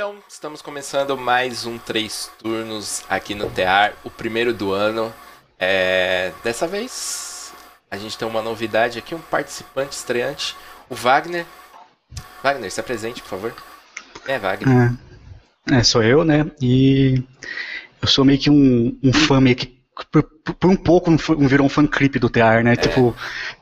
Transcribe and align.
Então, 0.00 0.16
estamos 0.26 0.62
começando 0.62 1.14
mais 1.14 1.66
um 1.66 1.76
Três 1.76 2.30
Turnos 2.38 3.04
aqui 3.06 3.34
no 3.34 3.50
TEAR, 3.50 3.92
o 4.02 4.08
primeiro 4.08 4.54
do 4.54 4.72
ano. 4.72 5.12
É... 5.58 6.32
Dessa 6.42 6.66
vez, 6.66 7.52
a 7.90 7.98
gente 7.98 8.16
tem 8.16 8.26
uma 8.26 8.40
novidade 8.40 8.98
aqui, 8.98 9.14
um 9.14 9.20
participante 9.20 9.94
estreante, 9.94 10.56
o 10.88 10.94
Wagner. 10.94 11.44
Wagner, 12.42 12.70
se 12.72 12.80
apresente, 12.80 13.20
por 13.20 13.28
favor. 13.28 13.54
É, 14.26 14.38
Wagner. 14.38 14.96
É, 15.70 15.76
é 15.76 15.82
sou 15.82 16.02
eu, 16.02 16.24
né? 16.24 16.50
E 16.62 17.22
eu 18.00 18.08
sou 18.08 18.24
meio 18.24 18.38
que 18.38 18.48
um, 18.48 18.98
um 19.02 19.12
fã 19.12 19.38
meio 19.38 19.56
que 19.56 19.79
por, 20.06 20.22
por, 20.22 20.70
um 20.70 20.76
pouco 20.76 21.10
não 21.10 21.18
virou 21.48 21.66
um 21.66 21.68
fan 21.68 21.86
clip 21.86 22.18
do 22.18 22.30
TR, 22.30 22.62
né? 22.64 22.72
É. 22.72 22.76
Tipo, 22.76 23.14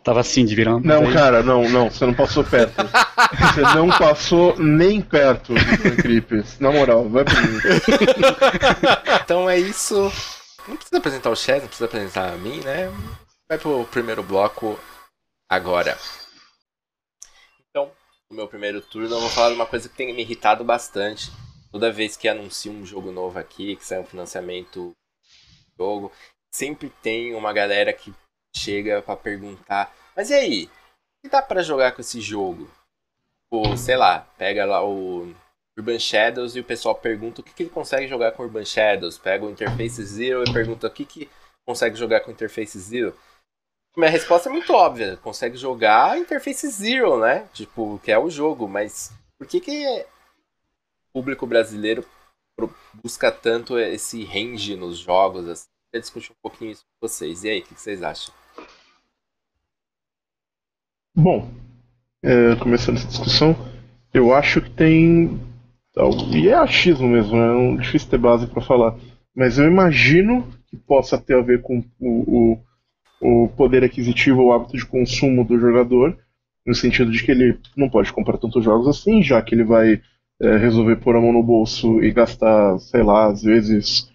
tava 0.03 0.21
assim 0.21 0.45
de 0.45 0.55
virar. 0.55 0.79
Não, 0.81 1.07
aí... 1.07 1.13
cara, 1.13 1.43
não, 1.43 1.69
não, 1.69 1.91
você 1.91 2.07
não 2.07 2.15
passou 2.15 2.45
perto. 2.45 2.75
você 2.77 3.61
não 3.61 3.89
passou 3.89 4.57
nem 4.59 5.01
perto 5.01 5.55
do 5.55 5.61
fan 5.61 5.97
clip. 5.97 6.45
Na 6.61 6.71
moral, 6.71 7.09
vai 7.09 7.25
pra 7.25 7.41
mim. 7.41 7.59
então 9.25 9.49
é 9.49 9.59
isso. 9.59 10.13
Não 10.67 10.77
precisa 10.77 10.99
apresentar 10.99 11.31
o 11.31 11.37
Chess, 11.37 11.61
não 11.61 11.69
precisa 11.69 11.87
apresentar 11.87 12.33
a 12.33 12.37
mim, 12.37 12.61
né? 12.61 12.93
Vai 13.49 13.59
pro 13.59 13.85
primeiro 13.87 14.23
bloco 14.23 14.79
agora. 15.49 15.97
Então, 17.71 17.91
no 18.31 18.37
meu 18.37 18.47
primeiro 18.47 18.81
turno, 18.83 19.15
eu 19.15 19.21
vou 19.21 19.31
falar 19.31 19.49
de 19.49 19.55
uma 19.55 19.67
coisa 19.67 19.89
que 19.89 19.97
tem 19.97 20.15
me 20.15 20.23
irritado 20.23 20.63
bastante. 20.63 21.33
Toda 21.73 21.93
vez 21.93 22.17
que 22.17 22.29
anuncio 22.29 22.71
um 22.73 22.85
jogo 22.85 23.11
novo 23.11 23.39
aqui, 23.39 23.77
que 23.77 23.85
sai 23.85 24.01
um 24.01 24.05
financiamento 24.05 24.95
jogo, 25.79 26.13
sempre 26.53 26.91
tem 27.03 27.35
uma 27.35 27.53
galera 27.53 27.93
que 27.93 28.13
chega 28.55 29.01
para 29.03 29.17
perguntar: 29.17 29.95
"Mas 30.17 30.31
e 30.31 30.35
aí? 30.35 30.65
O 30.65 30.71
que 31.23 31.29
dá 31.31 31.41
para 31.43 31.63
jogar 31.63 31.93
com 31.93 32.01
esse 32.01 32.21
jogo?" 32.21 32.71
Ou, 33.51 33.77
sei 33.77 33.97
lá, 33.97 34.21
pega 34.37 34.65
lá 34.67 34.85
o 34.85 35.35
Urban 35.79 35.99
Shadows 35.99 36.57
e 36.57 36.61
o 36.61 36.65
pessoal 36.65 36.95
pergunta 36.95 37.41
o 37.41 37.45
que, 37.45 37.55
que 37.55 37.63
ele 37.63 37.71
consegue 37.71 38.09
jogar 38.09 38.33
com 38.33 38.43
Urban 38.43 38.65
Shadows. 38.65 39.17
Pega 39.17 39.47
o 39.47 39.51
Interface 39.51 40.05
Zero 40.05 40.45
e 40.45 40.53
pergunta 40.53 40.87
o 40.87 40.91
que, 40.91 41.05
que 41.05 41.31
consegue 41.65 41.97
jogar 41.97 42.21
com 42.21 42.31
Interface 42.31 42.79
Zero. 42.79 43.17
Minha 43.97 44.11
resposta 44.11 44.49
é 44.49 44.53
muito 44.53 44.73
óbvia. 44.73 45.17
Consegue 45.19 45.57
jogar 45.57 46.19
Interface 46.19 46.69
Zero, 46.69 47.19
né? 47.21 47.49
Tipo, 47.53 47.99
que 48.03 48.13
é 48.13 48.19
o 48.19 48.29
jogo, 48.29 48.69
mas 48.69 49.13
por 49.39 49.47
que 49.47 49.61
que 49.61 49.87
o 51.09 51.13
público 51.13 51.47
brasileiro 51.47 52.05
busca 53.03 53.31
tanto 53.31 53.79
esse 53.79 54.25
range 54.25 54.77
nos 54.77 54.99
jogos? 54.99 55.49
Assim? 55.49 55.69
Queria 55.91 56.03
discutir 56.03 56.33
um 56.33 56.43
pouquinho 56.43 56.71
isso 56.73 56.85
com 56.85 57.09
vocês. 57.09 57.45
E 57.45 57.49
aí, 57.49 57.61
o 57.61 57.63
que 57.63 57.75
vocês 57.75 58.03
acham? 58.03 58.35
Bom, 61.15 61.51
é, 62.23 62.57
começando 62.57 62.97
essa 62.97 63.09
discussão, 63.09 63.57
eu 64.13 64.35
acho 64.35 64.61
que 64.61 64.71
tem. 64.71 65.41
E 66.33 66.49
é 66.49 66.55
achismo 66.55 67.09
mesmo? 67.09 67.37
É 67.37 67.77
difícil 67.83 68.09
ter 68.09 68.19
base 68.19 68.47
para 68.47 68.63
falar. 68.63 68.97
Mas 69.35 69.59
eu 69.59 69.67
imagino 69.67 70.47
que 70.67 70.77
possa 70.77 71.19
ter 71.19 71.35
a 71.37 71.41
ver 71.41 71.63
com 71.63 71.83
o, 71.99 72.59
o, 73.21 73.45
o 73.45 73.49
poder 73.49 73.83
aquisitivo, 73.83 74.43
o 74.43 74.53
hábito 74.53 74.77
de 74.77 74.87
consumo 74.87 75.45
do 75.45 75.59
jogador, 75.59 76.17
no 76.65 76.75
sentido 76.75 77.11
de 77.11 77.25
que 77.25 77.31
ele 77.33 77.59
não 77.77 77.89
pode 77.89 78.13
comprar 78.13 78.39
tantos 78.39 78.63
jogos 78.63 78.87
assim, 78.87 79.23
já 79.23 79.41
que 79.43 79.55
ele 79.55 79.65
vai 79.65 80.01
é, 80.41 80.57
resolver 80.57 80.97
pôr 80.97 81.17
a 81.17 81.21
mão 81.21 81.33
no 81.33 81.43
bolso 81.43 82.03
e 82.03 82.13
gastar, 82.13 82.79
sei 82.79 83.03
lá, 83.03 83.27
às 83.27 83.43
vezes 83.43 84.11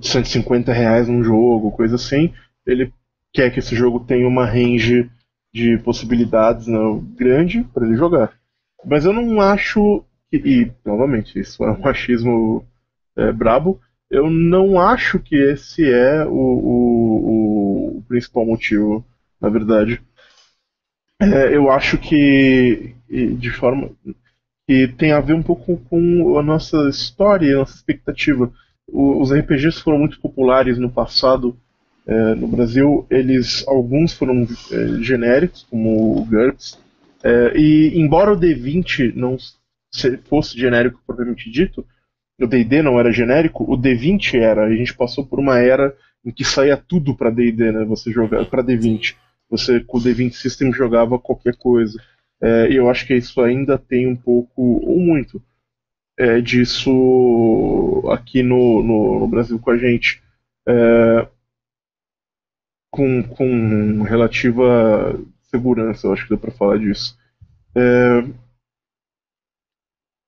150 0.00 0.72
reais 0.72 1.08
num 1.08 1.22
jogo, 1.22 1.72
coisa 1.72 1.96
assim, 1.96 2.32
ele 2.66 2.92
quer 3.32 3.50
que 3.50 3.58
esse 3.58 3.74
jogo 3.74 4.00
tenha 4.00 4.28
uma 4.28 4.44
range 4.44 5.10
de 5.52 5.78
possibilidades 5.78 6.66
né, 6.66 6.78
grande 7.16 7.64
para 7.72 7.86
ele 7.86 7.96
jogar. 7.96 8.32
Mas 8.84 9.04
eu 9.04 9.12
não 9.12 9.40
acho 9.40 10.04
que, 10.30 10.36
e 10.36 10.72
novamente, 10.84 11.38
isso 11.38 11.64
é 11.64 11.70
um 11.70 11.80
machismo 11.80 12.66
é, 13.16 13.32
brabo, 13.32 13.80
eu 14.10 14.28
não 14.28 14.78
acho 14.78 15.18
que 15.18 15.34
esse 15.34 15.90
é 15.90 16.24
o, 16.26 16.30
o, 16.30 17.98
o 17.98 18.02
principal 18.06 18.44
motivo, 18.44 19.04
na 19.40 19.48
verdade. 19.48 20.00
É, 21.20 21.56
eu 21.56 21.70
acho 21.70 21.96
que, 21.96 22.94
de 23.08 23.50
forma 23.50 23.90
que 24.66 24.88
tem 24.88 25.12
a 25.12 25.20
ver 25.20 25.34
um 25.34 25.42
pouco 25.42 25.76
com 25.90 26.38
a 26.38 26.42
nossa 26.42 26.88
história, 26.88 27.54
a 27.54 27.58
nossa 27.58 27.76
expectativa. 27.76 28.52
Os 28.88 29.32
RPGs 29.32 29.80
foram 29.80 29.98
muito 29.98 30.20
populares 30.20 30.78
no 30.78 30.90
passado 30.90 31.56
é, 32.06 32.34
no 32.34 32.48
Brasil. 32.48 33.06
Eles, 33.10 33.64
alguns 33.66 34.12
foram 34.12 34.46
é, 34.70 35.02
genéricos, 35.02 35.66
como 35.70 36.18
o 36.18 36.24
GURPS, 36.24 36.78
é, 37.22 37.56
e 37.56 37.98
embora 37.98 38.32
o 38.32 38.38
D20 38.38 39.14
não 39.14 39.38
fosse 40.28 40.58
genérico 40.58 41.00
propriamente 41.06 41.50
dito, 41.50 41.86
o 42.40 42.46
D&D 42.46 42.82
não 42.82 42.98
era 42.98 43.12
genérico, 43.12 43.64
o 43.64 43.78
D20 43.78 44.34
era. 44.40 44.66
A 44.66 44.74
gente 44.74 44.94
passou 44.94 45.24
por 45.24 45.38
uma 45.38 45.58
era 45.58 45.94
em 46.24 46.30
que 46.30 46.44
saía 46.44 46.76
tudo 46.76 47.14
para 47.16 47.30
D&D, 47.30 47.72
né? 47.72 47.84
Você 47.84 48.10
jogava 48.10 48.44
para 48.44 48.62
D20. 48.62 49.14
Você 49.48 49.80
com 49.80 49.98
o 49.98 50.00
D20 50.00 50.32
System 50.32 50.72
jogava 50.72 51.18
qualquer 51.18 51.56
coisa. 51.56 51.98
É, 52.44 52.68
eu 52.70 52.90
acho 52.90 53.06
que 53.06 53.14
isso 53.14 53.40
ainda 53.40 53.78
tem 53.78 54.06
um 54.06 54.14
pouco, 54.14 54.60
ou 54.60 55.00
muito, 55.00 55.42
é, 56.18 56.42
disso 56.42 58.02
aqui 58.12 58.42
no, 58.42 58.82
no, 58.82 59.20
no, 59.20 59.26
Brasil 59.26 59.58
com 59.58 59.70
a 59.70 59.78
gente. 59.78 60.22
É, 60.68 61.26
com, 62.90 63.22
com 63.22 64.02
relativa 64.02 65.18
segurança, 65.44 66.06
eu 66.06 66.12
acho 66.12 66.24
que 66.24 66.34
dá 66.34 66.36
para 66.36 66.50
falar 66.50 66.78
disso. 66.78 67.18
É, 67.74 68.20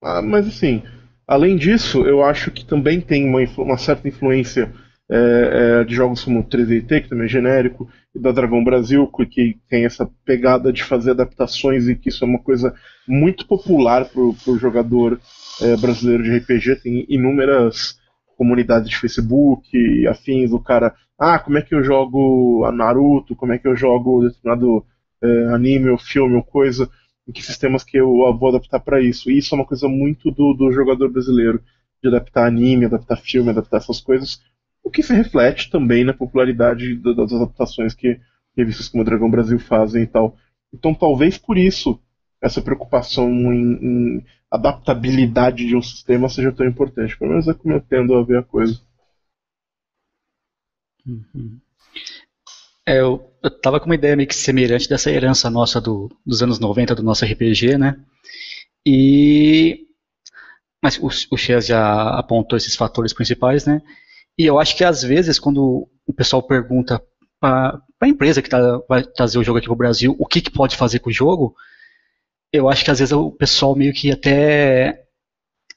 ah, 0.02 0.22
mas 0.22 0.48
assim, 0.48 0.82
além 1.26 1.54
disso, 1.54 2.06
eu 2.06 2.24
acho 2.24 2.50
que 2.50 2.64
também 2.64 2.98
tem 2.98 3.28
uma, 3.28 3.40
uma 3.58 3.76
certa 3.76 4.08
influência 4.08 4.72
é, 5.08 5.80
é, 5.80 5.84
de 5.84 5.94
jogos 5.94 6.24
como 6.24 6.42
3DT, 6.42 7.02
que 7.02 7.08
também 7.08 7.26
é 7.26 7.28
genérico, 7.28 7.88
e 8.14 8.18
da 8.18 8.32
Dragão 8.32 8.64
Brasil, 8.64 9.06
que 9.30 9.56
tem 9.68 9.84
essa 9.84 10.08
pegada 10.24 10.72
de 10.72 10.82
fazer 10.82 11.12
adaptações 11.12 11.88
e 11.88 11.94
que 11.94 12.08
isso 12.08 12.24
é 12.24 12.28
uma 12.28 12.40
coisa 12.40 12.74
muito 13.06 13.46
popular 13.46 14.04
para 14.06 14.20
o 14.20 14.58
jogador 14.58 15.20
é, 15.62 15.76
brasileiro 15.76 16.24
de 16.24 16.36
RPG. 16.36 16.82
Tem 16.82 17.06
inúmeras 17.08 17.98
comunidades 18.36 18.88
de 18.88 18.98
Facebook 18.98 20.06
afins. 20.08 20.52
O 20.52 20.58
cara, 20.58 20.94
ah, 21.18 21.38
como 21.38 21.58
é 21.58 21.62
que 21.62 21.74
eu 21.74 21.84
jogo 21.84 22.64
a 22.64 22.72
Naruto? 22.72 23.36
Como 23.36 23.52
é 23.52 23.58
que 23.58 23.68
eu 23.68 23.76
jogo 23.76 24.22
determinado 24.22 24.84
é, 25.22 25.54
anime 25.54 25.88
ou 25.88 25.98
filme 25.98 26.34
ou 26.34 26.42
coisa? 26.42 26.90
Em 27.28 27.32
que 27.32 27.42
sistemas 27.42 27.82
que 27.84 27.96
eu 27.96 28.08
vou 28.38 28.48
adaptar 28.48 28.80
para 28.80 29.00
isso? 29.00 29.30
E 29.30 29.38
isso 29.38 29.54
é 29.54 29.58
uma 29.58 29.66
coisa 29.66 29.88
muito 29.88 30.30
do, 30.30 30.52
do 30.52 30.72
jogador 30.72 31.10
brasileiro, 31.10 31.60
de 32.02 32.08
adaptar 32.08 32.46
anime, 32.46 32.86
adaptar 32.86 33.16
filme, 33.16 33.50
adaptar 33.50 33.78
essas 33.78 34.00
coisas 34.00 34.40
o 34.86 34.90
que 34.90 35.02
se 35.02 35.12
reflete 35.12 35.68
também 35.68 36.04
na 36.04 36.14
popularidade 36.14 36.94
das 36.94 37.32
adaptações 37.32 37.92
que 37.92 38.20
revistas 38.56 38.88
como 38.88 39.02
o 39.02 39.04
Dragão 39.04 39.28
Brasil 39.28 39.58
fazem 39.58 40.04
e 40.04 40.06
tal. 40.06 40.38
Então, 40.72 40.94
talvez 40.94 41.36
por 41.36 41.58
isso 41.58 42.00
essa 42.40 42.62
preocupação 42.62 43.28
em, 43.52 43.72
em 43.82 44.26
adaptabilidade 44.48 45.66
de 45.66 45.74
um 45.74 45.82
sistema 45.82 46.28
seja 46.28 46.52
tão 46.52 46.64
importante. 46.64 47.18
Pelo 47.18 47.32
menos 47.32 47.48
é 47.48 47.54
como 47.54 47.74
eu 47.74 47.80
tendo 47.80 48.14
a 48.14 48.22
ver 48.22 48.38
a 48.38 48.42
coisa. 48.44 48.80
Uhum. 51.04 51.58
É, 52.86 53.00
eu, 53.00 53.28
eu 53.42 53.50
tava 53.50 53.80
com 53.80 53.86
uma 53.86 53.96
ideia 53.96 54.14
meio 54.14 54.28
que 54.28 54.36
semelhante 54.36 54.88
dessa 54.88 55.10
herança 55.10 55.50
nossa 55.50 55.80
do, 55.80 56.08
dos 56.24 56.44
anos 56.44 56.60
90 56.60 56.94
do 56.94 57.02
nosso 57.02 57.24
RPG, 57.24 57.76
né? 57.76 57.98
E. 58.86 59.84
Mas 60.80 60.96
o, 60.98 61.08
o 61.32 61.36
Chess 61.36 61.66
já 61.66 62.10
apontou 62.16 62.56
esses 62.56 62.76
fatores 62.76 63.12
principais, 63.12 63.66
né? 63.66 63.82
E 64.38 64.44
eu 64.44 64.58
acho 64.58 64.76
que 64.76 64.84
às 64.84 65.02
vezes, 65.02 65.38
quando 65.38 65.88
o 66.06 66.12
pessoal 66.12 66.42
pergunta 66.42 67.02
para 67.40 67.80
a 68.00 68.08
empresa 68.08 68.42
que 68.42 68.48
tá, 68.48 68.80
vai 68.88 69.02
trazer 69.02 69.38
o 69.38 69.42
jogo 69.42 69.58
aqui 69.58 69.66
para 69.66 69.74
o 69.74 69.76
Brasil 69.76 70.16
o 70.18 70.26
que, 70.26 70.40
que 70.40 70.50
pode 70.50 70.76
fazer 70.76 70.98
com 70.98 71.10
o 71.10 71.12
jogo, 71.12 71.54
eu 72.52 72.68
acho 72.68 72.84
que 72.84 72.90
às 72.90 72.98
vezes 72.98 73.12
o 73.12 73.30
pessoal 73.30 73.74
meio 73.76 73.92
que 73.92 74.10
até. 74.10 75.02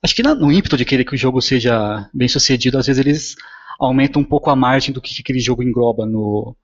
Acho 0.04 0.16
que 0.16 0.24
no 0.24 0.52
ímpeto 0.52 0.78
de 0.78 0.86
querer 0.86 1.04
que 1.04 1.16
o 1.16 1.18
jogo 1.18 1.42
seja 1.42 2.10
bem 2.14 2.28
sucedido, 2.28 2.78
às 2.78 2.88
vezes 2.88 3.00
eles 3.00 3.36
aumentam 3.80 4.22
um 4.22 4.26
pouco 4.26 4.50
a 4.50 4.56
margem 4.56 4.94
do 4.94 5.02
que, 5.02 5.14
que 5.14 5.22
aquele 5.22 5.40
jogo 5.40 5.64
engloba 5.64 6.06
no 6.06 6.56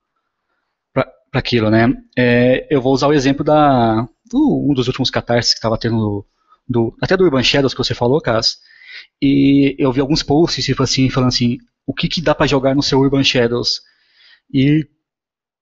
para 0.94 1.40
aquilo, 1.40 1.70
né? 1.70 1.94
É, 2.18 2.66
eu 2.70 2.82
vou 2.82 2.94
usar 2.94 3.08
o 3.08 3.14
exemplo 3.14 3.44
da 3.44 4.08
do, 4.32 4.68
um 4.70 4.74
dos 4.74 4.88
últimos 4.88 5.10
catarses 5.10 5.54
que 5.54 5.58
estava 5.58 5.78
tendo 5.78 6.26
do, 6.68 6.96
até 7.02 7.18
do 7.18 7.26
Urban 7.26 7.44
Shadows 7.44 7.74
que 7.74 7.78
você 7.78 7.94
falou, 7.94 8.22
Cass. 8.22 8.58
E 9.22 9.76
eu 9.78 9.92
vi 9.92 10.00
alguns 10.00 10.24
posts 10.24 10.64
tipo 10.64 10.82
assim 10.82 11.10
falando 11.10 11.30
assim, 11.30 11.58
o 11.86 11.94
que, 11.94 12.08
que 12.08 12.22
dá 12.22 12.34
para 12.34 12.48
jogar 12.48 12.76
no 12.76 12.84
seu 12.84 13.00
Urban 13.00 13.24
Shadows. 13.24 13.82
E 14.54 14.88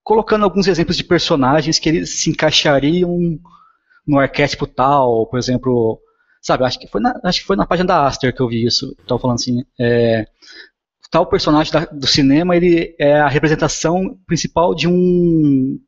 colocando 0.03 0.43
alguns 0.43 0.67
exemplos 0.67 0.97
de 0.97 1.03
personagens 1.03 1.79
que 1.79 1.89
eles 1.89 2.21
se 2.21 2.29
encaixariam 2.29 3.39
no 4.05 4.19
arquétipo 4.19 4.67
tal, 4.67 5.27
por 5.27 5.39
exemplo, 5.39 5.99
sabe, 6.41 6.65
acho 6.65 6.79
que 6.79 6.87
foi 6.87 7.01
na, 7.01 7.19
acho 7.23 7.41
que 7.41 7.47
foi 7.47 7.55
na 7.55 7.65
página 7.65 7.87
da 7.87 8.05
Aster 8.05 8.35
que 8.35 8.41
eu 8.41 8.49
vi 8.49 8.65
isso, 8.65 8.95
estava 8.99 9.19
falando 9.19 9.35
assim, 9.35 9.63
é, 9.79 10.27
tal 11.09 11.25
personagem 11.25 11.71
da, 11.71 11.85
do 11.85 12.07
cinema 12.07 12.55
ele 12.55 12.95
é 12.99 13.19
a 13.19 13.29
representação 13.29 14.17
principal 14.27 14.75
de 14.75 14.87
um 14.87 15.79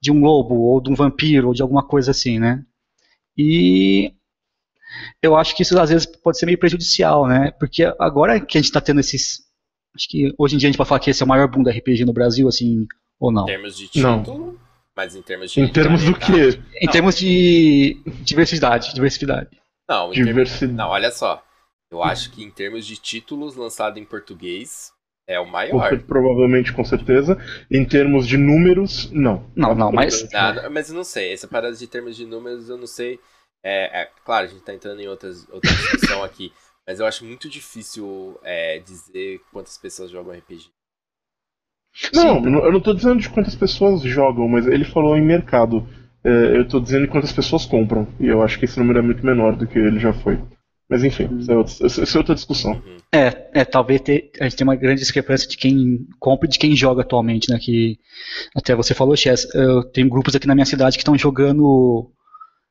de 0.00 0.12
um 0.12 0.20
lobo 0.20 0.56
ou 0.56 0.80
de 0.80 0.90
um 0.90 0.94
vampiro 0.94 1.48
ou 1.48 1.54
de 1.54 1.62
alguma 1.62 1.86
coisa 1.86 2.10
assim, 2.10 2.38
né? 2.38 2.62
E 3.36 4.12
eu 5.22 5.36
acho 5.36 5.54
que 5.56 5.62
isso 5.62 5.78
às 5.78 5.90
vezes 5.90 6.06
pode 6.06 6.38
ser 6.38 6.46
meio 6.46 6.58
prejudicial, 6.58 7.26
né? 7.26 7.50
Porque 7.52 7.84
agora 7.98 8.40
que 8.40 8.58
a 8.58 8.60
gente 8.60 8.68
está 8.68 8.80
tendo 8.80 9.00
esses. 9.00 9.43
Acho 9.96 10.08
que 10.08 10.32
hoje 10.38 10.54
em 10.54 10.58
dia 10.58 10.68
a 10.68 10.70
gente 10.72 10.76
pode 10.78 10.88
falar 10.88 11.00
que 11.00 11.10
esse 11.10 11.22
é 11.22 11.26
o 11.26 11.28
maior 11.28 11.46
boom 11.48 11.62
da 11.62 11.70
RPG 11.70 12.04
no 12.04 12.12
Brasil, 12.12 12.48
assim, 12.48 12.86
ou 13.20 13.30
não? 13.30 13.44
Em 13.44 13.46
termos 13.46 13.76
de 13.76 13.88
título, 13.88 14.22
Não. 14.22 14.58
mas 14.96 15.14
em 15.14 15.22
termos 15.22 15.52
de. 15.52 15.60
Em 15.60 15.68
termos 15.68 16.02
do 16.04 16.14
quê? 16.18 16.58
Em 16.80 16.86
Não. 16.86 16.92
termos 16.92 17.16
de 17.16 17.96
diversidade, 18.24 18.92
diversidade. 18.94 19.50
Não, 19.88 20.10
em 20.10 20.14
termos. 20.14 20.26
Diversidade. 20.26 20.72
Não, 20.72 20.88
olha 20.88 21.10
só. 21.10 21.42
Eu 21.90 22.02
acho 22.02 22.30
que 22.32 22.42
em 22.42 22.50
termos 22.50 22.84
de 22.86 22.96
títulos 22.96 23.54
lançados 23.54 24.00
em 24.00 24.04
português, 24.04 24.90
é 25.28 25.38
o 25.38 25.44
Porque, 25.44 25.52
maior. 25.72 25.98
provavelmente, 26.02 26.72
com 26.72 26.84
certeza. 26.84 27.38
Em 27.70 27.84
termos 27.84 28.26
de 28.26 28.36
números, 28.36 29.08
não. 29.12 29.48
Não, 29.54 29.74
não, 29.76 29.92
mas- 29.92 30.26
mas 30.72 30.88
eu 30.88 30.94
não 30.96 31.04
sei. 31.04 31.32
Essa 31.32 31.46
parada 31.46 31.76
de 31.76 31.86
termos 31.86 32.16
de 32.16 32.26
números, 32.26 32.68
eu 32.68 32.76
não 32.76 32.86
sei. 32.86 33.20
É, 33.62 34.02
é, 34.02 34.08
claro, 34.24 34.46
a 34.46 34.48
gente 34.50 34.62
tá 34.62 34.74
entrando 34.74 35.00
em 35.00 35.06
outras, 35.08 35.48
outra 35.50 35.70
discussão 35.70 36.22
aqui. 36.24 36.52
Mas 36.86 37.00
eu 37.00 37.06
acho 37.06 37.24
muito 37.24 37.48
difícil 37.48 38.38
é, 38.42 38.78
dizer 38.78 39.40
quantas 39.52 39.78
pessoas 39.78 40.10
jogam 40.10 40.34
RPG. 40.34 40.66
Não, 42.12 42.42
Sim. 42.42 42.46
eu 42.46 42.72
não 42.72 42.80
tô 42.80 42.92
dizendo 42.92 43.20
de 43.20 43.28
quantas 43.28 43.54
pessoas 43.54 44.02
jogam, 44.02 44.48
mas 44.48 44.66
ele 44.66 44.84
falou 44.84 45.16
em 45.16 45.22
mercado. 45.22 45.86
É, 46.24 46.58
eu 46.58 46.66
tô 46.66 46.80
dizendo 46.80 47.02
de 47.02 47.12
quantas 47.12 47.32
pessoas 47.32 47.64
compram. 47.64 48.08
E 48.18 48.26
eu 48.26 48.42
acho 48.42 48.58
que 48.58 48.64
esse 48.64 48.78
número 48.78 48.98
é 48.98 49.02
muito 49.02 49.24
menor 49.24 49.56
do 49.56 49.66
que 49.66 49.78
ele 49.78 49.98
já 49.98 50.12
foi. 50.12 50.38
Mas 50.88 51.02
enfim, 51.02 51.38
isso 51.38 51.50
é, 51.50 51.56
outra, 51.56 51.86
isso 51.86 52.16
é 52.16 52.18
outra 52.18 52.34
discussão. 52.34 52.72
Uhum. 52.72 52.96
É, 53.12 53.60
é 53.60 53.64
talvez 53.64 54.00
ter, 54.00 54.30
a 54.40 54.44
gente 54.44 54.56
tem 54.56 54.66
uma 54.66 54.76
grande 54.76 55.00
discrepância 55.00 55.48
de 55.48 55.56
quem 55.56 56.06
compra 56.18 56.46
e 56.46 56.50
de 56.50 56.58
quem 56.58 56.76
joga 56.76 57.02
atualmente, 57.02 57.50
né? 57.50 57.58
Que 57.58 57.98
até 58.54 58.74
você 58.74 58.92
falou, 58.92 59.16
Chess, 59.16 59.48
eu 59.54 59.82
tenho 59.84 60.10
grupos 60.10 60.34
aqui 60.34 60.46
na 60.46 60.54
minha 60.54 60.66
cidade 60.66 60.96
que 60.96 61.02
estão 61.02 61.16
jogando, 61.16 62.10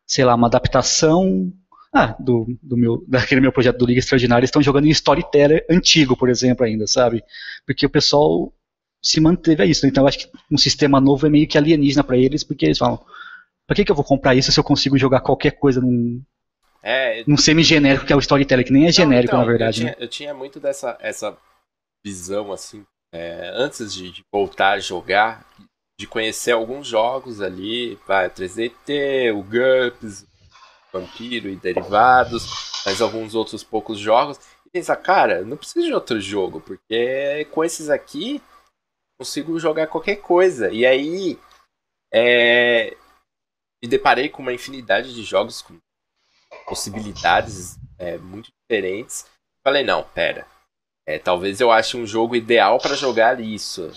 sei 0.05 0.25
lá, 0.25 0.35
uma 0.35 0.47
adaptação 0.47 1.51
ah, 1.93 2.15
do, 2.19 2.47
do 2.61 2.77
meu, 2.77 3.03
daquele 3.07 3.41
meu 3.41 3.51
projeto 3.51 3.77
do 3.77 3.85
Liga 3.85 3.99
Extraordinária, 3.99 4.45
estão 4.45 4.61
jogando 4.61 4.85
em 4.87 4.91
Storyteller 4.91 5.65
antigo, 5.69 6.17
por 6.17 6.29
exemplo, 6.29 6.65
ainda, 6.65 6.87
sabe? 6.87 7.23
Porque 7.65 7.85
o 7.85 7.89
pessoal 7.89 8.53
se 9.01 9.19
manteve 9.21 9.63
a 9.63 9.65
isso. 9.65 9.85
né? 9.85 9.89
Então 9.91 10.03
eu 10.03 10.07
acho 10.07 10.19
que 10.19 10.31
um 10.51 10.57
sistema 10.57 10.99
novo 11.01 11.27
é 11.27 11.29
meio 11.29 11.47
que 11.47 11.57
alienígena 11.57 12.03
para 12.03 12.17
eles, 12.17 12.43
porque 12.43 12.65
eles 12.65 12.77
falam, 12.77 12.99
pra 13.67 13.75
que, 13.75 13.85
que 13.85 13.91
eu 13.91 13.95
vou 13.95 14.05
comprar 14.05 14.35
isso 14.35 14.51
se 14.51 14.59
eu 14.59 14.63
consigo 14.63 14.97
jogar 14.97 15.21
qualquer 15.21 15.51
coisa 15.51 15.81
num, 15.81 16.21
É, 16.81 17.23
num 17.27 17.37
semi-genérico 17.37 18.05
que 18.05 18.13
é 18.13 18.15
o 18.15 18.19
Storyteller, 18.19 18.65
que 18.65 18.73
nem 18.73 18.87
é 18.87 18.91
genérico, 18.91 19.35
Não, 19.35 19.39
na 19.39 19.45
então, 19.45 19.51
verdade, 19.51 19.81
eu 19.81 19.85
né? 19.85 19.93
tinha, 19.93 20.03
eu 20.05 20.07
tinha 20.09 20.33
muito 20.33 20.59
dessa 20.59 20.97
essa 20.99 21.37
visão, 22.05 22.51
assim, 22.51 22.85
é, 23.13 23.51
antes 23.53 23.93
de, 23.93 24.11
de 24.11 24.21
voltar 24.33 24.71
a 24.73 24.79
jogar, 24.79 25.45
de 25.99 26.07
conhecer 26.07 26.51
alguns 26.51 26.87
jogos 26.87 27.41
ali, 27.41 27.97
vai, 28.07 28.29
3DT, 28.29 29.31
o 29.33 29.43
GURPS, 29.43 30.25
Vampiro 30.93 31.49
e 31.49 31.55
derivados, 31.55 32.81
mas 32.85 33.01
alguns 33.01 33.33
outros 33.33 33.63
poucos 33.63 33.97
jogos, 33.97 34.39
e 34.65 34.69
pensar, 34.69 34.95
cara, 34.97 35.43
não 35.43 35.57
preciso 35.57 35.87
de 35.87 35.93
outro 35.93 36.21
jogo, 36.21 36.61
porque 36.61 37.45
com 37.51 37.63
esses 37.63 37.89
aqui 37.89 38.41
consigo 39.19 39.59
jogar 39.59 39.87
qualquer 39.87 40.17
coisa. 40.17 40.69
E 40.71 40.85
aí 40.85 41.39
é, 42.13 42.95
me 43.81 43.89
deparei 43.89 44.29
com 44.29 44.41
uma 44.41 44.53
infinidade 44.53 45.13
de 45.13 45.23
jogos 45.23 45.61
com 45.61 45.79
possibilidades 46.67 47.77
é, 47.97 48.17
muito 48.17 48.51
diferentes. 48.51 49.25
Falei, 49.65 49.83
não, 49.83 50.03
pera. 50.03 50.45
É, 51.05 51.17
talvez 51.19 51.59
eu 51.59 51.71
ache 51.71 51.97
um 51.97 52.05
jogo 52.05 52.35
ideal 52.35 52.77
para 52.77 52.95
jogar 52.95 53.39
isso. 53.39 53.91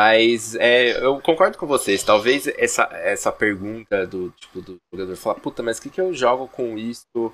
Mas 0.00 0.54
é, 0.54 1.04
eu 1.04 1.20
concordo 1.20 1.58
com 1.58 1.66
vocês. 1.66 2.04
Talvez 2.04 2.46
essa, 2.46 2.88
essa 2.92 3.32
pergunta 3.32 4.06
do 4.06 4.30
tipo 4.30 4.62
do 4.62 4.78
jogador 4.92 5.16
falar, 5.16 5.34
puta, 5.40 5.60
mas 5.60 5.78
o 5.78 5.82
que, 5.82 5.90
que 5.90 6.00
eu 6.00 6.14
jogo 6.14 6.46
com 6.46 6.78
isso? 6.78 7.32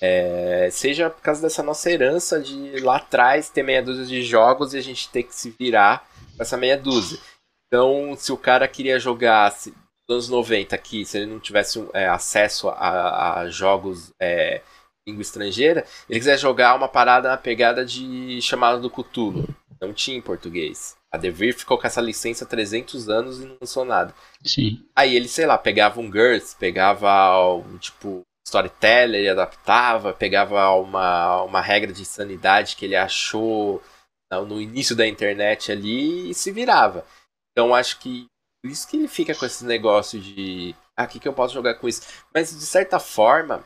É, 0.00 0.68
seja 0.70 1.10
por 1.10 1.20
causa 1.20 1.42
dessa 1.42 1.60
nossa 1.60 1.90
herança 1.90 2.38
de 2.38 2.78
lá 2.78 2.98
atrás 2.98 3.50
ter 3.50 3.64
meia 3.64 3.82
dúzia 3.82 4.06
de 4.06 4.22
jogos 4.22 4.74
e 4.74 4.78
a 4.78 4.80
gente 4.80 5.08
ter 5.08 5.24
que 5.24 5.34
se 5.34 5.50
virar 5.58 6.08
com 6.36 6.42
essa 6.44 6.56
meia 6.56 6.78
dúzia. 6.78 7.18
Então, 7.66 8.14
se 8.16 8.30
o 8.30 8.36
cara 8.36 8.68
queria 8.68 9.00
jogar 9.00 9.50
se- 9.50 9.74
nos 10.08 10.28
anos 10.28 10.28
90 10.28 10.76
aqui, 10.76 11.04
se 11.04 11.18
ele 11.18 11.26
não 11.26 11.40
tivesse 11.40 11.84
é, 11.92 12.06
acesso 12.06 12.68
a, 12.68 13.40
a 13.40 13.50
jogos 13.50 14.12
é, 14.22 14.62
língua 15.04 15.22
estrangeira, 15.22 15.84
ele 16.08 16.20
quiser 16.20 16.38
jogar 16.38 16.76
uma 16.76 16.86
parada 16.86 17.28
na 17.28 17.36
pegada 17.36 17.84
de 17.84 18.40
chamada 18.40 18.78
do 18.78 18.88
Cthulhu. 18.88 19.48
Não 19.80 19.92
tinha 19.92 20.16
em 20.16 20.22
português. 20.22 20.96
A 21.12 21.16
Devir 21.16 21.56
ficou 21.56 21.78
com 21.78 21.86
essa 21.86 22.00
licença 22.00 22.44
há 22.44 22.48
300 22.48 23.08
anos 23.08 23.40
e 23.40 23.46
não 23.46 23.56
lançou 23.60 23.84
nada. 23.84 24.14
Sim. 24.44 24.84
Aí 24.94 25.16
ele, 25.16 25.28
sei 25.28 25.46
lá, 25.46 25.56
pegava 25.56 26.00
um 26.00 26.10
GURPS, 26.10 26.54
pegava 26.54 27.42
um 27.54 27.78
tipo 27.78 28.22
storyteller 28.46 29.22
e 29.22 29.28
adaptava, 29.28 30.12
pegava 30.12 30.70
uma, 30.70 31.42
uma 31.42 31.60
regra 31.60 31.92
de 31.92 32.04
sanidade 32.04 32.76
que 32.76 32.84
ele 32.84 32.96
achou 32.96 33.82
no 34.30 34.44
no 34.44 34.60
início 34.60 34.94
da 34.94 35.06
internet 35.06 35.72
ali 35.72 36.30
e 36.30 36.34
se 36.34 36.50
virava. 36.50 37.04
Então 37.52 37.74
acho 37.74 37.98
que 37.98 38.26
por 38.62 38.70
isso 38.70 38.86
que 38.88 38.96
ele 38.96 39.08
fica 39.08 39.34
com 39.34 39.46
esse 39.46 39.64
negócio 39.64 40.20
de 40.20 40.74
ah, 40.96 41.04
o 41.04 41.08
que, 41.08 41.20
que 41.20 41.28
eu 41.28 41.32
posso 41.32 41.54
jogar 41.54 41.74
com 41.74 41.88
isso? 41.88 42.02
Mas 42.34 42.50
de 42.50 42.66
certa 42.66 42.98
forma, 42.98 43.64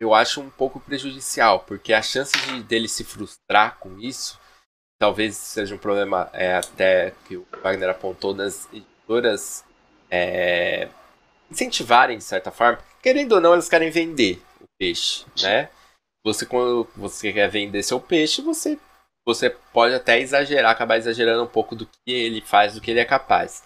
eu 0.00 0.14
acho 0.14 0.40
um 0.40 0.50
pouco 0.50 0.80
prejudicial, 0.80 1.60
porque 1.60 1.92
a 1.92 2.02
chance 2.02 2.32
de, 2.32 2.62
dele 2.62 2.88
se 2.88 3.04
frustrar 3.04 3.78
com 3.78 3.98
isso 3.98 4.40
talvez 4.98 5.36
seja 5.36 5.74
um 5.74 5.78
problema 5.78 6.28
é, 6.32 6.54
até 6.54 7.12
que 7.26 7.36
o 7.36 7.46
Wagner 7.62 7.90
apontou 7.90 8.34
nas 8.34 8.68
editoras 8.72 9.64
é, 10.10 10.88
incentivarem 11.50 12.18
de 12.18 12.24
certa 12.24 12.50
forma. 12.50 12.78
Querendo 13.02 13.32
ou 13.32 13.40
não, 13.40 13.52
eles 13.52 13.68
querem 13.68 13.90
vender 13.90 14.42
o 14.60 14.66
peixe, 14.78 15.24
né? 15.42 15.68
Você 16.24 16.44
quando 16.44 16.88
você 16.96 17.32
quer 17.32 17.48
vender 17.48 17.82
seu 17.82 18.00
peixe, 18.00 18.42
você 18.42 18.78
você 19.24 19.50
pode 19.50 19.92
até 19.92 20.20
exagerar, 20.20 20.70
acabar 20.70 20.98
exagerando 20.98 21.42
um 21.42 21.48
pouco 21.48 21.74
do 21.74 21.84
que 21.86 22.12
ele 22.12 22.40
faz, 22.40 22.74
do 22.74 22.80
que 22.80 22.90
ele 22.90 23.00
é 23.00 23.04
capaz. 23.04 23.64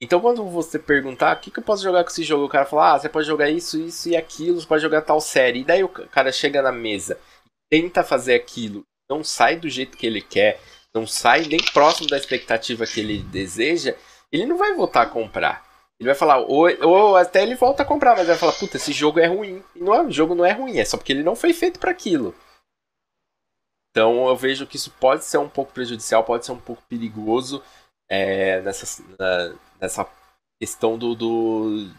Então 0.00 0.20
quando 0.20 0.44
você 0.48 0.78
perguntar 0.78 1.36
o 1.36 1.40
que, 1.40 1.50
que 1.50 1.58
eu 1.58 1.64
posso 1.64 1.82
jogar 1.82 2.04
com 2.04 2.10
esse 2.10 2.22
jogo, 2.22 2.44
o 2.44 2.48
cara 2.48 2.64
fala, 2.64 2.94
ah, 2.94 2.98
você 2.98 3.08
pode 3.08 3.26
jogar 3.26 3.50
isso, 3.50 3.78
isso 3.78 4.08
e 4.08 4.16
aquilo, 4.16 4.60
você 4.60 4.66
pode 4.66 4.82
jogar 4.82 5.02
tal 5.02 5.20
série. 5.20 5.60
E 5.60 5.64
daí 5.64 5.82
o 5.82 5.88
cara 5.88 6.30
chega 6.32 6.62
na 6.62 6.72
mesa, 6.72 7.18
tenta 7.70 8.04
fazer 8.04 8.34
aquilo, 8.34 8.84
não 9.08 9.22
sai 9.24 9.56
do 9.56 9.68
jeito 9.68 9.96
que 9.96 10.06
ele 10.06 10.20
quer, 10.20 10.60
não 10.94 11.06
sai 11.06 11.42
nem 11.44 11.58
próximo 11.72 12.08
da 12.08 12.16
expectativa 12.16 12.86
que 12.86 13.00
ele 13.00 13.18
deseja, 13.22 13.94
ele 14.30 14.46
não 14.46 14.56
vai 14.56 14.74
voltar 14.74 15.02
a 15.02 15.06
comprar. 15.06 15.64
Ele 15.98 16.08
vai 16.08 16.14
falar, 16.16 16.38
ou, 16.38 16.66
ou 16.86 17.16
até 17.16 17.42
ele 17.42 17.54
volta 17.54 17.82
a 17.82 17.86
comprar, 17.86 18.16
mas 18.16 18.26
vai 18.26 18.36
falar, 18.36 18.52
puta, 18.52 18.76
esse 18.76 18.92
jogo 18.92 19.20
é 19.20 19.26
ruim. 19.26 19.62
E 19.74 19.78
não 19.80 19.94
é, 19.94 20.02
o 20.02 20.10
jogo 20.10 20.34
não 20.34 20.44
é 20.44 20.52
ruim, 20.52 20.78
é 20.78 20.84
só 20.84 20.96
porque 20.96 21.12
ele 21.12 21.22
não 21.22 21.36
foi 21.36 21.52
feito 21.52 21.78
para 21.78 21.90
aquilo. 21.90 22.34
Então 23.90 24.26
eu 24.26 24.36
vejo 24.36 24.66
que 24.66 24.76
isso 24.76 24.90
pode 24.98 25.24
ser 25.24 25.38
um 25.38 25.48
pouco 25.48 25.72
prejudicial, 25.72 26.24
pode 26.24 26.44
ser 26.44 26.52
um 26.52 26.60
pouco 26.60 26.82
perigoso 26.88 27.62
é, 28.08 28.60
nessa, 28.62 29.02
na- 29.18 29.54
nessa 29.80 30.08
questão 30.60 30.98
do, 30.98 31.14
do- 31.14 31.90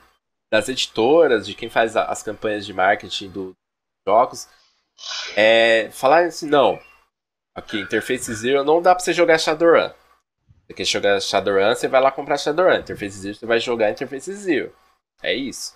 das 0.51 0.67
editoras, 0.67 1.45
de 1.45 1.53
quem 1.55 1.69
faz 1.69 1.95
as 1.95 2.21
campanhas 2.21 2.65
de 2.65 2.73
marketing 2.73 3.29
do- 3.29 3.45
dos 3.51 3.55
jogos. 4.07 4.47
É, 5.37 5.89
falar 5.91 6.25
assim, 6.25 6.47
não, 6.47 6.79
aqui, 7.55 7.79
Interface 7.79 8.33
Zero 8.33 8.63
não 8.65 8.81
dá 8.81 8.93
pra 8.93 9.03
você 9.03 9.13
jogar 9.13 9.39
Shadowrun. 9.39 9.89
Você 10.67 10.73
quer 10.73 10.85
jogar 10.85 11.21
Shadowrun, 11.21 11.73
você 11.73 11.87
vai 11.87 12.01
lá 12.01 12.11
comprar 12.11 12.37
Shadowrun. 12.37 12.79
Interface 12.79 13.17
Zero, 13.17 13.35
você 13.35 13.45
vai 13.45 13.59
jogar 13.59 13.89
Interface 13.89 14.33
Zero. 14.33 14.71
É 15.23 15.33
isso. 15.33 15.73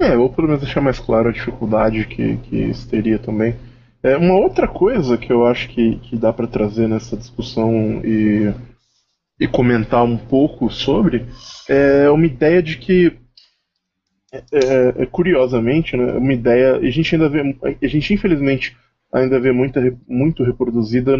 É, 0.00 0.16
ou 0.16 0.32
pelo 0.32 0.46
menos 0.46 0.62
deixar 0.62 0.80
mais 0.80 0.98
claro 0.98 1.28
a 1.28 1.32
dificuldade 1.32 2.06
que, 2.06 2.36
que 2.38 2.56
isso 2.56 2.88
teria 2.88 3.18
também. 3.18 3.54
É, 4.02 4.16
uma 4.16 4.34
outra 4.34 4.66
coisa 4.66 5.18
que 5.18 5.30
eu 5.30 5.46
acho 5.46 5.68
que, 5.68 5.96
que 5.96 6.16
dá 6.16 6.32
para 6.32 6.46
trazer 6.46 6.88
nessa 6.88 7.16
discussão 7.16 8.00
e, 8.02 8.50
e 9.38 9.46
comentar 9.46 10.02
um 10.02 10.16
pouco 10.16 10.70
sobre 10.70 11.26
é 11.68 12.08
uma 12.08 12.24
ideia 12.24 12.62
de 12.62 12.78
que, 12.78 13.18
é, 14.32 15.02
é, 15.02 15.06
curiosamente, 15.06 15.98
né, 15.98 16.12
uma 16.12 16.32
ideia, 16.32 16.76
a 16.76 16.90
gente 16.90 17.14
ainda 17.14 17.28
vê, 17.28 17.40
a 17.82 17.86
gente 17.86 18.14
infelizmente 18.14 18.74
ainda 19.12 19.40
vê 19.40 19.52
muita, 19.52 19.80
muito 20.08 20.42
reproduzida 20.44 21.16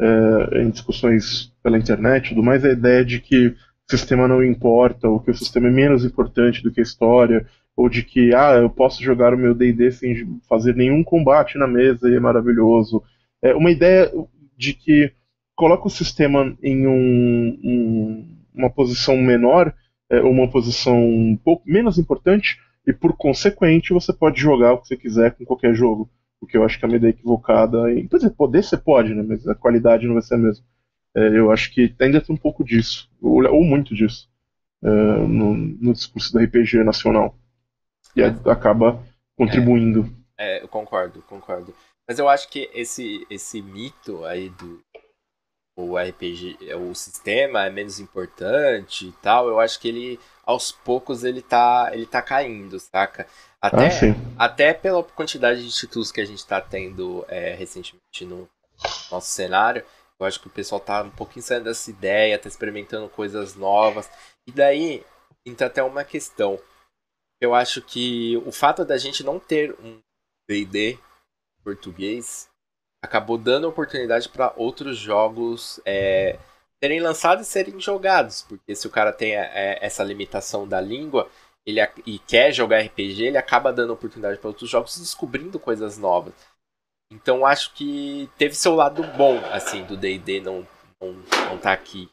é, 0.00 0.62
em 0.62 0.70
discussões 0.70 1.52
pela 1.62 1.78
internet 1.78 2.26
e 2.26 2.28
tudo 2.30 2.42
mais, 2.42 2.64
a 2.64 2.70
ideia 2.70 3.04
de 3.04 3.20
que 3.20 3.48
o 3.48 3.54
sistema 3.90 4.28
não 4.28 4.44
importa, 4.44 5.08
ou 5.08 5.20
que 5.20 5.30
o 5.30 5.34
sistema 5.34 5.68
é 5.68 5.70
menos 5.70 6.04
importante 6.04 6.62
do 6.62 6.70
que 6.70 6.80
a 6.80 6.82
história, 6.82 7.46
ou 7.76 7.88
de 7.88 8.02
que 8.02 8.34
ah, 8.34 8.54
eu 8.56 8.68
posso 8.70 9.02
jogar 9.02 9.32
o 9.34 9.38
meu 9.38 9.54
D&D 9.54 9.90
sem 9.92 10.38
fazer 10.48 10.74
nenhum 10.74 11.02
combate 11.04 11.56
na 11.58 11.66
mesa 11.66 12.08
e 12.10 12.14
é 12.14 12.20
maravilhoso. 12.20 13.02
É 13.40 13.54
uma 13.54 13.70
ideia 13.70 14.10
de 14.56 14.74
que 14.74 15.12
coloca 15.54 15.86
o 15.86 15.90
sistema 15.90 16.56
em 16.62 16.86
um, 16.86 17.58
um- 17.62 18.38
uma 18.54 18.70
posição 18.70 19.16
menor, 19.16 19.72
é, 20.10 20.20
uma 20.20 20.48
posição 20.50 20.98
um 21.04 21.36
pouco 21.36 21.62
menos 21.68 21.98
importante, 21.98 22.58
e 22.86 22.92
por 22.92 23.16
consequente 23.16 23.92
você 23.92 24.12
pode 24.12 24.40
jogar 24.40 24.72
o 24.72 24.78
que 24.78 24.88
você 24.88 24.96
quiser 24.96 25.32
com 25.34 25.44
qualquer 25.44 25.74
jogo. 25.74 26.08
O 26.40 26.46
que 26.46 26.56
eu 26.56 26.64
acho 26.64 26.78
que 26.78 26.84
é 26.84 26.88
uma 26.88 26.96
ideia 26.96 27.10
equivocada. 27.10 27.92
E, 27.92 28.06
quer 28.08 28.16
dizer, 28.16 28.30
poder 28.30 28.62
você 28.62 28.76
pode, 28.76 29.14
né? 29.14 29.22
Mas 29.22 29.46
a 29.46 29.54
qualidade 29.54 30.06
não 30.06 30.14
vai 30.14 30.22
ser 30.22 30.34
a 30.34 30.38
mesma. 30.38 30.64
É, 31.14 31.38
eu 31.38 31.50
acho 31.50 31.72
que 31.72 31.94
ainda 32.00 32.20
tem 32.20 32.34
um 32.34 32.38
pouco 32.38 32.62
disso, 32.62 33.10
ou, 33.20 33.44
ou 33.46 33.64
muito 33.64 33.94
disso, 33.94 34.28
é, 34.82 34.88
no, 34.88 35.54
no 35.54 35.92
discurso 35.92 36.32
da 36.32 36.42
RPG 36.42 36.84
nacional. 36.84 37.36
E 38.14 38.22
acaba 38.22 39.02
contribuindo. 39.36 40.08
É, 40.36 40.62
eu 40.62 40.68
concordo, 40.68 41.22
concordo. 41.22 41.74
Mas 42.06 42.18
eu 42.18 42.28
acho 42.28 42.48
que 42.48 42.70
esse, 42.72 43.26
esse 43.28 43.60
mito 43.60 44.24
aí 44.24 44.48
do 44.50 44.80
o 45.78 45.96
RPG, 45.96 46.58
o 46.74 46.92
sistema 46.92 47.66
é 47.66 47.70
menos 47.70 48.00
importante 48.00 49.06
e 49.06 49.12
tal, 49.22 49.48
eu 49.48 49.60
acho 49.60 49.78
que 49.78 49.86
ele 49.86 50.20
aos 50.44 50.72
poucos 50.72 51.22
ele 51.22 51.40
tá, 51.40 51.90
ele 51.92 52.04
tá 52.04 52.20
caindo, 52.20 52.80
saca? 52.80 53.28
Até, 53.60 53.88
Ah, 54.36 54.46
até 54.46 54.74
pela 54.74 55.04
quantidade 55.04 55.62
de 55.62 55.72
títulos 55.72 56.10
que 56.10 56.20
a 56.20 56.24
gente 56.24 56.44
tá 56.44 56.60
tendo 56.60 57.24
é, 57.28 57.54
recentemente 57.54 58.24
no 58.24 58.48
nosso 59.10 59.30
cenário, 59.30 59.84
eu 60.18 60.26
acho 60.26 60.40
que 60.40 60.48
o 60.48 60.50
pessoal 60.50 60.80
tá 60.80 61.02
um 61.02 61.10
pouquinho 61.10 61.44
saindo 61.44 61.64
dessa 61.64 61.90
ideia, 61.90 62.38
tá 62.38 62.48
experimentando 62.48 63.08
coisas 63.08 63.54
novas. 63.54 64.10
E 64.48 64.52
daí 64.52 65.04
entra 65.46 65.68
até 65.68 65.82
uma 65.82 66.02
questão. 66.02 66.58
Eu 67.40 67.54
acho 67.54 67.80
que 67.82 68.36
o 68.44 68.50
fato 68.50 68.84
da 68.84 68.98
gente 68.98 69.22
não 69.22 69.38
ter 69.38 69.76
um 69.80 70.00
D&D 70.48 70.98
português 71.62 72.48
acabou 73.02 73.38
dando 73.38 73.68
oportunidade 73.68 74.28
para 74.28 74.52
outros 74.56 74.96
jogos 74.96 75.80
é, 75.84 76.38
serem 76.82 77.00
lançados 77.00 77.46
e 77.46 77.50
serem 77.50 77.80
jogados. 77.80 78.42
Porque 78.42 78.74
se 78.74 78.86
o 78.86 78.90
cara 78.90 79.12
tem 79.12 79.34
é, 79.34 79.78
essa 79.80 80.02
limitação 80.02 80.66
da 80.66 80.80
língua 80.80 81.30
ele, 81.66 81.80
e 82.06 82.18
quer 82.18 82.52
jogar 82.52 82.80
RPG, 82.80 83.24
ele 83.24 83.38
acaba 83.38 83.72
dando 83.72 83.92
oportunidade 83.92 84.38
para 84.38 84.48
outros 84.48 84.70
jogos 84.70 84.96
e 84.96 85.00
descobrindo 85.00 85.58
coisas 85.58 85.98
novas. 85.98 86.34
Então 87.10 87.46
acho 87.46 87.72
que 87.74 88.28
teve 88.36 88.54
seu 88.54 88.74
lado 88.74 89.02
bom, 89.16 89.38
assim, 89.52 89.84
do 89.84 89.96
D&D 89.96 90.40
não, 90.40 90.66
não, 91.00 91.12
não 91.50 91.58
tá 91.58 91.72
aqui 91.72 92.08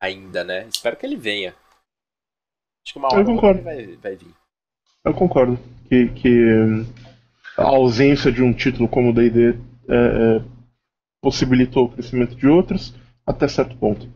ainda, 0.00 0.44
né? 0.44 0.66
Espero 0.68 0.96
que 0.96 1.06
ele 1.06 1.16
venha. 1.16 1.54
Acho 2.84 2.92
que 2.92 2.98
uma 2.98 3.08
hora 3.08 3.22
Eu 3.22 3.26
concordo. 3.26 3.70
ele 3.70 3.96
vai, 3.96 3.96
vai 3.96 4.16
vir. 4.16 4.34
Eu 5.04 5.14
concordo 5.14 5.58
que, 5.88 6.08
que 6.08 6.86
a 7.56 7.62
ausência 7.62 8.30
de 8.30 8.42
um 8.42 8.52
título 8.52 8.88
como 8.88 9.10
o 9.10 9.14
D&D 9.14 9.58
é, 9.88 9.96
é, 10.38 10.42
possibilitou 11.22 11.86
o 11.86 11.88
crescimento 11.90 12.34
de 12.34 12.46
outros 12.46 12.94
até 13.26 13.48
certo 13.48 13.76
ponto. 13.76 14.08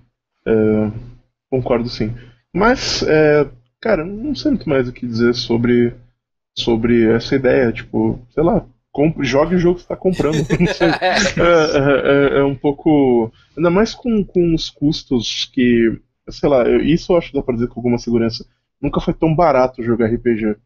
É, 0.46 0.90
concordo 1.50 1.88
sim. 1.88 2.14
Mas, 2.54 3.02
é, 3.02 3.48
cara, 3.80 4.04
não 4.04 4.34
sei 4.34 4.50
muito 4.52 4.68
mais 4.68 4.88
o 4.88 4.92
que 4.92 5.06
dizer 5.06 5.34
sobre, 5.34 5.94
sobre 6.56 7.10
essa 7.12 7.34
ideia. 7.34 7.72
Tipo, 7.72 8.20
sei 8.30 8.42
lá, 8.42 8.64
compre, 8.92 9.26
jogue 9.26 9.54
o 9.54 9.58
jogo 9.58 9.76
que 9.76 9.82
está 9.82 9.96
comprando. 9.96 10.44
Sei. 10.74 10.88
É, 10.88 12.36
é- 12.36 12.38
é 12.40 12.44
um 12.44 12.54
pouco. 12.54 13.32
Ainda 13.56 13.70
mais 13.70 13.94
com, 13.94 14.24
com 14.24 14.54
os 14.54 14.70
custos 14.70 15.50
que. 15.52 15.98
Sei 16.30 16.48
lá, 16.48 16.68
isso 16.82 17.12
eu 17.12 17.16
acho 17.16 17.30
que 17.30 17.36
dá 17.38 17.42
pra 17.42 17.54
dizer 17.54 17.68
com 17.68 17.80
alguma 17.80 17.98
segurança. 17.98 18.44
Nunca 18.80 19.00
foi 19.00 19.14
tão 19.14 19.34
barato 19.34 19.82
jogar 19.82 20.06
RPG. 20.12 20.56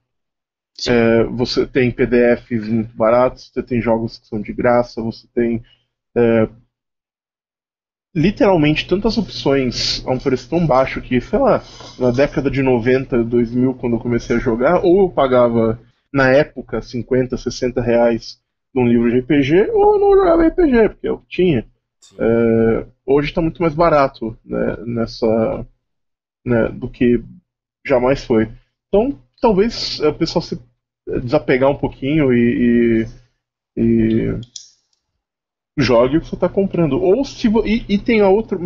É, 0.88 1.24
você 1.24 1.66
tem 1.66 1.90
PDFs 1.90 2.66
muito 2.68 2.96
baratos, 2.96 3.50
você 3.52 3.62
tem 3.62 3.80
jogos 3.80 4.18
que 4.18 4.26
são 4.26 4.40
de 4.40 4.52
graça, 4.52 5.02
você 5.02 5.26
tem. 5.34 5.62
é, 6.16 6.48
literalmente 8.14 8.86
tantas 8.86 9.16
opções 9.16 10.04
a 10.06 10.10
um 10.10 10.18
preço 10.18 10.48
tão 10.48 10.66
baixo 10.66 11.00
que, 11.00 11.20
sei 11.20 11.38
lá, 11.38 11.62
na 11.98 12.10
década 12.10 12.50
de 12.50 12.62
90, 12.62 13.24
2000, 13.24 13.74
quando 13.74 13.96
eu 13.96 14.00
comecei 14.00 14.36
a 14.36 14.38
jogar, 14.38 14.84
ou 14.84 15.02
eu 15.02 15.08
pagava, 15.10 15.80
na 16.12 16.28
época, 16.28 16.82
50, 16.82 17.36
60 17.36 17.80
reais 17.80 18.38
num 18.74 18.86
livro 18.86 19.10
de 19.10 19.20
RPG, 19.20 19.70
ou 19.70 19.94
eu 19.94 20.00
não 20.00 20.16
jogava 20.16 20.46
RPG, 20.46 20.88
porque 20.90 21.08
eu 21.08 21.22
tinha. 21.28 21.66
É, 22.18 22.86
hoje 23.06 23.28
está 23.28 23.40
muito 23.40 23.62
mais 23.62 23.74
barato 23.74 24.36
né, 24.44 24.76
nessa 24.84 25.66
né, 26.44 26.68
do 26.68 26.88
que 26.88 27.22
jamais 27.86 28.24
foi. 28.24 28.50
Então, 28.88 29.18
talvez 29.42 29.98
o 29.98 30.14
pessoal 30.14 30.40
se 30.40 30.58
desapegar 31.20 31.68
um 31.68 31.76
pouquinho 31.76 32.32
e, 32.32 33.06
e, 33.76 33.82
e 33.82 34.40
jogue 35.76 36.16
o 36.16 36.20
que 36.20 36.28
você 36.28 36.36
está 36.36 36.48
comprando. 36.48 37.02
Ou 37.02 37.24
se 37.24 37.48
e, 37.66 37.84
e 37.88 37.98
tem 37.98 38.20
a 38.20 38.28
outra, 38.28 38.56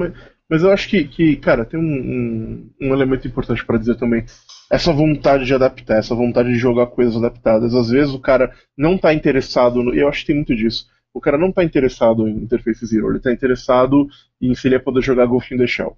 mas, 0.49 0.63
eu 0.63 0.71
acho 0.71 0.89
que, 0.89 1.09
que 1.09 1.37
cara, 1.37 1.65
tem 1.65 1.81
um, 1.81 1.83
um, 1.83 2.71
um 2.89 2.95
elemento 2.95 3.27
importante 3.27 3.65
para 3.65 3.79
dizer 3.79 3.97
também. 3.97 4.25
Essa 4.71 4.93
vontade 4.93 5.47
de 5.47 5.55
adaptar, 5.55 5.97
essa 5.97 6.15
vontade 6.15 6.51
de 6.51 6.59
jogar 6.59 6.89
coisas 6.89 7.17
adaptadas. 7.17 7.75
Às 7.75 7.89
vezes 7.89 8.13
o 8.13 8.21
cara 8.21 8.53
não 8.77 8.97
está 8.97 9.15
interessado, 9.15 9.83
no, 9.83 9.95
eu 9.95 10.09
acho 10.09 10.21
que 10.21 10.27
tem 10.27 10.37
muito 10.37 10.55
disso. 10.55 10.87
O 11.15 11.21
cara 11.21 11.39
não 11.39 11.49
está 11.49 11.65
interessado 11.65 12.29
em 12.29 12.37
Interface 12.37 12.85
Zero, 12.85 13.09
ele 13.09 13.17
está 13.17 13.33
interessado 13.33 14.07
em 14.43 14.55
se 14.55 14.69
ele 14.69 14.75
ia 14.75 14.83
poder 14.83 15.01
jogar 15.01 15.25
Ghost 15.25 15.55
in 15.55 15.57
the 15.57 15.67
Shell. 15.67 15.97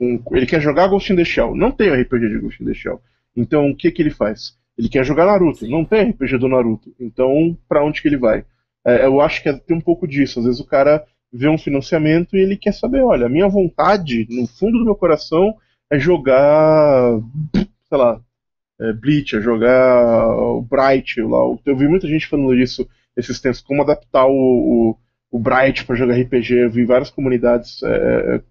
Ele 0.00 0.46
quer 0.46 0.60
jogar 0.60 0.88
Ghost 0.88 1.10
in 1.10 1.16
the 1.16 1.24
Shell, 1.24 1.54
não 1.54 1.70
tem 1.70 1.88
RPG 1.90 2.28
de 2.28 2.38
Ghost 2.38 2.62
in 2.62 2.66
the 2.66 2.74
Shell. 2.74 3.00
Então 3.38 3.70
o 3.70 3.76
que 3.76 3.90
que 3.90 4.02
ele 4.02 4.10
faz? 4.10 4.56
Ele 4.76 4.88
quer 4.88 5.04
jogar 5.04 5.26
Naruto, 5.26 5.66
não 5.68 5.84
tem 5.84 6.10
RPG 6.10 6.38
do 6.38 6.48
Naruto. 6.48 6.94
Então 7.00 7.56
pra 7.68 7.84
onde 7.84 8.02
que 8.02 8.08
ele 8.08 8.16
vai? 8.16 8.44
É, 8.86 9.06
eu 9.06 9.20
acho 9.20 9.42
que 9.42 9.48
é- 9.48 9.52
tem 9.52 9.76
um 9.76 9.80
pouco 9.80 10.06
disso. 10.06 10.38
Às 10.40 10.44
vezes 10.46 10.60
o 10.60 10.66
cara 10.66 11.04
vê 11.32 11.48
um 11.48 11.58
financiamento 11.58 12.36
e 12.36 12.40
ele 12.40 12.56
quer 12.56 12.72
saber, 12.72 13.02
olha, 13.02 13.26
a 13.26 13.28
minha 13.28 13.48
vontade, 13.48 14.26
no 14.30 14.46
fundo 14.46 14.78
do 14.78 14.84
meu 14.84 14.94
coração, 14.94 15.54
é 15.90 15.98
jogar, 15.98 17.20
sei 17.88 17.98
lá, 17.98 18.20
é, 18.80 18.92
Bleach, 18.92 19.36
é 19.36 19.40
jogar 19.40 20.28
o 20.36 20.62
Bright 20.62 21.20
lá. 21.22 21.38
Eu 21.66 21.76
vi 21.76 21.88
muita 21.88 22.08
gente 22.08 22.26
falando 22.26 22.56
disso 22.56 22.88
esses 23.16 23.40
tempos, 23.40 23.60
como 23.60 23.82
adaptar 23.82 24.26
o, 24.26 24.32
o, 24.92 24.96
o 25.32 25.38
Bright 25.38 25.84
para 25.84 25.96
jogar 25.96 26.14
RPG. 26.14 26.54
Eu 26.54 26.70
vi 26.70 26.84
várias 26.84 27.10
comunidades 27.10 27.82
é, 27.82 28.42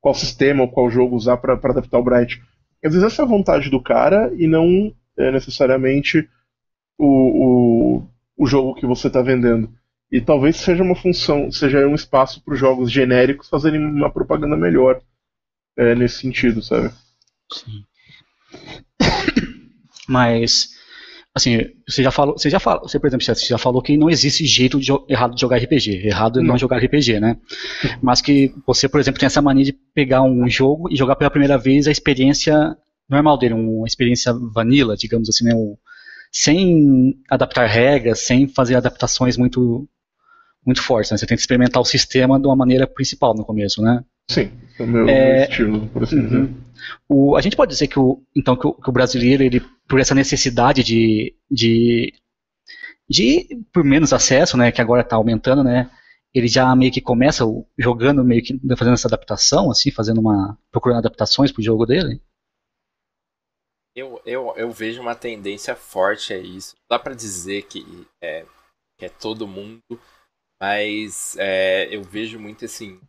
qual 0.00 0.14
sistema 0.14 0.62
ou 0.62 0.68
qual 0.68 0.90
jogo 0.90 1.16
usar 1.16 1.36
para 1.38 1.54
adaptar 1.54 1.98
o 1.98 2.04
Bright. 2.04 2.40
Às 2.84 2.92
vezes 2.92 3.06
essa 3.06 3.22
é 3.22 3.24
a 3.24 3.28
vontade 3.28 3.70
do 3.70 3.80
cara 3.80 4.32
e 4.36 4.46
não 4.46 4.94
é, 5.16 5.30
necessariamente 5.30 6.28
o, 6.98 7.06
o, 7.98 8.08
o 8.36 8.46
jogo 8.46 8.74
que 8.74 8.86
você 8.86 9.08
está 9.08 9.22
vendendo. 9.22 9.72
E 10.10 10.20
talvez 10.20 10.56
seja 10.56 10.82
uma 10.82 10.94
função, 10.94 11.50
seja 11.50 11.86
um 11.86 11.94
espaço 11.94 12.42
para 12.42 12.54
os 12.54 12.60
jogos 12.60 12.90
genéricos 12.90 13.48
fazerem 13.48 13.84
uma 13.84 14.10
propaganda 14.10 14.56
melhor 14.56 15.00
é, 15.76 15.94
nesse 15.94 16.20
sentido, 16.20 16.62
sabe? 16.62 16.92
Sim. 17.52 17.84
Mas, 20.08 20.75
assim, 21.36 21.58
você 21.86 22.02
já 22.02 22.10
falou, 22.10 22.36
você 22.38 22.48
já 22.48 22.58
falou, 22.58 22.88
você, 22.88 22.98
por 22.98 23.06
exemplo, 23.08 23.24
você 23.24 23.46
já 23.46 23.58
falou 23.58 23.82
que 23.82 23.94
não 23.96 24.08
existe 24.08 24.46
jeito 24.46 24.80
de 24.80 24.90
errado 25.06 25.34
de 25.34 25.40
jogar 25.42 25.58
RPG. 25.58 26.06
Errado 26.06 26.38
é 26.40 26.42
não 26.42 26.48
Não. 26.52 26.58
jogar 26.58 26.78
RPG, 26.78 27.20
né? 27.20 27.36
Mas 28.02 28.22
que 28.22 28.54
você, 28.66 28.88
por 28.88 28.98
exemplo, 28.98 29.20
tem 29.20 29.26
essa 29.26 29.42
mania 29.42 29.64
de 29.66 29.72
pegar 29.94 30.22
um 30.22 30.48
jogo 30.48 30.90
e 30.90 30.96
jogar 30.96 31.14
pela 31.14 31.30
primeira 31.30 31.58
vez 31.58 31.86
a 31.86 31.90
experiência 31.92 32.74
normal 33.08 33.38
dele, 33.38 33.52
uma 33.52 33.86
experiência 33.86 34.32
vanilla, 34.32 34.96
digamos 34.96 35.28
assim, 35.28 35.44
né? 35.44 35.54
Um- 35.54 35.76
sem 36.32 37.14
adaptar 37.30 37.66
regras, 37.66 38.20
sem 38.20 38.48
fazer 38.48 38.74
adaptações 38.74 39.36
muito 39.36 39.86
muito 40.66 40.82
fortes, 40.82 41.10
né? 41.12 41.16
Você 41.18 41.26
tem 41.26 41.36
que 41.36 41.40
experimentar 41.42 41.80
o 41.80 41.84
sistema 41.84 42.40
de 42.40 42.46
uma 42.46 42.56
maneira 42.56 42.86
principal 42.88 43.34
no 43.34 43.44
começo, 43.44 43.80
né? 43.82 44.02
Sim, 44.28 44.50
é 44.78 44.82
o 44.82 44.86
meu, 44.86 45.08
É, 45.08 45.44
estilo, 45.44 45.86
por 45.88 46.02
assim 46.02 46.20
dizer. 46.22 46.48
O, 47.08 47.36
a 47.36 47.40
gente 47.40 47.56
pode 47.56 47.70
dizer 47.72 47.88
que 47.88 47.98
o, 47.98 48.22
então 48.34 48.56
que 48.56 48.66
o, 48.66 48.72
que 48.74 48.88
o 48.90 48.92
brasileiro, 48.92 49.42
ele, 49.42 49.60
por 49.88 50.00
essa 50.00 50.14
necessidade 50.14 50.82
de, 50.84 51.34
de, 51.50 52.12
de 53.08 53.48
por 53.72 53.84
menos 53.84 54.12
acesso, 54.12 54.56
né, 54.56 54.72
que 54.72 54.80
agora 54.80 55.02
está 55.02 55.16
aumentando, 55.16 55.64
né, 55.64 55.90
ele 56.34 56.48
já 56.48 56.74
meio 56.76 56.92
que 56.92 57.00
começa 57.00 57.46
o- 57.46 57.66
jogando 57.78 58.24
meio 58.24 58.42
que 58.42 58.58
fazendo 58.76 58.94
essa 58.94 59.08
adaptação, 59.08 59.70
assim, 59.70 59.90
fazendo 59.90 60.20
uma 60.20 60.58
procurando 60.70 60.98
adaptações 60.98 61.52
pro 61.52 61.62
jogo 61.62 61.86
dele. 61.86 62.20
Eu, 63.94 64.20
eu, 64.26 64.52
eu 64.56 64.70
vejo 64.70 65.00
uma 65.00 65.14
tendência 65.14 65.74
forte 65.74 66.32
a 66.34 66.38
isso. 66.38 66.76
Dá 66.88 66.98
pra 66.98 67.14
dizer 67.14 67.62
que 67.62 68.06
é, 68.22 68.44
que 68.98 69.06
é 69.06 69.08
todo 69.08 69.48
mundo, 69.48 69.82
mas 70.60 71.36
é, 71.38 71.88
eu 71.94 72.02
vejo 72.02 72.38
muito 72.38 72.64
assim. 72.64 73.00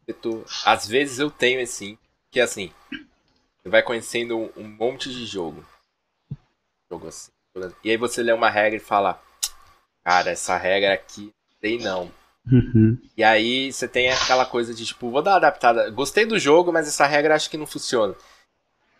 Às 0.65 0.87
vezes 0.87 1.19
eu 1.19 1.31
tenho 1.31 1.61
assim, 1.61 1.97
que 2.31 2.39
assim, 2.39 2.71
você 3.67 3.69
vai 3.69 3.83
conhecendo 3.83 4.37
um, 4.37 4.49
um 4.55 4.67
monte 4.67 5.09
de 5.09 5.25
jogo. 5.25 5.63
Jogo 6.89 7.07
assim. 7.07 7.31
E 7.83 7.91
aí 7.91 7.97
você 7.97 8.23
lê 8.23 8.31
uma 8.31 8.49
regra 8.49 8.77
e 8.77 8.79
fala, 8.79 9.21
cara, 10.03 10.31
essa 10.31 10.55
regra 10.55 10.93
aqui 10.93 11.23
não 11.23 11.59
tem 11.59 11.79
não. 11.79 12.11
Uhum. 12.49 12.97
E 13.17 13.23
aí 13.23 13.73
você 13.73 13.87
tem 13.87 14.09
aquela 14.09 14.45
coisa 14.45 14.73
de 14.73 14.85
tipo, 14.85 15.11
vou 15.11 15.21
dar 15.21 15.31
uma 15.31 15.37
adaptada. 15.37 15.89
Gostei 15.89 16.25
do 16.25 16.39
jogo, 16.39 16.71
mas 16.71 16.87
essa 16.87 17.05
regra 17.05 17.35
acho 17.35 17.49
que 17.49 17.57
não 17.57 17.67
funciona. 17.67 18.15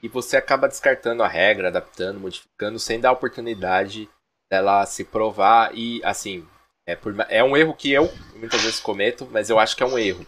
E 0.04 0.10
você 0.10 0.36
acaba 0.36 0.68
descartando 0.68 1.24
a 1.24 1.28
regra, 1.28 1.70
adaptando, 1.70 2.20
modificando, 2.20 2.78
sem 2.78 3.00
dar 3.00 3.10
a 3.10 3.14
oportunidade 3.14 4.10
dela 4.50 4.86
se 4.86 5.04
provar. 5.06 5.74
E 5.74 6.02
assim, 6.04 6.46
é, 6.86 6.96
por 6.96 7.16
é 7.30 7.44
um 7.44 7.56
erro 7.56 7.74
que 7.74 7.92
eu 7.92 8.12
muitas 8.36 8.62
vezes 8.62 8.80
cometo, 8.80 9.28
mas 9.32 9.50
eu 9.50 9.58
acho 9.58 9.78
que 9.78 9.84
é 9.84 9.86
um 9.86 9.98
erro. 9.98 10.26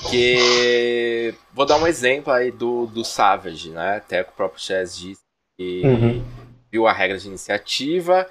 Porque. 0.00 1.34
Vou 1.52 1.66
dar 1.66 1.76
um 1.76 1.86
exemplo 1.86 2.32
aí 2.32 2.50
do, 2.50 2.86
do 2.86 3.04
Savage, 3.04 3.70
né? 3.70 3.96
Até 3.96 4.22
que 4.24 4.30
o 4.30 4.34
próprio 4.34 4.60
Chess 4.62 4.96
disse 4.96 5.22
que 5.58 5.82
Uhum. 5.84 6.24
viu 6.70 6.86
a 6.86 6.92
regra 6.92 7.18
de 7.18 7.28
iniciativa 7.28 8.28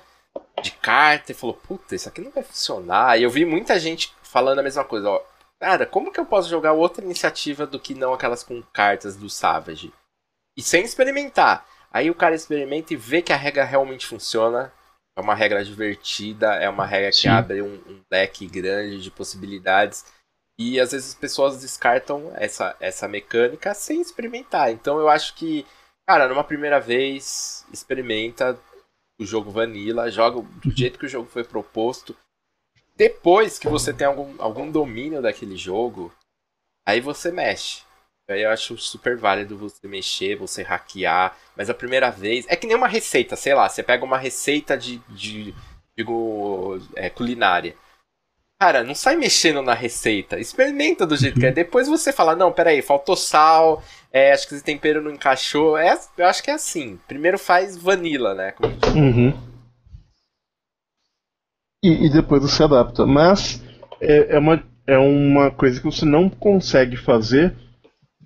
de 0.62 0.72
carta 0.72 1.32
e 1.32 1.36
falou: 1.36 1.56
Puta, 1.56 1.96
isso 1.96 2.08
aqui 2.10 2.22
não 2.22 2.32
vai 2.32 2.44
funcionar. 2.44 3.20
E 3.20 3.24
eu 3.24 3.30
vi 3.30 3.46
muita 3.46 3.80
gente 3.80 4.14
falando 4.24 4.60
a 4.60 4.64
mesma 4.64 4.84
coisa: 4.84 5.10
Ó, 5.10 5.22
cara, 5.60 5.86
como 5.86 6.12
que 6.12 6.20
eu 6.20 6.26
posso 6.26 6.50
jogar 6.50 6.74
outra 6.74 7.04
iniciativa 7.04 7.66
do 7.68 7.80
que 7.80 7.94
não 7.94 8.14
aquelas 8.14 8.44
com 8.44 8.62
cartas 8.74 9.16
do 9.16 9.30
Savage? 9.30 9.94
E 10.58 10.62
sem 10.62 10.84
experimentar. 10.84 11.66
Aí 11.94 12.10
o 12.10 12.16
cara 12.16 12.36
experimenta 12.36 12.94
e 12.94 12.98
vê 12.98 13.22
que 13.22 13.34
a 13.34 13.38
regra 13.38 13.64
realmente 13.66 14.06
funciona. 14.06 14.72
é 15.18 15.22
uma 15.22 15.36
regra 15.36 15.64
divertida, 15.64 16.54
é 16.56 16.70
uma 16.70 16.86
regra 16.86 17.10
que 17.12 17.18
Sim. 17.18 17.28
abre 17.28 17.62
um, 17.62 17.74
um 17.88 18.02
leque 18.10 18.48
grande 18.48 19.02
de 19.02 19.12
possibilidades. 19.12 20.06
E 20.60 20.80
às 20.80 20.92
vezes 20.92 21.10
as 21.10 21.16
pessoas 21.16 21.62
descartam 21.62 22.32
essa, 22.36 22.76
essa 22.80 23.08
mecânica 23.08 23.74
sem 23.74 24.02
experimentar. 24.02 24.72
Então 24.72 25.00
eu 25.00 25.10
acho 25.10 25.36
que, 25.36 25.66
cara, 26.08 26.28
numa 26.28 26.44
primeira 26.44 26.80
vez, 26.80 27.66
experimenta 27.72 28.60
o 29.20 29.26
jogo 29.26 29.52
Vanilla, 29.52 30.12
joga 30.12 30.42
do 30.42 30.72
jeito 30.72 31.00
que 31.00 31.06
o 31.06 31.10
jogo 31.10 31.30
foi 31.30 31.44
proposto. 31.44 32.16
Depois 32.96 33.58
que 33.58 33.68
você 33.68 33.94
tem 33.94 34.06
algum, 34.06 34.36
algum 34.40 34.70
domínio 34.70 35.22
daquele 35.22 35.56
jogo, 35.56 36.14
aí 36.86 37.00
você 37.00 37.32
mexe. 37.32 37.84
Aí 38.30 38.44
eu 38.44 38.50
acho 38.50 38.78
super 38.78 39.18
válido 39.18 39.58
você 39.58 39.88
mexer, 39.88 40.36
você 40.36 40.64
hackear. 40.64 41.36
Mas 41.56 41.70
a 41.70 41.74
primeira 41.74 42.10
vez. 42.10 42.46
É 42.48 42.56
que 42.56 42.66
nem 42.66 42.76
uma 42.76 42.88
receita, 42.88 43.36
sei 43.36 43.54
lá. 43.54 43.68
Você 43.68 43.84
pega 43.84 44.06
uma 44.06 44.18
receita 44.18 44.78
de. 44.78 45.00
de 45.10 45.54
digo. 45.96 46.80
é, 46.96 47.10
culinária. 47.10 47.76
Cara, 48.62 48.84
não 48.84 48.94
sai 48.94 49.16
mexendo 49.16 49.64
na 49.64 49.74
receita. 49.74 50.40
Experimenta 50.40 51.04
do 51.04 51.18
jeito 51.18 51.40
que 51.40 51.48
é. 51.48 51.52
Depois 51.52 51.88
você 51.88 52.14
fala: 52.14 52.36
não, 52.36 52.52
peraí, 52.52 52.80
faltou 52.84 53.16
sal. 53.16 53.82
É, 54.14 54.32
acho 54.32 54.48
que 54.48 54.54
esse 54.54 54.64
tempero 54.64 55.02
não 55.02 55.10
encaixou. 55.10 55.76
É, 55.76 55.98
eu 56.16 56.28
acho 56.28 56.44
que 56.44 56.52
é 56.52 56.54
assim. 56.54 57.00
Primeiro 57.08 57.40
faz 57.40 57.76
vanilla, 57.76 58.36
né? 58.36 58.54
Uhum. 58.96 59.34
E, 61.84 62.06
e 62.06 62.10
depois 62.12 62.44
você 62.44 62.62
adapta. 62.62 63.04
Mas 63.04 63.64
é, 64.00 64.36
é, 64.36 64.38
uma, 64.38 64.64
é 64.86 64.98
uma 65.00 65.50
coisa 65.50 65.80
que 65.80 65.86
você 65.88 66.06
não 66.06 66.30
consegue 66.30 66.98
fazer. 66.98 67.56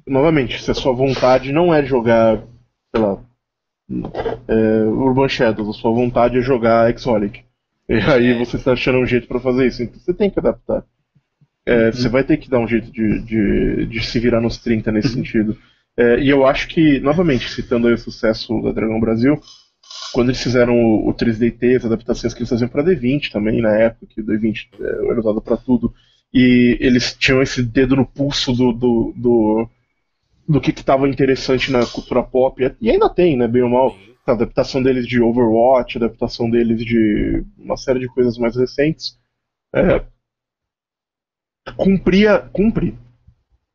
Novamente, 0.05 0.61
se 0.61 0.69
a 0.69 0.75
sua 0.75 0.91
vontade 0.91 1.53
não 1.53 1.73
é 1.73 1.81
jogar, 1.85 2.43
sei 2.93 3.01
lá, 3.01 3.23
é, 4.49 4.83
Urban 4.83 5.29
Shadows, 5.29 5.77
a 5.77 5.79
sua 5.79 5.93
vontade 5.93 6.37
é 6.37 6.41
jogar 6.41 6.91
Exolic. 6.91 7.44
E 7.89 7.93
aí 7.95 8.31
É. 8.31 8.33
você 8.33 8.57
está 8.57 8.73
achando 8.73 8.99
um 8.99 9.05
jeito 9.05 9.27
para 9.27 9.39
fazer 9.39 9.67
isso. 9.67 9.83
Então 9.83 9.99
você 9.99 10.13
tem 10.13 10.29
que 10.29 10.39
adaptar. 10.39 10.83
É, 11.65 11.91
Você 11.91 12.09
vai 12.09 12.23
ter 12.23 12.37
que 12.37 12.49
dar 12.49 12.59
um 12.59 12.67
jeito 12.67 12.91
de, 12.91 13.19
de, 13.21 13.85
de 13.87 14.05
se 14.05 14.19
virar 14.19 14.39
nos 14.41 14.57
30 14.57 14.91
nesse 14.91 15.09
sentido. 15.13 15.57
É, 15.97 16.19
e 16.19 16.29
eu 16.29 16.45
acho 16.45 16.67
que, 16.67 16.99
novamente, 16.99 17.49
citando 17.49 17.87
aí 17.87 17.93
o 17.93 17.97
sucesso 17.97 18.61
da 18.61 18.71
Dragão 18.71 18.99
Brasil, 18.99 19.39
quando 20.13 20.29
eles 20.29 20.41
fizeram 20.43 20.75
o, 20.75 21.09
o 21.09 21.13
3DT, 21.13 21.75
as 21.77 21.85
adaptações 21.85 22.33
que 22.33 22.41
eles 22.41 22.49
faziam 22.49 22.69
para 22.69 22.83
D20 22.83 23.31
também, 23.31 23.61
na 23.61 23.71
época, 23.75 24.07
que 24.07 24.21
o 24.21 24.25
D20 24.25 24.69
é, 24.79 25.11
era 25.11 25.19
usado 25.19 25.41
para 25.41 25.57
tudo, 25.57 25.93
e 26.33 26.77
eles 26.81 27.15
tinham 27.15 27.41
esse 27.41 27.63
dedo 27.63 27.95
no 27.95 28.05
pulso 28.05 28.53
do, 28.53 28.73
do, 28.73 29.13
do, 29.15 29.69
do 30.47 30.61
que 30.61 30.71
estava 30.71 31.09
interessante 31.09 31.71
na 31.71 31.85
cultura 31.85 32.23
pop, 32.23 32.61
e 32.81 32.89
ainda 32.91 33.09
tem, 33.09 33.37
né, 33.37 33.47
bem 33.47 33.63
ou 33.63 33.69
mal, 33.69 33.95
a 34.25 34.31
adaptação 34.33 34.81
deles 34.81 35.07
de 35.07 35.21
Overwatch, 35.21 35.97
a 35.97 36.05
adaptação 36.05 36.49
deles 36.49 36.83
de 36.83 37.43
uma 37.57 37.77
série 37.77 37.99
de 37.99 38.07
coisas 38.07 38.37
mais 38.37 38.55
recentes, 38.55 39.17
é, 39.73 40.03
cumpria, 41.77 42.39
cumpre 42.51 42.97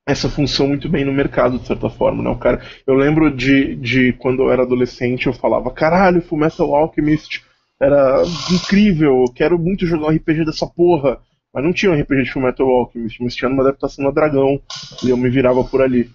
essa 0.07 0.29
função 0.29 0.67
muito 0.67 0.89
bem 0.89 1.05
no 1.05 1.13
mercado, 1.13 1.59
de 1.59 1.67
certa 1.67 1.89
forma, 1.89 2.23
né? 2.23 2.31
O 2.31 2.39
cara, 2.39 2.61
eu 2.87 2.95
lembro 2.95 3.35
de, 3.35 3.77
de 3.77 4.13
quando 4.15 4.43
eu 4.43 4.51
era 4.51 4.63
adolescente, 4.63 5.27
eu 5.27 5.33
falava, 5.33 5.71
caralho, 5.71 6.23
Fullmetal 6.23 6.75
Alchemist 6.75 7.45
era 7.81 8.23
incrível, 8.53 9.25
eu 9.27 9.33
quero 9.33 9.59
muito 9.59 9.87
jogar 9.87 10.13
RPG 10.13 10.45
dessa 10.45 10.67
porra. 10.67 11.19
Mas 11.53 11.65
não 11.65 11.73
tinha 11.73 11.91
um 11.91 12.01
RPG 12.01 12.25
de 12.25 12.33
Fullmetal 12.33 12.69
Alchemist, 12.69 13.23
mas 13.23 13.35
tinha 13.35 13.51
uma 13.51 13.63
adaptação 13.63 14.07
a 14.07 14.11
Dragão, 14.13 14.61
e 15.03 15.11
eu 15.11 15.17
me 15.17 15.29
virava 15.29 15.65
por 15.65 15.83
ali. 15.83 16.11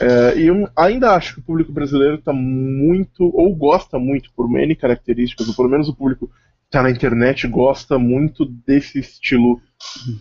É, 0.00 0.38
e 0.38 0.46
eu 0.46 0.68
ainda 0.76 1.14
acho 1.14 1.34
que 1.34 1.40
o 1.40 1.44
público 1.44 1.72
brasileiro 1.72 2.16
está 2.16 2.32
muito, 2.32 3.24
ou 3.34 3.54
gosta 3.54 3.98
muito, 3.98 4.30
por 4.34 4.48
N 4.50 4.74
características, 4.76 5.48
ou 5.48 5.54
pelo 5.54 5.68
menos 5.68 5.88
o 5.88 5.94
público 5.94 6.26
que 6.28 6.32
está 6.66 6.82
na 6.82 6.90
internet 6.90 7.46
gosta 7.48 7.98
muito 7.98 8.44
desse 8.44 8.98
estilo 8.98 9.60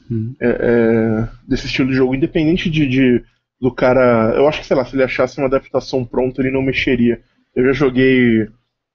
Uhum. 0.10 0.34
é, 0.42 0.48
é, 0.48 1.28
desse 1.48 1.66
estilo 1.66 1.90
de 1.90 1.96
jogo, 1.96 2.16
independente 2.16 2.70
de, 2.70 2.88
de- 2.88 3.22
do 3.60 3.70
cara. 3.74 4.34
Eu 4.36 4.48
acho 4.48 4.62
que, 4.62 4.66
sei 4.66 4.76
lá, 4.78 4.86
se 4.86 4.96
ele 4.96 5.04
achasse 5.04 5.38
uma 5.38 5.48
adaptação 5.48 6.06
pronta, 6.06 6.42
ele 6.42 6.50
não 6.52 6.62
mexeria. 6.62 7.22
Eu 7.54 7.66
já 7.66 7.74
joguei. 7.74 8.48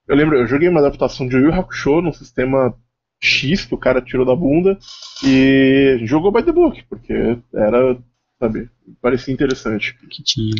Eu 0.07 0.15
lembro, 0.15 0.35
eu 0.37 0.47
joguei 0.47 0.67
uma 0.67 0.79
adaptação 0.79 1.27
de 1.27 1.35
Yu 1.35 1.53
Hakusho 1.53 2.01
num 2.01 2.11
sistema 2.13 2.73
X 3.21 3.65
que 3.65 3.75
o 3.75 3.77
cara 3.77 4.01
tirou 4.01 4.25
da 4.25 4.35
bunda 4.35 4.75
e 5.23 5.99
jogou 6.03 6.31
by 6.31 6.41
the 6.43 6.51
book, 6.51 6.83
porque 6.89 7.13
era, 7.53 7.95
sabe, 8.39 8.69
parecia 9.01 9.33
interessante. 9.33 9.93
Que 10.09 10.23
tinha. 10.23 10.55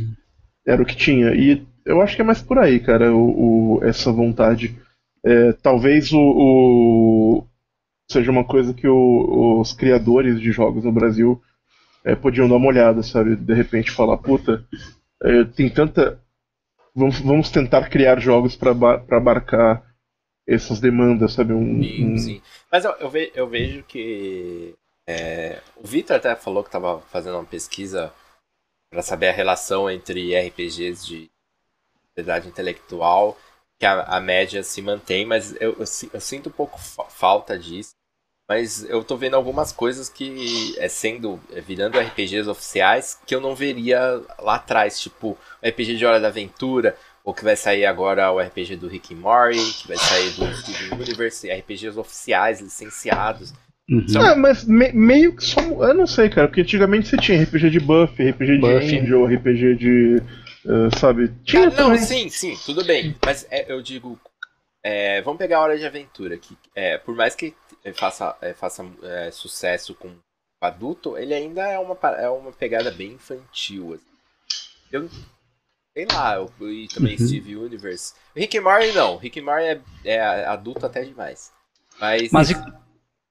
Era 0.66 0.82
o 0.82 0.86
que 0.86 0.96
tinha. 0.96 1.34
E 1.36 1.66
eu 1.86 2.02
acho 2.02 2.16
que 2.16 2.22
é 2.22 2.26
mais 2.26 2.42
por 2.42 2.58
aí, 2.58 2.80
cara, 2.80 3.14
o, 3.14 3.76
o- 3.78 3.84
essa 3.84 4.12
vontade. 4.12 4.76
É, 5.24 5.54
talvez 5.54 6.12
o, 6.12 6.20
o- 6.20 7.48
seja 8.10 8.32
uma 8.32 8.44
coisa 8.44 8.74
que 8.74 8.88
o- 8.88 9.60
os 9.60 9.74
criadores 9.74 10.40
de 10.40 10.52
jogos 10.52 10.84
no 10.84 10.92
Brasil 10.92 11.42
é, 12.04 12.16
podiam 12.16 12.48
dar 12.48 12.56
uma 12.58 12.68
olhada, 12.68 13.02
sabe? 13.04 13.36
De 13.36 13.54
repente 13.54 13.90
falar, 13.92 14.18
puta, 14.18 14.64
é, 15.24 15.44
tem 15.44 15.70
tanta. 15.70 16.20
Vamos, 16.96 17.20
vamos 17.20 17.50
tentar 17.50 17.90
criar 17.90 18.20
jogos 18.20 18.56
para 18.56 18.72
abarcar 18.72 19.84
essas 20.48 20.80
demandas, 20.80 21.34
sabe? 21.34 21.52
Um, 21.54 21.84
Sim, 21.84 22.14
um- 22.14 22.18
sim. 22.18 22.42
Mas 22.72 22.86
eu, 22.86 22.92
eu, 23.00 23.10
ve- 23.10 23.32
eu 23.36 23.48
vejo 23.50 23.84
que. 23.84 24.74
É, 25.08 25.62
o 25.76 25.86
Victor 25.86 26.16
até 26.18 26.36
falou 26.36 26.64
que 26.64 26.70
estava 26.70 27.00
fazendo 27.12 27.36
uma 27.36 27.46
pesquisa 27.46 28.14
para 28.90 29.02
saber 29.02 29.30
a 29.30 29.34
relação 29.34 29.90
entre 29.90 30.36
RPGs 30.36 31.06
de 31.06 31.30
propriedade 32.08 32.48
intelectual, 32.48 33.38
que 33.80 33.86
a, 33.86 34.04
a 34.04 34.20
média 34.22 34.64
se 34.64 34.82
mantém, 34.82 35.26
mas 35.26 35.54
eu, 35.62 35.74
eu, 35.74 35.86
eu 36.14 36.22
sinto 36.22 36.50
um 36.50 36.52
pouco 36.52 36.80
fa- 36.80 37.06
falta 37.06 37.58
disso. 37.58 37.92
Mas 38.48 38.84
eu 38.84 39.04
tô 39.04 39.18
vendo 39.18 39.36
algumas 39.36 39.72
coisas 39.72 40.08
que 40.08 40.76
é 40.78 40.88
sendo 40.88 41.40
é, 41.52 41.60
virando 41.60 42.00
RPGs 42.00 42.48
oficiais 42.48 43.20
que 43.26 43.34
eu 43.34 43.42
não 43.42 43.56
veria 43.56 44.24
lá 44.40 44.56
atrás, 44.56 45.00
tipo 45.00 45.30
o 45.30 45.68
RPG 45.68 45.98
de 45.98 46.06
Hora 46.06 46.20
da 46.20 46.28
Aventura, 46.28 46.96
ou 47.24 47.34
que 47.34 47.44
vai 47.44 47.56
sair 47.56 47.88
agora 47.88 48.32
o 48.32 48.40
RPG 48.40 48.76
do 48.76 48.88
Rick 48.88 49.16
and 49.16 49.18
Morty, 49.18 49.74
que 49.82 49.88
vai 49.88 49.98
sair 49.98 50.30
do 50.34 50.56
Steven 50.58 50.94
Universe, 51.02 51.50
RPGs 51.52 51.98
oficiais, 52.00 52.62
licenciados. 52.62 53.52
Uhum. 53.90 54.06
Ah, 54.18 54.36
mas 54.36 54.66
me- 54.66 54.92
meio 54.94 55.36
que 55.36 55.44
só. 55.44 55.60
Eu 55.62 55.94
não 55.94 56.08
sei, 56.08 56.30
cara, 56.30 56.48
porque 56.48 56.62
antigamente 56.62 57.08
você 57.08 57.18
tinha 57.18 57.42
RPG 57.42 57.70
de 57.70 57.80
buff, 57.80 58.22
RPG 58.22 58.56
de 58.56 58.62
Buff. 58.62 58.98
Angel, 59.00 59.26
RPG 59.28 59.76
de. 59.76 60.16
eh, 60.66 60.98
sabe? 60.98 61.32
Tinha 61.44 61.68
Ah, 61.68 61.70
não, 61.70 61.76
também. 61.76 61.98
sim, 61.98 62.30
sim, 62.30 62.58
tudo 62.66 62.84
bem. 62.84 63.16
Mas 63.24 63.46
é, 63.52 63.72
eu 63.72 63.82
digo, 63.84 64.20
é, 64.84 65.22
vamos 65.22 65.38
pegar 65.38 65.58
a 65.60 65.62
Hora 65.62 65.78
de 65.78 65.86
Aventura, 65.86 66.38
que 66.38 66.58
é, 66.76 66.98
por 66.98 67.16
mais 67.16 67.36
que 67.36 67.54
é, 67.84 67.94
faça, 67.94 68.36
é, 68.42 68.54
faça 68.54 68.86
é, 69.04 69.32
sucesso 69.32 69.94
com 69.94 70.16
adulto, 70.62 71.18
ele 71.18 71.34
ainda 71.34 71.62
é 71.68 71.78
uma, 71.78 71.96
é 72.18 72.30
uma 72.30 72.52
pegada 72.52 72.90
bem 72.92 73.14
infantil. 73.14 73.94
assim. 73.94 74.04
Eu 74.92 75.10
sei 75.94 76.08
lá, 76.12 76.36
eu, 76.36 76.52
e 76.72 76.88
também 76.88 77.18
Uhum. 77.20 77.28
Steve 77.28 77.56
Universe. 77.56 78.14
Rick 78.36 78.58
and 78.58 78.62
Morty 78.64 78.92
não, 78.94 79.18
Rick 79.18 79.40
and 79.40 79.44
Morty 79.44 79.64
é, 79.66 79.82
é 80.06 80.46
adulto 80.46 80.86
até 80.86 81.04
demais. 81.04 81.52
Mas, 82.00 82.32
Mas 82.32 82.52
e, 82.52 82.56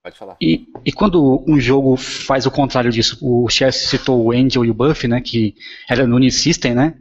pode 0.04 0.18
falar. 0.18 0.36
e, 0.38 0.66
e 0.84 0.92
quando 0.92 1.42
um 1.48 1.58
jogo 1.58 1.96
faz 1.96 2.44
o 2.44 2.50
contrário 2.50 2.92
disso? 2.92 3.18
O 3.22 3.48
Chess 3.48 3.88
citou 3.88 4.22
o 4.22 4.32
Angel 4.32 4.64
e 4.64 4.70
o 4.70 4.74
Buff, 4.74 5.08
né? 5.08 5.20
Que 5.20 5.54
era 5.88 6.06
no 6.06 6.16
Unisystem, 6.16 6.74
né? 6.74 6.94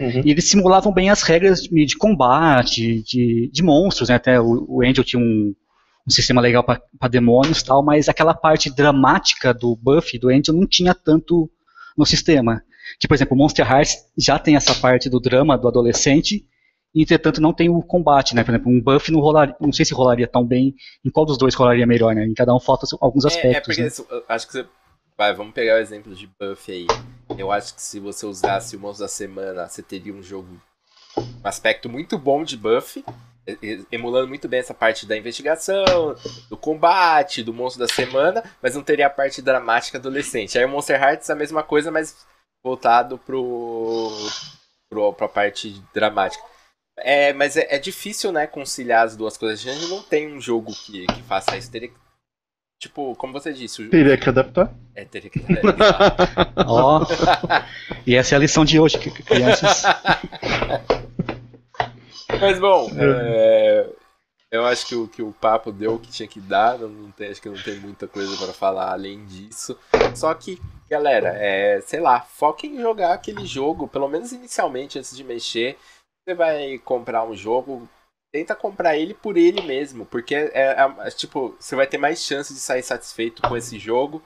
Uhum. 0.00 0.22
E 0.24 0.30
eles 0.30 0.48
simulavam 0.48 0.92
bem 0.92 1.08
as 1.08 1.22
regras 1.22 1.62
de, 1.62 1.84
de 1.84 1.96
combate, 1.96 3.02
de, 3.02 3.48
de 3.52 3.62
monstros, 3.62 4.08
né? 4.08 4.16
Até 4.16 4.40
o, 4.40 4.66
o 4.68 4.82
Angel 4.82 5.04
tinha 5.04 5.22
um, 5.22 5.54
um 6.06 6.10
sistema 6.10 6.40
legal 6.40 6.64
para 6.64 7.08
demônios 7.08 7.62
tal, 7.62 7.82
mas 7.82 8.08
aquela 8.08 8.34
parte 8.34 8.74
dramática 8.74 9.54
do 9.54 9.76
Buff 9.76 10.18
do 10.18 10.28
Angel 10.28 10.52
não 10.54 10.66
tinha 10.66 10.94
tanto 10.94 11.48
no 11.96 12.04
sistema. 12.04 12.62
Que, 12.98 13.06
por 13.06 13.14
exemplo, 13.14 13.36
o 13.36 13.38
Monster 13.38 13.70
Hearts 13.70 13.96
já 14.16 14.38
tem 14.38 14.56
essa 14.56 14.74
parte 14.74 15.08
do 15.08 15.20
drama 15.20 15.56
do 15.56 15.68
adolescente, 15.68 16.44
entretanto 16.94 17.40
não 17.40 17.52
tem 17.52 17.68
o 17.68 17.82
combate, 17.82 18.34
né? 18.34 18.42
Por 18.44 18.50
exemplo, 18.52 18.70
um 18.72 18.80
Buff 18.80 19.10
não 19.12 19.20
rolaria, 19.20 19.54
não 19.60 19.72
sei 19.72 19.84
se 19.84 19.94
rolaria 19.94 20.26
tão 20.26 20.44
bem, 20.44 20.74
em 21.04 21.10
qual 21.10 21.26
dos 21.26 21.38
dois 21.38 21.54
rolaria 21.54 21.86
melhor, 21.86 22.14
né? 22.14 22.24
Em 22.24 22.34
cada 22.34 22.54
um 22.54 22.60
falta 22.60 22.86
alguns 23.00 23.24
É, 23.24 23.28
é 23.28 23.30
aspectos. 23.30 23.76
porque 23.76 23.82
né? 23.82 24.18
eu 24.18 24.24
acho 24.28 24.46
que 24.46 24.52
você. 24.52 24.66
Vai, 25.16 25.34
vamos 25.34 25.52
pegar 25.52 25.74
o 25.74 25.78
exemplo 25.78 26.14
de 26.14 26.30
Buff 26.40 26.70
aí. 26.70 26.86
Eu 27.36 27.50
acho 27.50 27.74
que 27.74 27.82
se 27.82 27.98
você 27.98 28.24
usasse 28.24 28.76
o 28.76 28.78
Monstro 28.80 29.04
da 29.04 29.08
Semana, 29.08 29.68
você 29.68 29.82
teria 29.82 30.14
um 30.14 30.22
jogo. 30.22 30.48
Um 31.16 31.24
aspecto 31.42 31.88
muito 31.88 32.16
bom 32.16 32.44
de 32.44 32.56
Buff. 32.56 33.04
Emulando 33.90 34.28
muito 34.28 34.46
bem 34.46 34.60
essa 34.60 34.74
parte 34.74 35.06
da 35.06 35.16
investigação, 35.16 36.14
do 36.50 36.56
combate, 36.56 37.42
do 37.42 37.54
monstro 37.54 37.80
da 37.80 37.90
semana, 37.90 38.44
mas 38.62 38.74
não 38.74 38.82
teria 38.82 39.06
a 39.06 39.10
parte 39.10 39.40
dramática 39.40 39.96
adolescente. 39.96 40.58
Aí 40.58 40.66
o 40.66 40.68
Monster 40.68 41.02
Hearts 41.02 41.30
é 41.30 41.32
a 41.32 41.36
mesma 41.36 41.62
coisa, 41.62 41.90
mas 41.90 42.14
voltado 42.62 43.16
pro, 43.16 44.10
pro, 44.90 45.14
pra 45.14 45.28
parte 45.28 45.82
dramática. 45.94 46.44
É, 47.02 47.32
mas 47.32 47.56
é, 47.56 47.66
é 47.70 47.78
difícil, 47.78 48.30
né, 48.32 48.46
conciliar 48.46 49.04
as 49.06 49.16
duas 49.16 49.36
coisas. 49.36 49.66
A 49.66 49.72
gente 49.72 49.86
não 49.88 50.02
tem 50.02 50.32
um 50.32 50.40
jogo 50.40 50.72
que, 50.74 51.06
que 51.06 51.22
faça 51.24 51.56
isso. 51.56 51.70
Teria 51.70 51.88
que- 51.88 51.94
Tipo, 52.80 53.16
como 53.16 53.32
você 53.32 53.52
disse, 53.52 53.82
o, 53.82 53.90
Teria 53.90 54.16
que 54.16 54.28
adaptar. 54.28 54.72
é, 54.94 55.04
teria 55.04 55.28
que 55.28 55.40
realizar. 55.40 56.14
Ó, 56.64 57.04
e 58.06 58.14
essa 58.14 58.34
é 58.34 58.36
a 58.36 58.38
lição 58.38 58.64
de 58.64 58.78
hoje, 58.78 58.98
que 58.98 59.10
que 59.10 59.22
crianças. 59.24 59.82
Mas 62.40 62.58
bom, 62.60 62.88
é, 62.96 63.86
Eu 64.50 64.64
acho 64.64 64.86
que 64.86 64.94
o, 64.94 65.08
que 65.08 65.20
o 65.22 65.32
papo 65.32 65.72
deu 65.72 65.94
o 65.94 65.98
que 65.98 66.08
tinha 66.10 66.28
que 66.28 66.40
dar, 66.40 66.78
não, 66.78 66.88
não 66.88 67.10
tem, 67.10 67.28
acho 67.30 67.42
que 67.42 67.48
não 67.48 67.60
tem 67.60 67.74
muita 67.80 68.06
coisa 68.06 68.36
para 68.36 68.52
falar 68.54 68.92
além 68.92 69.24
disso. 69.26 69.76
Só 70.14 70.32
que, 70.34 70.60
galera, 70.88 71.30
é, 71.36 71.80
sei 71.84 72.00
lá, 72.00 72.20
foquem 72.20 72.76
em 72.76 72.80
jogar 72.80 73.12
aquele 73.12 73.44
jogo, 73.44 73.88
pelo 73.88 74.08
menos 74.08 74.30
inicialmente, 74.32 74.98
antes 74.98 75.16
de 75.16 75.24
mexer. 75.24 75.76
Você 76.28 76.34
vai 76.34 76.78
comprar 76.84 77.24
um 77.24 77.34
jogo, 77.34 77.88
tenta 78.30 78.54
comprar 78.54 78.98
ele 78.98 79.14
por 79.14 79.38
ele 79.38 79.62
mesmo, 79.62 80.04
porque 80.04 80.34
é, 80.34 80.50
é, 80.52 80.94
é, 80.98 81.10
tipo, 81.10 81.56
você 81.58 81.74
vai 81.74 81.86
ter 81.86 81.96
mais 81.96 82.22
chance 82.22 82.52
de 82.52 82.60
sair 82.60 82.82
satisfeito 82.82 83.40
com 83.40 83.56
esse 83.56 83.78
jogo 83.78 84.22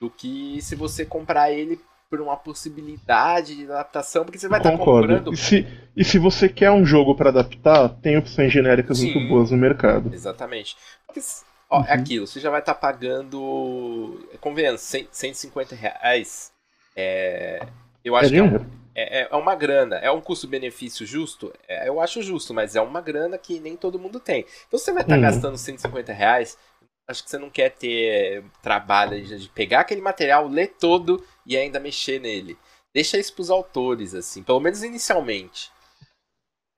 do 0.00 0.08
que 0.08 0.62
se 0.62 0.76
você 0.76 1.04
comprar 1.04 1.50
ele 1.50 1.80
por 2.08 2.20
uma 2.20 2.36
possibilidade 2.36 3.56
de 3.56 3.64
adaptação, 3.64 4.24
porque 4.24 4.38
você 4.38 4.46
vai 4.46 4.60
estar 4.60 4.78
comprando. 4.78 5.32
E 5.32 5.36
se, 5.36 5.66
e 5.96 6.04
se 6.04 6.20
você 6.20 6.48
quer 6.48 6.70
um 6.70 6.86
jogo 6.86 7.16
para 7.16 7.30
adaptar, 7.30 7.88
tem 8.00 8.16
opções 8.16 8.52
genéricas 8.52 8.98
Sim, 8.98 9.12
muito 9.12 9.28
boas 9.28 9.50
no 9.50 9.56
mercado. 9.56 10.14
Exatamente. 10.14 10.76
Porque, 11.04 11.20
ó, 11.68 11.78
é 11.78 11.80
uhum. 11.80 11.86
é 11.88 11.92
aquilo, 11.94 12.26
você 12.28 12.38
já 12.38 12.48
vai 12.50 12.60
estar 12.60 12.74
pagando. 12.74 14.24
Convenhamos, 14.40 14.82
150 14.82 15.74
reais. 15.74 16.52
É, 16.94 17.66
eu 18.04 18.14
acho 18.14 18.28
é 18.28 18.30
que 18.30 18.38
é, 18.38 18.42
um, 18.44 18.79
é, 18.94 19.28
é, 19.30 19.36
uma 19.36 19.54
grana. 19.54 19.96
É 19.96 20.10
um 20.10 20.20
custo-benefício 20.20 21.06
justo? 21.06 21.52
É, 21.68 21.88
eu 21.88 22.00
acho 22.00 22.22
justo, 22.22 22.52
mas 22.52 22.76
é 22.76 22.80
uma 22.80 23.00
grana 23.00 23.38
que 23.38 23.60
nem 23.60 23.76
todo 23.76 23.98
mundo 23.98 24.18
tem. 24.20 24.44
Então 24.66 24.78
você 24.78 24.92
vai 24.92 25.02
estar 25.02 25.16
uhum. 25.16 25.22
gastando 25.22 25.56
150 25.56 26.12
reais 26.12 26.56
acho 27.10 27.24
que 27.24 27.30
você 27.30 27.38
não 27.38 27.50
quer 27.50 27.70
ter 27.70 28.44
trabalho 28.62 29.20
de 29.20 29.48
pegar 29.48 29.80
aquele 29.80 30.00
material, 30.00 30.46
ler 30.46 30.76
todo 30.78 31.24
e 31.44 31.56
ainda 31.56 31.80
mexer 31.80 32.20
nele. 32.20 32.56
Deixa 32.94 33.18
isso 33.18 33.34
pros 33.34 33.50
autores, 33.50 34.14
assim, 34.14 34.42
pelo 34.42 34.60
menos 34.60 34.82
inicialmente. 34.82 35.70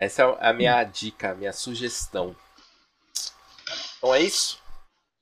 Essa 0.00 0.22
é 0.22 0.48
a 0.48 0.52
minha 0.52 0.82
dica, 0.84 1.30
a 1.30 1.34
minha 1.34 1.52
sugestão. 1.52 2.34
Então 3.98 4.14
é 4.14 4.20
isso? 4.20 4.60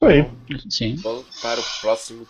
Oi. 0.02 0.24
Sim. 0.70 0.96
Vamos 0.96 1.40
para 1.40 1.60
o 1.60 1.64
próximo. 1.80 2.26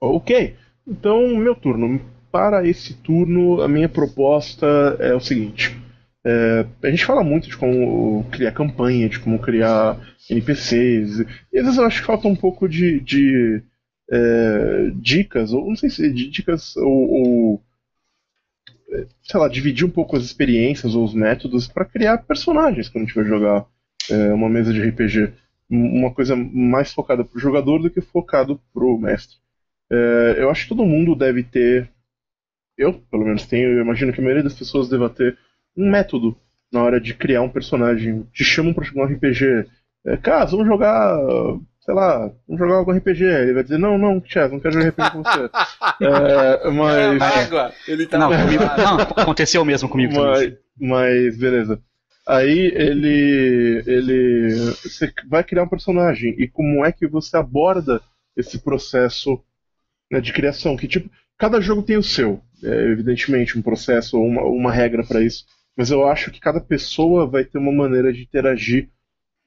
Ok. 0.00 0.58
Então, 0.86 1.26
meu 1.28 1.54
turno. 1.54 2.00
Para 2.30 2.66
esse 2.66 2.94
turno, 2.94 3.60
a 3.60 3.68
minha 3.68 3.88
proposta 3.88 4.66
é 5.00 5.14
o 5.14 5.20
seguinte. 5.20 5.76
É, 6.24 6.66
a 6.82 6.90
gente 6.90 7.04
fala 7.04 7.24
muito 7.24 7.48
de 7.48 7.56
como 7.56 8.24
criar 8.30 8.52
campanha, 8.52 9.08
de 9.08 9.18
como 9.18 9.38
criar 9.38 9.98
NPCs, 10.28 11.20
e 11.52 11.58
às 11.58 11.64
vezes 11.64 11.78
eu 11.78 11.84
acho 11.84 12.00
que 12.00 12.06
falta 12.06 12.28
um 12.28 12.36
pouco 12.36 12.68
de, 12.68 13.00
de 13.00 13.62
é, 14.10 14.90
dicas, 14.94 15.52
ou 15.52 15.68
não 15.68 15.76
sei 15.76 15.88
se 15.88 16.12
de 16.12 16.28
dicas, 16.28 16.76
ou, 16.76 17.10
ou, 17.10 17.62
é, 18.92 19.06
sei 19.22 19.40
lá, 19.40 19.48
dividir 19.48 19.86
um 19.86 19.90
pouco 19.90 20.16
as 20.16 20.24
experiências 20.24 20.94
ou 20.94 21.04
os 21.04 21.14
métodos 21.14 21.68
para 21.68 21.84
criar 21.84 22.18
personagens 22.18 22.88
quando 22.88 23.04
a 23.04 23.06
gente 23.06 23.14
vai 23.14 23.24
jogar 23.24 23.66
é, 24.10 24.32
uma 24.32 24.48
mesa 24.48 24.72
de 24.72 24.82
RPG. 24.82 25.32
Uma 25.68 26.12
coisa 26.12 26.34
mais 26.34 26.92
focada 26.92 27.24
para 27.24 27.36
o 27.36 27.40
jogador 27.40 27.80
do 27.80 27.90
que 27.90 28.00
focado 28.00 28.60
para 28.74 28.84
o 28.84 28.98
mestre. 28.98 29.36
É, 29.90 30.36
eu 30.38 30.50
acho 30.50 30.64
que 30.64 30.68
todo 30.70 30.84
mundo 30.84 31.14
deve 31.14 31.44
ter, 31.44 31.88
eu 32.80 32.94
pelo 33.10 33.24
menos 33.24 33.46
tenho, 33.46 33.70
eu 33.70 33.82
imagino 33.82 34.12
que 34.12 34.20
a 34.20 34.22
maioria 34.22 34.42
das 34.44 34.54
pessoas 34.54 34.88
deva 34.88 35.08
ter 35.10 35.36
um 35.76 35.90
método 35.90 36.36
na 36.72 36.82
hora 36.82 37.00
de 37.00 37.14
criar 37.14 37.42
um 37.42 37.48
personagem. 37.48 38.26
Te 38.32 38.44
chamam 38.44 38.72
pra 38.72 38.84
jogar 38.84 39.02
um 39.02 39.14
RPG. 39.14 39.66
É, 40.06 40.16
cara, 40.16 40.44
vamos 40.44 40.66
jogar. 40.66 41.18
Sei 41.80 41.94
lá, 41.94 42.30
vamos 42.46 42.58
jogar 42.58 42.76
algum 42.76 42.92
RPG. 42.92 43.24
Ele 43.24 43.54
vai 43.54 43.62
dizer, 43.62 43.78
não, 43.78 43.98
não, 43.98 44.22
Chess, 44.24 44.52
não 44.52 44.60
quero 44.60 44.74
jogar 44.74 44.88
RPG 44.88 45.10
com 45.10 45.22
você. 45.22 45.50
é, 46.04 46.70
mas. 46.70 47.22
Água. 47.22 47.72
Ele 47.88 48.06
tá 48.06 48.18
não, 48.18 48.30
comigo, 48.30 48.64
não, 48.64 49.00
aconteceu 49.00 49.64
mesmo 49.64 49.88
comigo 49.88 50.14
mas, 50.14 50.38
também. 50.38 50.58
Mas, 50.78 51.36
beleza. 51.36 51.80
Aí 52.26 52.72
ele. 52.74 53.82
ele. 53.86 54.50
Você 54.82 55.12
vai 55.28 55.42
criar 55.42 55.64
um 55.64 55.68
personagem. 55.68 56.34
E 56.38 56.46
como 56.46 56.84
é 56.84 56.92
que 56.92 57.06
você 57.06 57.36
aborda 57.36 58.00
esse 58.36 58.58
processo 58.58 59.42
né, 60.10 60.20
de 60.20 60.32
criação? 60.32 60.76
Que 60.76 60.86
tipo. 60.86 61.10
Cada 61.40 61.60
jogo 61.60 61.82
tem 61.82 61.96
o 61.96 62.02
seu. 62.02 62.40
É, 62.62 62.92
evidentemente, 62.92 63.58
um 63.58 63.62
processo 63.62 64.16
ou 64.16 64.24
uma, 64.24 64.42
uma 64.42 64.70
regra 64.70 65.02
para 65.02 65.22
isso 65.22 65.44
mas 65.80 65.90
eu 65.90 66.06
acho 66.06 66.30
que 66.30 66.38
cada 66.40 66.60
pessoa 66.60 67.26
vai 67.26 67.42
ter 67.42 67.56
uma 67.56 67.72
maneira 67.72 68.12
de 68.12 68.20
interagir 68.20 68.90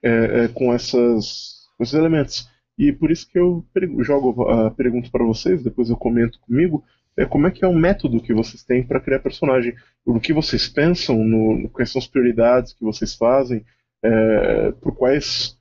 é, 0.02 0.10
é, 0.10 0.48
com, 0.48 0.74
essas, 0.74 1.68
esses 1.80 1.94
elementos. 1.94 2.50
E 2.76 2.92
por 2.92 3.12
isso 3.12 3.30
que 3.30 3.38
eu 3.38 3.64
jogo 4.00 4.50
a 4.50 4.72
pergunta 4.72 5.12
para 5.12 5.24
vocês, 5.24 5.64
depois 5.64 5.92
eu 5.92 5.96
comento 5.96 6.40
comigo, 6.40 6.84
é 7.16 7.24
como 7.24 7.46
é 7.46 7.52
que 7.52 7.64
é 7.64 7.68
o 7.68 7.76
método 7.76 8.20
que 8.20 8.34
vocês 8.34 8.64
têm 8.64 8.84
para 8.84 9.00
criar 9.00 9.20
personagem, 9.20 9.76
o 10.04 10.20
que 10.20 10.34
vocês 10.34 10.68
pensam, 10.68 11.24
no, 11.24 11.70
quais 11.70 11.92
são 11.92 12.00
as 12.00 12.08
prioridades 12.08 12.74
que 12.74 12.84
vocês 12.84 13.14
fazem, 13.14 13.64
é, 14.04 14.72
por 14.72 14.96
quais 14.96 15.56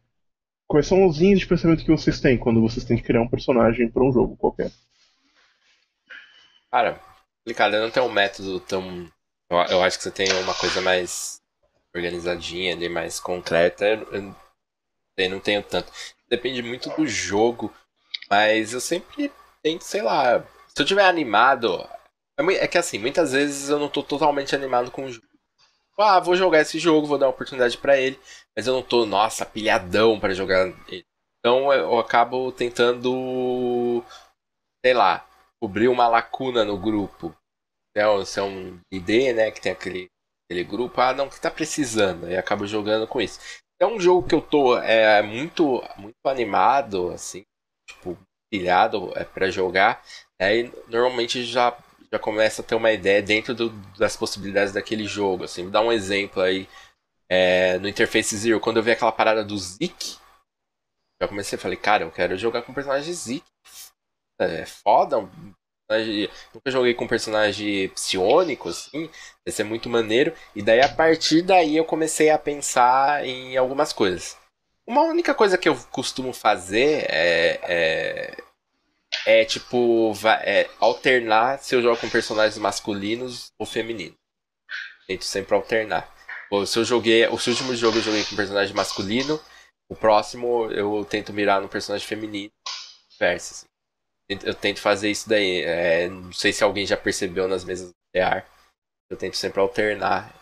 quais 0.67 0.87
são 0.87 1.05
as 1.05 1.19
linhas 1.19 1.41
de 1.41 1.47
pensamento 1.47 1.85
que 1.85 1.91
vocês 1.91 2.19
têm 2.19 2.39
quando 2.39 2.63
vocês 2.63 2.83
têm 2.83 2.97
que 2.97 3.03
criar 3.03 3.21
um 3.21 3.29
personagem 3.29 3.91
para 3.91 4.03
um 4.03 4.11
jogo 4.11 4.39
qualquer. 4.39 4.71
Cara, 6.73 6.99
complicado, 7.45 7.75
eu 7.75 7.83
não 7.83 7.91
tenho 7.91 8.07
um 8.07 8.13
método 8.13 8.59
tão 8.61 9.13
eu, 9.53 9.59
eu 9.77 9.83
acho 9.83 9.99
que 9.99 10.05
você 10.05 10.11
tem 10.11 10.33
uma 10.43 10.55
coisa 10.55 10.81
mais 10.81 11.39
organizadinha 11.95 12.75
ali, 12.75 12.89
mais 12.89 13.21
concreta. 13.21 13.85
Eu, 13.87 14.35
eu 15.19 15.31
não 15.31 15.41
tenho 15.41 15.63
tanto. 15.63 15.93
Depende 16.27 16.63
muito 16.63 16.89
do 16.91 17.07
jogo, 17.07 17.71
mas 18.31 18.73
eu 18.73 18.81
sempre 18.81 19.31
tento, 19.63 19.83
sei 19.83 20.01
lá. 20.01 20.43
Se 20.75 20.81
eu 20.81 20.87
tiver 20.87 21.05
animado. 21.05 21.87
É, 22.39 22.65
é 22.65 22.67
que 22.67 22.79
assim, 22.79 22.99
muitas 22.99 23.33
vezes 23.33 23.69
eu 23.69 23.79
não 23.79 23.91
tô 23.91 24.03
totalmente 24.03 24.55
animado 24.55 24.91
com 24.91 25.05
o 25.05 25.13
jogo. 25.13 25.27
Ah, 25.99 26.19
vou 26.19 26.35
jogar 26.35 26.63
esse 26.63 26.79
jogo, 26.79 27.07
vou 27.07 27.19
dar 27.19 27.27
uma 27.27 27.33
oportunidade 27.33 27.77
para 27.77 27.99
ele, 27.99 28.19
mas 28.57 28.67
eu 28.67 28.73
não 28.73 28.83
tô, 28.83 29.05
nossa, 29.05 29.45
pilhadão 29.45 30.19
para 30.19 30.33
jogar 30.33 30.73
ele. 30.89 31.05
Então 31.39 31.71
eu 31.71 31.99
acabo 31.99 32.51
tentando, 32.51 34.03
sei 34.85 34.95
lá, 34.95 35.27
cobrir 35.63 35.87
uma 35.87 36.09
lacuna 36.09 36.65
no 36.65 36.77
grupo. 36.77 37.33
É, 37.97 38.03
se 38.25 38.41
é 38.41 38.43
um 38.43 38.81
ID, 38.91 39.33
né, 39.33 39.53
que 39.53 39.61
tem 39.61 39.71
aquele, 39.71 40.09
aquele 40.45 40.65
grupo, 40.65 41.01
ah, 41.01 41.15
não, 41.15 41.29
que 41.29 41.41
tá 41.41 41.53
precisando, 41.53 42.29
e 42.29 42.37
acabo 42.37 42.67
jogando 42.67 43.07
com 43.07 43.21
isso. 43.21 43.39
É 43.81 43.87
um 43.87 44.01
jogo 44.01 44.27
que 44.27 44.35
eu 44.35 44.41
tô 44.41 44.77
é, 44.77 45.23
muito, 45.23 45.81
muito 45.97 46.17
animado, 46.25 47.11
assim, 47.11 47.45
tipo, 47.89 48.19
pilhado 48.51 49.13
é, 49.15 49.23
para 49.23 49.51
jogar, 49.51 50.03
né, 50.41 50.65
normalmente 50.89 51.45
já, 51.45 51.77
já 52.11 52.19
começa 52.19 52.61
a 52.61 52.65
ter 52.65 52.75
uma 52.75 52.91
ideia 52.91 53.23
dentro 53.23 53.55
do, 53.55 53.71
das 53.97 54.17
possibilidades 54.17 54.73
daquele 54.73 55.05
jogo, 55.05 55.45
assim, 55.45 55.71
dar 55.71 55.83
um 55.83 55.93
exemplo 55.93 56.43
aí, 56.43 56.69
é, 57.31 57.79
no 57.79 57.87
Interface 57.87 58.37
Zero, 58.37 58.59
quando 58.59 58.79
eu 58.79 58.83
vi 58.83 58.91
aquela 58.91 59.13
parada 59.13 59.45
do 59.45 59.57
Zik, 59.57 60.17
já 61.23 61.29
comecei 61.29 61.57
a 61.57 61.61
falei, 61.61 61.77
cara, 61.77 62.03
eu 62.03 62.11
quero 62.11 62.37
jogar 62.37 62.63
com 62.63 62.73
o 62.73 62.75
personagem 62.75 63.13
Zik, 63.13 63.52
é 64.45 64.67
foda, 64.67 65.29
personagem. 65.93 66.29
Nunca 66.55 66.71
joguei 66.71 66.95
com 66.95 67.07
personagem 67.07 67.89
psionico, 67.91 68.69
assim. 68.69 69.09
Ia 69.47 69.53
ser 69.53 69.65
muito 69.65 69.89
maneiro. 69.89 70.33
E 70.55 70.63
daí, 70.63 70.81
a 70.81 70.89
partir 70.89 71.43
daí, 71.43 71.77
eu 71.77 71.85
comecei 71.85 72.31
a 72.31 72.39
pensar 72.39 73.25
em 73.25 73.57
algumas 73.57 73.93
coisas. 73.93 74.37
Uma 74.87 75.03
única 75.03 75.35
coisa 75.35 75.59
que 75.59 75.69
eu 75.69 75.77
costumo 75.91 76.33
fazer 76.33 77.07
é. 77.09 77.61
é, 77.63 78.37
é 79.27 79.45
tipo. 79.45 80.13
É, 80.45 80.69
alternar 80.81 81.59
se 81.59 81.75
eu 81.75 81.83
jogo 81.83 82.01
com 82.01 82.09
personagens 82.09 82.59
masculinos 82.59 83.53
ou 83.59 83.67
femininos. 83.67 84.17
Tento 85.07 85.25
sempre 85.25 85.55
alternar. 85.55 86.13
se 86.67 86.79
eu 86.79 86.85
joguei. 86.85 87.27
O 87.27 87.33
último 87.33 87.75
jogo 87.77 87.99
eu 87.99 88.03
joguei 88.03 88.25
com 88.25 88.37
personagem 88.37 88.75
masculino. 88.75 89.41
O 89.89 89.95
próximo 89.95 90.71
eu 90.71 91.05
tento 91.05 91.33
mirar 91.33 91.61
no 91.61 91.69
personagem 91.69 92.07
feminino. 92.07 92.51
Versus. 93.19 93.72
Eu 94.45 94.55
tento 94.55 94.81
fazer 94.81 95.11
isso 95.11 95.29
daí. 95.29 95.63
É, 95.63 96.09
não 96.09 96.33
sei 96.33 96.53
se 96.53 96.65
alguém 96.65 96.87
já 96.87 96.97
percebeu 96.97 97.49
nas 97.49 97.65
mesas 97.65 97.89
do 97.89 97.95
TR. 98.13 98.45
Eu 99.11 99.17
tento 99.17 99.37
sempre 99.37 99.61
alternar 99.61 100.35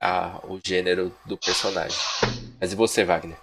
a, 0.00 0.40
o 0.46 0.60
gênero 0.64 1.14
do 1.26 1.36
personagem. 1.36 1.98
Mas 2.60 2.72
e 2.72 2.76
você, 2.76 3.04
Wagner? 3.04 3.38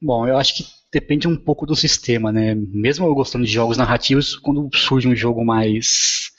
Bom, 0.00 0.26
eu 0.26 0.36
acho 0.36 0.56
que 0.56 0.64
depende 0.92 1.28
um 1.28 1.36
pouco 1.36 1.64
do 1.64 1.76
sistema, 1.76 2.32
né? 2.32 2.54
Mesmo 2.54 3.06
eu 3.06 3.14
gostando 3.14 3.44
de 3.44 3.52
jogos 3.52 3.76
narrativos, 3.76 4.36
quando 4.36 4.68
surge 4.74 5.08
um 5.08 5.14
jogo 5.14 5.44
mais 5.44 6.30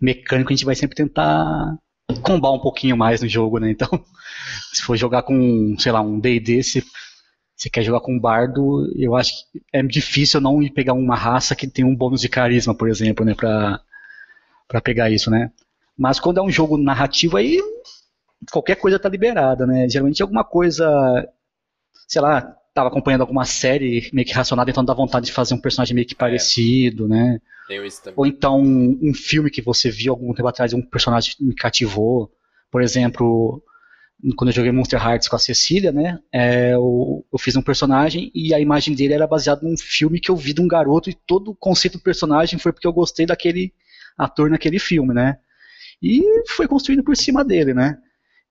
mecânico, 0.00 0.52
a 0.52 0.56
gente 0.56 0.64
vai 0.64 0.74
sempre 0.74 0.96
tentar 0.96 1.78
combar 2.22 2.52
um 2.52 2.60
pouquinho 2.60 2.96
mais 2.96 3.22
no 3.22 3.28
jogo, 3.28 3.58
né? 3.58 3.70
Então, 3.70 3.88
se 4.74 4.82
for 4.82 4.96
jogar 4.96 5.22
com, 5.22 5.76
sei 5.78 5.92
lá, 5.92 6.00
um 6.00 6.18
D&D, 6.18 6.62
se 6.62 6.84
você 7.62 7.70
quer 7.70 7.84
jogar 7.84 8.00
com 8.00 8.14
um 8.14 8.18
bardo, 8.18 8.92
eu 8.96 9.14
acho 9.14 9.32
que 9.52 9.62
é 9.72 9.80
difícil 9.84 10.40
não 10.40 10.60
ir 10.60 10.70
pegar 10.70 10.94
uma 10.94 11.14
raça 11.14 11.54
que 11.54 11.68
tem 11.68 11.84
um 11.84 11.94
bônus 11.94 12.20
de 12.20 12.28
carisma, 12.28 12.74
por 12.74 12.88
exemplo, 12.88 13.24
né, 13.24 13.34
pra, 13.36 13.80
pra 14.66 14.80
pegar 14.80 15.10
isso, 15.10 15.30
né. 15.30 15.52
Mas 15.96 16.18
quando 16.18 16.38
é 16.38 16.42
um 16.42 16.50
jogo 16.50 16.76
narrativo, 16.76 17.36
aí 17.36 17.60
qualquer 18.50 18.74
coisa 18.74 18.98
tá 18.98 19.08
liberada, 19.08 19.64
né. 19.64 19.88
Geralmente 19.88 20.20
é 20.20 20.24
alguma 20.24 20.42
coisa, 20.42 20.84
sei 22.08 22.20
lá, 22.20 22.40
tava 22.74 22.88
acompanhando 22.88 23.20
alguma 23.20 23.44
série 23.44 24.10
meio 24.12 24.26
que 24.26 24.34
racionada, 24.34 24.68
então 24.68 24.84
dá 24.84 24.92
vontade 24.92 25.26
de 25.26 25.32
fazer 25.32 25.54
um 25.54 25.60
personagem 25.60 25.94
meio 25.94 26.06
que 26.06 26.14
é. 26.14 26.18
parecido, 26.18 27.06
né. 27.06 27.40
Ou 28.16 28.26
então 28.26 28.60
um 28.60 29.14
filme 29.14 29.48
que 29.48 29.62
você 29.62 29.88
viu 29.88 30.12
algum 30.12 30.34
tempo 30.34 30.48
atrás, 30.48 30.72
um 30.72 30.82
personagem 30.82 31.34
me 31.38 31.54
cativou. 31.54 32.28
Por 32.72 32.82
exemplo, 32.82 33.62
quando 34.36 34.50
eu 34.50 34.54
joguei 34.54 34.70
Monster 34.70 35.04
Hearts 35.04 35.26
com 35.26 35.34
a 35.34 35.38
Cecília, 35.38 35.90
né? 35.90 36.18
É, 36.32 36.74
eu, 36.74 37.26
eu, 37.32 37.38
fiz 37.38 37.56
um 37.56 37.62
personagem 37.62 38.30
e 38.32 38.54
a 38.54 38.60
imagem 38.60 38.94
dele 38.94 39.14
era 39.14 39.26
baseada 39.26 39.62
num 39.62 39.76
filme 39.76 40.20
que 40.20 40.30
eu 40.30 40.36
vi 40.36 40.52
de 40.52 40.60
um 40.60 40.68
garoto 40.68 41.10
e 41.10 41.14
todo 41.26 41.50
o 41.50 41.54
conceito 41.56 41.98
do 41.98 42.04
personagem 42.04 42.58
foi 42.58 42.72
porque 42.72 42.86
eu 42.86 42.92
gostei 42.92 43.26
daquele 43.26 43.72
ator 44.16 44.48
naquele 44.48 44.78
filme, 44.78 45.12
né? 45.12 45.38
E 46.00 46.22
foi 46.48 46.68
construído 46.68 47.02
por 47.02 47.16
cima 47.16 47.44
dele, 47.44 47.74
né? 47.74 47.98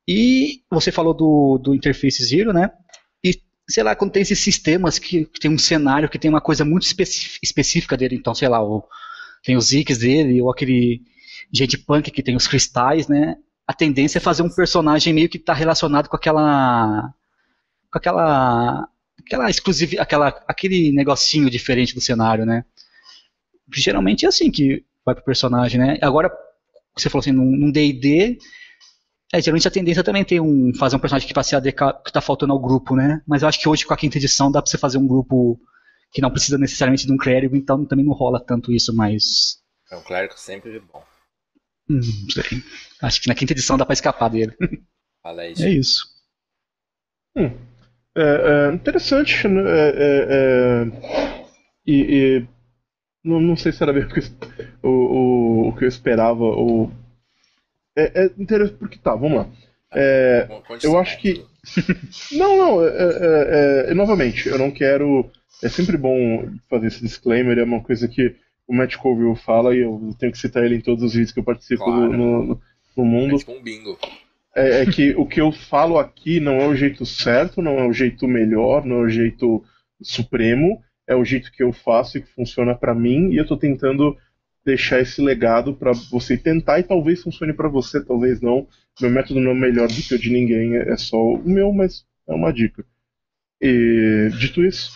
E 0.05 0.62
você 0.69 0.91
falou 0.91 1.13
do, 1.13 1.57
do 1.57 1.73
Interface 1.73 2.23
Zero, 2.25 2.51
né? 2.51 2.69
E 3.23 3.41
sei 3.69 3.84
lá, 3.84 3.95
quando 3.95 4.12
tem 4.12 4.23
esses 4.23 4.39
sistemas 4.39 4.99
que, 4.99 5.25
que 5.25 5.39
tem 5.39 5.49
um 5.49 5.57
cenário 5.57 6.10
que 6.10 6.19
tem 6.19 6.29
uma 6.29 6.41
coisa 6.41 6.65
muito 6.65 6.84
específica 7.41 7.95
dele, 7.95 8.15
então 8.15 8.36
sei 8.36 8.49
lá, 8.49 8.62
o, 8.62 8.84
tem 9.43 9.55
os 9.55 9.67
zigs 9.67 9.99
dele, 9.99 10.41
ou 10.41 10.51
aquele 10.51 11.01
gente 11.53 11.77
punk 11.77 12.12
que 12.12 12.23
tem 12.23 12.36
os 12.36 12.47
cristais, 12.47 13.07
né? 13.07 13.38
A 13.67 13.74
tendência 13.74 14.17
é 14.17 14.21
fazer 14.21 14.43
um 14.43 14.54
personagem 14.54 15.13
meio 15.13 15.30
que 15.30 15.38
está 15.38 15.54
relacionado 15.54 16.10
com 16.10 16.15
aquela 16.15 17.13
com 17.91 17.97
aquela 17.97 18.88
aquela 19.19 19.50
exclusiva, 19.50 20.02
aquela 20.02 20.28
aquele 20.47 20.91
negocinho 20.91 21.50
diferente 21.50 21.93
do 21.93 22.02
cenário, 22.02 22.45
né? 22.45 22.65
Geralmente 23.74 24.26
é 24.26 24.30
assim 24.30 24.52
que 24.52 24.86
vai 25.06 25.15
pro 25.15 25.24
personagem, 25.24 25.80
né? 25.80 25.97
Agora 26.02 26.32
você 26.95 27.10
falou 27.10 27.21
assim, 27.21 27.32
num 27.32 27.71
D&D, 27.71 28.38
é, 29.34 29.41
geralmente 29.41 29.67
a 29.67 29.71
tendência 29.71 30.04
também 30.04 30.26
tem 30.26 30.41
um 30.41 30.74
fazer 30.78 30.97
um 30.97 31.00
personagem 31.00 31.28
que 31.28 31.34
vai 31.34 31.43
ADK, 31.43 32.04
que 32.04 32.10
está 32.10 32.19
faltando 32.19 32.52
ao 32.52 32.60
grupo, 32.60 32.95
né? 32.95 33.21
Mas 33.26 33.41
eu 33.41 33.47
acho 33.47 33.60
que 33.60 33.69
hoje 33.69 33.86
com 33.86 33.93
a 33.93 33.97
quinta 33.97 34.17
edição 34.17 34.52
dá 34.52 34.62
para 34.62 34.69
você 34.69 34.78
fazer 34.78 34.97
um 34.97 35.08
grupo 35.08 35.60
que 36.12 36.21
não 36.21 36.30
precisa 36.30 36.58
necessariamente 36.58 37.06
de 37.06 37.13
um 37.13 37.17
clérigo, 37.17 37.56
então 37.56 37.86
também 37.86 38.06
não 38.06 38.13
rola 38.13 38.43
tanto 38.43 38.74
isso, 38.74 38.93
mas 38.93 39.62
é 39.89 39.95
um 39.95 40.02
clérigo 40.02 40.34
sempre 40.38 40.80
bom. 40.80 41.04
Hum, 41.91 42.01
sei. 42.30 42.63
Acho 43.01 43.21
que 43.21 43.27
na 43.27 43.36
quinta 43.36 43.51
edição 43.51 43.77
dá 43.77 43.86
pra 43.86 43.93
escapar 43.93 44.30
dele. 44.30 44.56
Fala 45.21 45.41
aí, 45.41 45.54
É 45.60 45.69
isso. 45.69 46.06
Hum. 47.36 47.51
É, 48.15 48.69
é 48.69 48.73
interessante. 48.73 49.47
Né? 49.47 49.62
É, 49.62 49.89
é, 49.89 50.27
é, 50.30 51.45
e, 51.86 51.93
e 51.93 52.47
não, 53.23 53.41
não, 53.41 53.58
sei 53.58 53.73
se 53.73 53.84
era 53.84 53.91
bem 53.91 54.08
o, 54.82 54.88
o, 54.88 55.67
o 55.69 55.75
que 55.75 55.84
eu 55.84 55.89
esperava. 55.89 56.43
Ou... 56.43 56.91
É, 57.97 58.23
é 58.23 58.25
interessante 58.38 58.77
porque 58.77 58.97
tá, 58.97 59.13
vamos 59.13 59.38
lá. 59.39 59.49
É, 59.93 60.47
eu 60.84 60.97
acho 60.97 61.19
que. 61.19 61.45
não, 62.32 62.58
não, 62.58 62.88
é, 62.88 63.93
novamente, 63.93 64.47
eu 64.47 64.58
não 64.58 64.71
quero. 64.71 65.30
É 65.62 65.67
sempre 65.67 65.97
bom 65.97 66.49
fazer 66.69 66.88
esse 66.88 67.01
disclaimer, 67.01 67.60
é 67.60 67.63
uma 67.63 67.84
coisa 67.84 68.08
que 68.08 68.36
o 68.71 68.73
Matt 68.73 68.95
Colville 68.95 69.36
fala, 69.36 69.75
e 69.75 69.79
eu 69.79 70.15
tenho 70.17 70.31
que 70.31 70.38
citar 70.38 70.63
ele 70.63 70.75
em 70.75 70.81
todos 70.81 71.03
os 71.03 71.12
vídeos 71.12 71.34
que 71.34 71.39
eu 71.39 71.43
participo 71.43 71.84
claro. 71.84 72.10
no, 72.10 72.43
no, 72.43 72.62
no, 72.95 73.05
mundo. 73.05 73.36
É 73.36 73.39
tipo 73.39 73.51
um 73.51 73.62
bingo. 73.62 73.99
É, 74.55 74.81
é, 74.81 74.86
que 74.86 75.13
o 75.17 75.25
que 75.25 75.41
eu 75.41 75.51
falo 75.51 75.99
aqui 75.99 76.39
não 76.39 76.53
é 76.53 76.67
o 76.67 76.75
jeito 76.75 77.05
certo, 77.05 77.62
não 77.62 77.77
é 77.77 77.86
o 77.86 77.91
jeito 77.91 78.25
melhor, 78.29 78.86
não 78.86 79.01
é 79.01 79.01
o 79.01 79.10
jeito 79.10 79.62
supremo, 80.01 80.81
é 81.05 81.13
o 81.13 81.25
jeito 81.25 81.51
que 81.51 81.62
eu 81.62 81.73
faço 81.73 82.17
e 82.17 82.21
que 82.21 82.31
funciona 82.34 82.73
para 82.73 82.95
mim, 82.95 83.31
e 83.31 83.38
eu 83.38 83.45
tô 83.45 83.57
tentando 83.57 84.15
deixar 84.63 85.01
esse 85.01 85.21
legado 85.21 85.73
para 85.73 85.91
você 86.10 86.38
tentar 86.38 86.79
e 86.79 86.84
talvez 86.84 87.21
funcione 87.21 87.51
para 87.51 87.67
você, 87.67 88.01
talvez 88.01 88.39
não. 88.39 88.65
Meu 89.01 89.12
método 89.12 89.41
não 89.41 89.51
é 89.51 89.55
melhor 89.55 89.89
do 89.89 90.01
que 90.01 90.15
o 90.15 90.19
de 90.19 90.29
ninguém, 90.29 90.77
é 90.77 90.95
só 90.95 91.17
o 91.17 91.43
meu, 91.43 91.73
mas 91.73 92.05
é 92.25 92.34
uma 92.34 92.53
dica. 92.53 92.86
E, 93.62 94.29
dito 94.39 94.63
isso, 94.63 94.91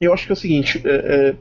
eu 0.00 0.14
acho 0.14 0.24
que 0.24 0.32
é 0.32 0.34
o 0.34 0.36
seguinte, 0.36 0.80
é, 0.82 1.28
é, 1.30 1.36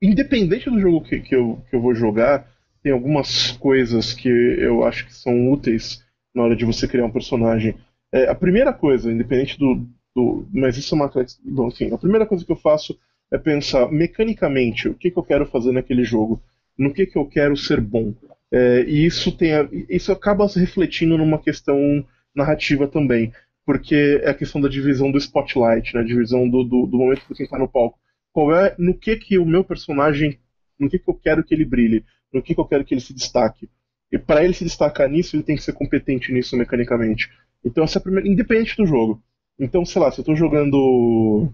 independente 0.00 0.70
do 0.70 0.80
jogo 0.80 1.02
que, 1.02 1.20
que, 1.20 1.34
eu, 1.34 1.60
que 1.68 1.76
eu 1.76 1.80
vou 1.80 1.94
jogar, 1.94 2.48
tem 2.82 2.92
algumas 2.92 3.52
coisas 3.52 4.12
que 4.12 4.28
eu 4.28 4.84
acho 4.84 5.06
que 5.06 5.14
são 5.14 5.50
úteis 5.52 6.04
na 6.34 6.42
hora 6.42 6.56
de 6.56 6.64
você 6.64 6.88
criar 6.88 7.04
um 7.04 7.10
personagem. 7.10 7.74
É, 8.12 8.28
a 8.28 8.34
primeira 8.34 8.72
coisa, 8.72 9.12
independente 9.12 9.58
do, 9.58 9.86
do. 10.14 10.48
Mas 10.52 10.76
isso 10.76 10.94
é 10.94 10.96
uma. 10.96 11.10
Bom, 11.44 11.68
enfim, 11.68 11.92
a 11.92 11.98
primeira 11.98 12.26
coisa 12.26 12.44
que 12.44 12.52
eu 12.52 12.56
faço 12.56 12.98
é 13.30 13.38
pensar 13.38 13.90
mecanicamente 13.92 14.88
o 14.88 14.94
que, 14.94 15.10
que 15.10 15.18
eu 15.18 15.22
quero 15.22 15.46
fazer 15.46 15.72
naquele 15.72 16.02
jogo, 16.02 16.42
no 16.76 16.92
que, 16.92 17.06
que 17.06 17.16
eu 17.16 17.26
quero 17.26 17.56
ser 17.56 17.80
bom. 17.80 18.14
É, 18.50 18.82
e 18.82 19.06
isso, 19.06 19.30
tem 19.30 19.50
isso 19.88 20.10
acaba 20.10 20.48
se 20.48 20.58
refletindo 20.58 21.16
numa 21.16 21.38
questão 21.38 22.04
narrativa 22.34 22.88
também, 22.88 23.32
porque 23.64 24.20
é 24.24 24.30
a 24.30 24.34
questão 24.34 24.60
da 24.60 24.68
divisão 24.68 25.12
do 25.12 25.18
spotlight, 25.18 25.94
né, 25.94 26.02
divisão 26.02 26.48
do, 26.48 26.64
do, 26.64 26.86
do 26.86 26.98
momento 26.98 27.20
de 27.28 27.34
quem 27.34 27.44
está 27.44 27.58
no 27.58 27.68
palco 27.68 27.98
qual 28.32 28.54
é 28.54 28.74
no 28.78 28.96
que 28.96 29.16
que 29.16 29.38
o 29.38 29.46
meu 29.46 29.64
personagem, 29.64 30.38
no 30.78 30.88
que 30.88 30.98
que 30.98 31.08
eu 31.08 31.14
quero 31.14 31.44
que 31.44 31.54
ele 31.54 31.64
brilhe, 31.64 32.04
no 32.32 32.42
que 32.42 32.54
que 32.54 32.60
eu 32.60 32.64
quero 32.66 32.84
que 32.84 32.94
ele 32.94 33.00
se 33.00 33.14
destaque. 33.14 33.68
E 34.12 34.18
para 34.18 34.44
ele 34.44 34.54
se 34.54 34.64
destacar 34.64 35.08
nisso, 35.08 35.36
ele 35.36 35.42
tem 35.42 35.56
que 35.56 35.62
ser 35.62 35.72
competente 35.72 36.32
nisso 36.32 36.56
mecanicamente. 36.56 37.30
Então 37.64 37.84
essa 37.84 37.98
é 37.98 38.00
a 38.00 38.02
primeira, 38.02 38.28
independente 38.28 38.76
do 38.76 38.86
jogo. 38.86 39.22
Então, 39.58 39.84
sei 39.84 40.00
lá, 40.00 40.10
se 40.10 40.20
eu 40.20 40.22
estou 40.22 40.34
jogando 40.36 41.52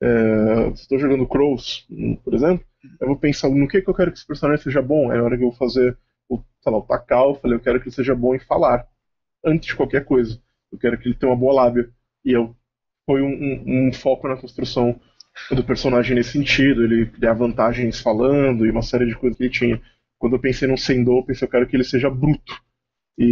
é, 0.00 0.74
se 0.74 0.82
estou 0.82 0.98
jogando 0.98 1.26
Crows, 1.26 1.86
por 2.22 2.34
exemplo, 2.34 2.64
eu 3.00 3.06
vou 3.08 3.16
pensar 3.16 3.48
no 3.48 3.66
que 3.68 3.80
que 3.80 3.88
eu 3.88 3.94
quero 3.94 4.12
que 4.12 4.18
esse 4.18 4.26
personagem 4.26 4.62
seja 4.62 4.82
bom. 4.82 5.12
É 5.12 5.18
a 5.18 5.22
hora 5.22 5.36
que 5.36 5.42
eu 5.42 5.50
vou 5.50 5.58
fazer 5.58 5.96
o, 6.28 6.38
sei 6.60 6.72
lá, 6.72 6.78
o 6.78 6.82
Takal, 6.82 7.30
eu 7.30 7.34
falei, 7.36 7.56
eu 7.56 7.60
quero 7.62 7.80
que 7.80 7.88
ele 7.88 7.94
seja 7.94 8.14
bom 8.14 8.34
em 8.34 8.38
falar, 8.38 8.86
antes 9.44 9.68
de 9.68 9.76
qualquer 9.76 10.04
coisa. 10.04 10.40
Eu 10.70 10.78
quero 10.78 10.98
que 10.98 11.08
ele 11.08 11.14
tenha 11.14 11.30
uma 11.32 11.38
boa 11.38 11.54
lábia. 11.54 11.90
E 12.24 12.32
eu 12.32 12.54
foi 13.06 13.22
um, 13.22 13.28
um, 13.28 13.88
um 13.88 13.92
foco 13.92 14.28
na 14.28 14.36
construção 14.36 15.00
do 15.50 15.64
personagem 15.64 16.14
nesse 16.14 16.32
sentido, 16.32 16.84
ele 16.84 17.06
dá 17.18 17.32
vantagens 17.32 18.00
falando 18.00 18.66
e 18.66 18.70
uma 18.70 18.82
série 18.82 19.06
de 19.06 19.14
coisas 19.14 19.36
que 19.36 19.44
ele 19.44 19.52
tinha. 19.52 19.82
Quando 20.18 20.34
eu 20.36 20.40
pensei 20.40 20.66
no 20.66 20.78
Sendou, 20.78 21.18
eu 21.18 21.24
pensei, 21.24 21.46
eu 21.46 21.50
quero 21.50 21.66
que 21.66 21.76
ele 21.76 21.84
seja 21.84 22.10
bruto. 22.10 22.60
E, 23.18 23.24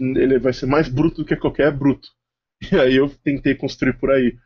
e, 0.00 0.18
ele 0.18 0.38
vai 0.38 0.52
ser 0.52 0.66
mais 0.66 0.88
bruto 0.88 1.22
do 1.22 1.24
que 1.24 1.36
qualquer 1.36 1.72
bruto. 1.72 2.08
E 2.72 2.76
aí 2.76 2.96
eu 2.96 3.08
tentei 3.08 3.54
construir 3.54 3.94
por 3.98 4.10
aí. 4.10 4.36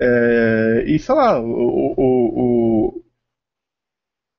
É, 0.00 0.84
e 0.84 0.98
sei 0.98 1.14
lá, 1.14 1.40
o, 1.40 1.94
o, 1.96 2.96
o, 2.96 3.04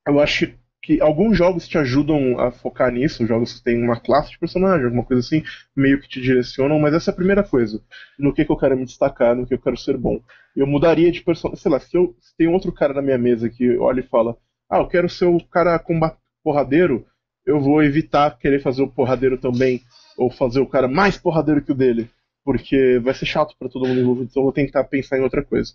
eu 0.06 0.20
acho 0.20 0.46
que 0.46 0.58
alguns 1.00 1.36
jogos 1.36 1.66
te 1.66 1.78
ajudam 1.78 2.38
a 2.38 2.50
focar 2.50 2.92
nisso, 2.92 3.26
jogos 3.26 3.54
que 3.54 3.64
tem 3.64 3.82
uma 3.82 3.98
classe 3.98 4.30
de 4.30 4.38
personagem, 4.38 4.84
alguma 4.84 5.04
coisa 5.04 5.20
assim, 5.20 5.42
meio 5.74 6.00
que 6.00 6.08
te 6.08 6.20
direcionam, 6.20 6.78
mas 6.78 6.94
essa 6.94 7.10
é 7.10 7.12
a 7.12 7.16
primeira 7.16 7.42
coisa. 7.42 7.82
No 8.18 8.32
que, 8.32 8.44
que 8.44 8.52
eu 8.52 8.56
quero 8.56 8.76
me 8.76 8.84
destacar, 8.84 9.34
no 9.34 9.46
que 9.46 9.54
eu 9.54 9.58
quero 9.58 9.76
ser 9.76 9.96
bom. 9.96 10.20
Eu 10.54 10.66
mudaria 10.66 11.10
de 11.10 11.22
personagem. 11.22 11.60
Sei 11.60 11.70
lá, 11.70 11.80
se, 11.80 11.96
eu, 11.96 12.14
se 12.20 12.36
tem 12.36 12.48
outro 12.48 12.72
cara 12.72 12.92
na 12.92 13.02
minha 13.02 13.18
mesa 13.18 13.48
que 13.48 13.76
olha 13.78 14.00
e 14.00 14.08
fala, 14.08 14.36
ah, 14.68 14.78
eu 14.78 14.88
quero 14.88 15.08
ser 15.08 15.26
o 15.26 15.40
cara 15.46 15.78
combat 15.78 16.16
porradeiro, 16.42 17.06
eu 17.46 17.60
vou 17.60 17.82
evitar 17.82 18.38
querer 18.38 18.60
fazer 18.60 18.82
o 18.82 18.88
porradeiro 18.88 19.38
também, 19.38 19.82
ou 20.16 20.30
fazer 20.30 20.60
o 20.60 20.66
cara 20.66 20.88
mais 20.88 21.16
porradeiro 21.16 21.62
que 21.62 21.72
o 21.72 21.74
dele, 21.74 22.10
porque 22.44 22.98
vai 23.02 23.14
ser 23.14 23.26
chato 23.26 23.54
para 23.58 23.68
todo 23.68 23.86
mundo 23.86 24.00
envolvido, 24.00 24.28
então 24.30 24.42
eu 24.42 24.44
vou 24.44 24.52
tentar 24.52 24.84
pensar 24.84 25.18
em 25.18 25.22
outra 25.22 25.42
coisa. 25.42 25.72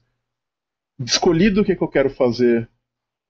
Escolhido 1.00 1.62
o 1.62 1.66
que, 1.66 1.76
que 1.76 1.82
eu 1.82 1.88
quero 1.88 2.10
fazer, 2.10 2.70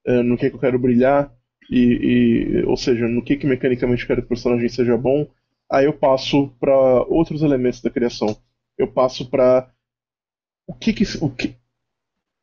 eh, 0.06 0.22
no 0.22 0.36
que, 0.36 0.50
que 0.50 0.56
eu 0.56 0.60
quero 0.60 0.78
brilhar, 0.78 1.32
e, 1.70 1.78
e, 1.78 2.64
ou 2.64 2.76
seja, 2.76 3.06
no 3.06 3.22
que, 3.22 3.36
que 3.36 3.46
mecanicamente 3.46 4.06
quero 4.06 4.20
que 4.22 4.26
o 4.26 4.28
personagem 4.28 4.68
seja 4.68 4.96
bom, 4.96 5.28
aí 5.70 5.84
eu 5.84 5.92
passo 5.92 6.48
para 6.58 7.02
outros 7.04 7.42
elementos 7.42 7.80
da 7.80 7.90
criação. 7.90 8.36
Eu 8.76 8.88
passo 8.88 9.30
para 9.30 9.70
o 10.66 10.74
que, 10.74 10.92
que 10.92 11.04
o 11.20 11.30
que 11.30 11.54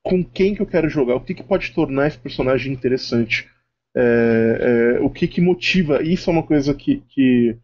com 0.02 0.24
quem 0.24 0.56
que 0.56 0.62
eu 0.62 0.66
quero 0.66 0.88
jogar, 0.88 1.16
o 1.16 1.22
que, 1.22 1.34
que 1.34 1.44
pode 1.44 1.74
tornar 1.74 2.08
esse 2.08 2.18
personagem 2.18 2.72
interessante, 2.72 3.50
é, 3.94 4.96
é, 4.96 5.00
o 5.02 5.10
que, 5.10 5.28
que 5.28 5.42
motiva. 5.42 6.02
Isso 6.02 6.30
é 6.30 6.34
uma 6.34 6.44
coisa 6.44 6.74
que, 6.74 7.04
que 7.10 7.58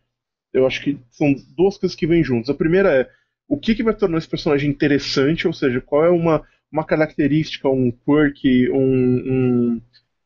eu 0.53 0.67
acho 0.67 0.81
que 0.81 0.99
são 1.09 1.33
duas 1.55 1.77
coisas 1.77 1.95
que 1.95 2.05
vêm 2.05 2.21
juntas. 2.21 2.49
A 2.49 2.53
primeira 2.53 2.91
é 2.93 3.09
o 3.47 3.57
que, 3.57 3.73
que 3.73 3.83
vai 3.83 3.95
tornar 3.95 4.17
esse 4.17 4.27
personagem 4.27 4.69
interessante, 4.69 5.47
ou 5.47 5.53
seja, 5.53 5.79
qual 5.79 6.03
é 6.03 6.09
uma, 6.09 6.43
uma 6.69 6.83
característica, 6.83 7.69
um 7.69 7.91
quirk, 7.91 8.69
um, 8.71 9.75
um 9.75 9.81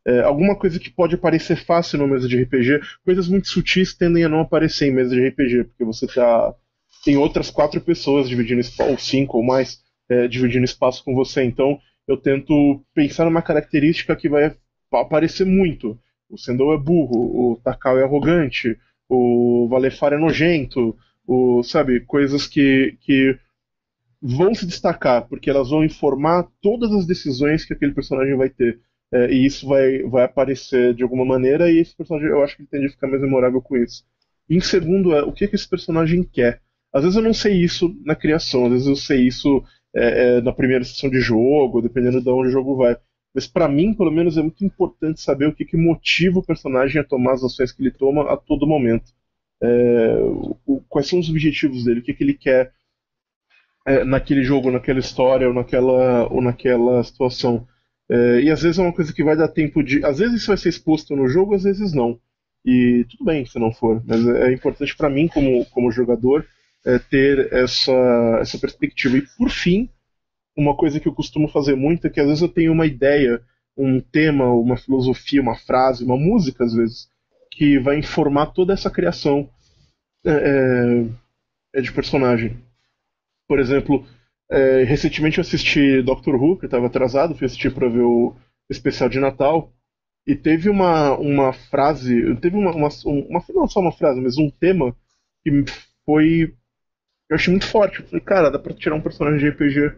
é, 0.07 0.21
alguma 0.21 0.55
coisa 0.55 0.79
que 0.79 0.89
pode 0.89 1.15
aparecer 1.15 1.57
fácil 1.57 1.99
numa 1.99 2.13
mesa 2.13 2.29
de 2.29 2.41
RPG, 2.41 2.79
coisas 3.03 3.27
muito 3.27 3.49
sutis 3.49 3.93
tendem 3.93 4.23
a 4.23 4.29
não 4.29 4.39
aparecer 4.39 4.87
em 4.87 4.93
mesa 4.93 5.13
de 5.13 5.27
RPG, 5.27 5.65
porque 5.65 5.83
você 5.83 6.07
tá, 6.07 6.55
tem 7.03 7.17
outras 7.17 7.51
quatro 7.51 7.81
pessoas 7.81 8.29
dividindo 8.29 8.61
espaço, 8.61 8.89
ou 8.89 8.97
cinco 8.97 9.37
ou 9.37 9.43
mais, 9.43 9.83
é, 10.07 10.25
dividindo 10.29 10.63
espaço 10.63 11.03
com 11.03 11.13
você. 11.13 11.43
Então 11.43 11.77
eu 12.07 12.15
tento 12.15 12.81
pensar 12.93 13.25
numa 13.25 13.41
característica 13.41 14.15
que 14.15 14.29
vai 14.29 14.55
aparecer 14.93 15.45
muito. 15.45 15.99
O 16.29 16.37
Sendou 16.37 16.73
é 16.73 16.77
burro, 16.77 17.51
o 17.51 17.61
Takao 17.61 17.97
é 17.97 18.03
arrogante, 18.03 18.77
o 19.09 19.67
Valefar 19.69 20.13
é 20.13 20.17
nojento, 20.17 20.97
o, 21.27 21.61
sabe, 21.63 21.99
coisas 22.01 22.47
que, 22.47 22.97
que 23.01 23.37
vão 24.21 24.55
se 24.55 24.65
destacar, 24.65 25.27
porque 25.27 25.49
elas 25.49 25.69
vão 25.69 25.83
informar 25.83 26.47
todas 26.61 26.93
as 26.93 27.05
decisões 27.05 27.65
que 27.65 27.73
aquele 27.73 27.93
personagem 27.93 28.37
vai 28.37 28.49
ter. 28.49 28.79
É, 29.13 29.31
e 29.31 29.45
isso 29.45 29.67
vai, 29.67 30.03
vai 30.03 30.23
aparecer 30.25 30.93
de 30.93 31.03
alguma 31.03 31.25
maneira, 31.25 31.71
e 31.71 31.79
esse 31.79 31.95
personagem 31.95 32.29
eu 32.29 32.43
acho 32.43 32.55
que 32.55 32.63
ele 32.63 32.69
tende 32.69 32.87
a 32.87 32.89
ficar 32.89 33.07
mais 33.07 33.21
memorável 33.21 33.61
com 33.61 33.77
isso. 33.77 34.05
E 34.49 34.55
em 34.55 34.59
segundo 34.61 35.13
é 35.15 35.23
o 35.23 35.31
que, 35.31 35.47
que 35.47 35.55
esse 35.55 35.67
personagem 35.69 36.23
quer. 36.23 36.61
Às 36.93 37.03
vezes 37.03 37.17
eu 37.17 37.23
não 37.23 37.33
sei 37.33 37.53
isso 37.61 37.95
na 38.05 38.15
criação, 38.15 38.65
às 38.65 38.71
vezes 38.71 38.87
eu 38.87 38.95
sei 38.95 39.27
isso 39.27 39.63
é, 39.95 40.37
é, 40.37 40.41
na 40.41 40.51
primeira 40.53 40.83
sessão 40.83 41.09
de 41.09 41.19
jogo, 41.19 41.81
dependendo 41.81 42.21
de 42.21 42.29
onde 42.29 42.49
o 42.49 42.51
jogo 42.51 42.75
vai. 42.75 42.97
Mas 43.33 43.47
para 43.47 43.67
mim, 43.67 43.93
pelo 43.93 44.11
menos, 44.11 44.37
é 44.37 44.41
muito 44.41 44.63
importante 44.65 45.21
saber 45.21 45.47
o 45.47 45.53
que, 45.53 45.65
que 45.65 45.77
motiva 45.77 46.39
o 46.39 46.45
personagem 46.45 46.99
a 47.01 47.03
tomar 47.05 47.33
as 47.33 47.43
ações 47.43 47.71
que 47.71 47.81
ele 47.81 47.91
toma 47.91 48.31
a 48.31 48.37
todo 48.37 48.67
momento. 48.67 49.13
é, 49.61 50.17
o, 50.65 50.81
quais 50.89 51.07
são 51.07 51.19
os 51.19 51.29
objetivos 51.29 51.83
dele, 51.85 52.01
o 52.01 52.03
que, 52.03 52.13
que 52.13 52.23
ele 52.23 52.33
quer 52.33 52.73
é, 53.85 54.03
naquele 54.03 54.43
jogo, 54.43 54.71
naquela 54.71 54.99
história 54.99 55.47
ou 55.47 55.53
naquela, 55.53 56.27
ou 56.31 56.41
naquela 56.41 57.03
situação. 57.03 57.67
É, 58.09 58.41
e 58.41 58.51
às 58.51 58.61
vezes 58.61 58.79
é 58.79 58.81
uma 58.81 58.93
coisa 58.93 59.13
que 59.13 59.23
vai 59.23 59.35
dar 59.35 59.49
tempo 59.49 59.83
de. 59.83 60.03
Às 60.05 60.19
vezes 60.19 60.41
isso 60.41 60.47
vai 60.47 60.57
ser 60.57 60.69
exposto 60.69 61.15
no 61.15 61.27
jogo, 61.27 61.55
às 61.55 61.63
vezes 61.63 61.93
não. 61.93 62.19
E 62.65 63.05
tudo 63.09 63.25
bem 63.25 63.45
se 63.45 63.59
não 63.59 63.71
for, 63.71 64.01
mas 64.05 64.25
é, 64.27 64.49
é 64.49 64.53
importante 64.53 64.95
para 64.95 65.09
mim, 65.09 65.27
como, 65.27 65.65
como 65.67 65.91
jogador, 65.91 66.45
é, 66.85 66.99
ter 66.99 67.51
essa, 67.53 67.93
essa 68.41 68.57
perspectiva. 68.57 69.17
E 69.17 69.23
por 69.37 69.49
fim, 69.49 69.89
uma 70.55 70.75
coisa 70.75 70.99
que 70.99 71.07
eu 71.07 71.13
costumo 71.13 71.47
fazer 71.47 71.75
muito 71.75 72.07
é 72.07 72.09
que 72.09 72.19
às 72.19 72.27
vezes 72.27 72.41
eu 72.41 72.49
tenho 72.49 72.71
uma 72.71 72.85
ideia, 72.85 73.41
um 73.77 73.99
tema, 73.99 74.51
uma 74.51 74.77
filosofia, 74.77 75.41
uma 75.41 75.55
frase, 75.55 76.03
uma 76.03 76.17
música, 76.17 76.63
às 76.63 76.73
vezes, 76.73 77.09
que 77.51 77.79
vai 77.79 77.97
informar 77.97 78.47
toda 78.47 78.73
essa 78.73 78.89
criação 78.89 79.49
é, 80.25 81.05
é 81.75 81.81
de 81.81 81.91
personagem. 81.91 82.57
Por 83.47 83.59
exemplo, 83.59 84.05
é, 84.49 84.83
recentemente 84.83 85.37
eu 85.37 85.41
assisti 85.41 86.01
Doctor 86.01 86.35
Who, 86.35 86.57
que 86.57 86.65
estava 86.65 86.87
atrasado, 86.87 87.35
fui 87.35 87.45
assistir 87.45 87.73
para 87.73 87.89
ver 87.89 88.01
o 88.01 88.35
especial 88.69 89.09
de 89.09 89.19
Natal, 89.19 89.71
e 90.25 90.35
teve 90.35 90.69
uma, 90.69 91.17
uma 91.17 91.53
frase, 91.53 92.35
teve 92.37 92.57
uma, 92.57 92.71
uma, 92.71 92.89
uma, 93.05 93.43
não 93.49 93.67
só 93.67 93.79
uma 93.79 93.93
frase, 93.93 94.19
mas 94.19 94.37
um 94.37 94.49
tema 94.49 94.93
que 95.41 95.63
foi, 96.05 96.53
eu 97.29 97.35
achei 97.35 97.49
muito 97.49 97.65
forte. 97.65 98.01
Eu 98.01 98.07
falei, 98.07 98.21
cara, 98.21 98.49
dá 98.51 98.59
pra 98.59 98.73
tirar 98.73 98.95
um 98.95 99.01
personagem 99.01 99.39
de 99.39 99.49
RPG 99.49 99.97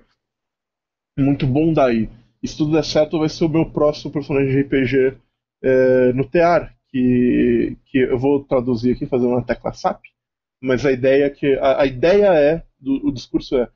muito 1.17 1.47
bom 1.47 1.73
daí. 1.73 2.09
E 2.43 2.47
se 2.47 2.55
tudo 2.55 2.73
der 2.73 2.85
certo, 2.85 3.17
vai 3.17 3.27
ser 3.27 3.45
o 3.45 3.49
meu 3.49 3.71
próximo 3.71 4.11
personagem 4.11 4.51
de 4.51 4.61
RPG 4.61 5.17
é, 5.63 6.13
no 6.13 6.29
TEAR, 6.29 6.75
que, 6.89 7.75
que 7.85 7.97
eu 7.97 8.17
vou 8.17 8.43
traduzir 8.43 8.93
aqui, 8.93 9.07
fazer 9.07 9.25
uma 9.25 9.43
tecla 9.43 9.73
SAP, 9.73 10.01
mas 10.61 10.85
a 10.85 10.91
ideia 10.91 11.25
é 11.25 11.29
que 11.29 11.53
a, 11.57 11.81
a 11.81 11.85
ideia 11.87 12.33
é, 12.35 12.63
do, 12.79 13.07
o 13.07 13.11
discurso 13.11 13.57
é 13.57 13.67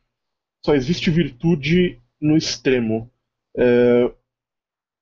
só 0.66 0.74
existe 0.76 1.10
virtude 1.12 2.00
no 2.20 2.38
extremo. 2.38 3.12
É, 3.56 4.12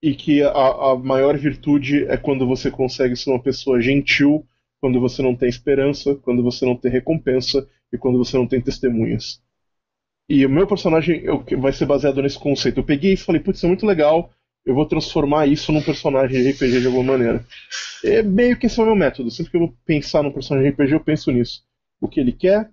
e 0.01 0.15
que 0.15 0.41
a, 0.41 0.49
a, 0.49 0.95
maior 0.97 1.37
virtude 1.37 2.05
é 2.05 2.17
quando 2.17 2.47
você 2.47 2.71
consegue 2.71 3.15
ser 3.15 3.29
uma 3.29 3.41
pessoa 3.41 3.79
gentil, 3.79 4.45
quando 4.79 4.99
você 4.99 5.21
não 5.21 5.35
tem 5.35 5.47
esperança, 5.47 6.15
quando 6.15 6.41
você 6.41 6.65
não 6.65 6.75
tem 6.75 6.91
recompensa 6.91 7.69
e 7.93 7.97
quando 7.97 8.17
você 8.17 8.35
não 8.35 8.47
tem 8.47 8.59
testemunhas. 8.59 9.41
E 10.27 10.45
o 10.45 10.49
meu 10.49 10.65
personagem 10.65 11.21
eu, 11.23 11.45
vai 11.59 11.71
ser 11.71 11.85
baseado 11.85 12.21
nesse 12.21 12.39
conceito. 12.39 12.79
Eu 12.79 12.83
peguei 12.83 13.13
isso 13.13 13.23
e 13.23 13.25
falei, 13.25 13.41
putz, 13.41 13.59
isso 13.59 13.65
é 13.67 13.69
muito 13.69 13.85
legal, 13.85 14.31
eu 14.65 14.73
vou 14.73 14.85
transformar 14.85 15.45
isso 15.45 15.71
num 15.71 15.81
personagem 15.81 16.41
de 16.41 16.51
RPG 16.51 16.81
de 16.81 16.87
alguma 16.87 17.11
maneira. 17.11 17.45
É 18.03 18.23
meio 18.23 18.57
que 18.57 18.65
esse 18.65 18.79
é 18.79 18.83
o 18.83 18.85
meu 18.85 18.95
método. 18.95 19.29
Sempre 19.29 19.51
que 19.51 19.57
eu 19.57 19.67
vou 19.67 19.75
pensar 19.85 20.23
num 20.23 20.31
personagem 20.31 20.71
de 20.71 20.75
RPG, 20.75 20.93
eu 20.93 20.99
penso 20.99 21.31
nisso. 21.31 21.63
O 21.99 22.07
que 22.07 22.19
ele 22.19 22.31
quer, 22.31 22.71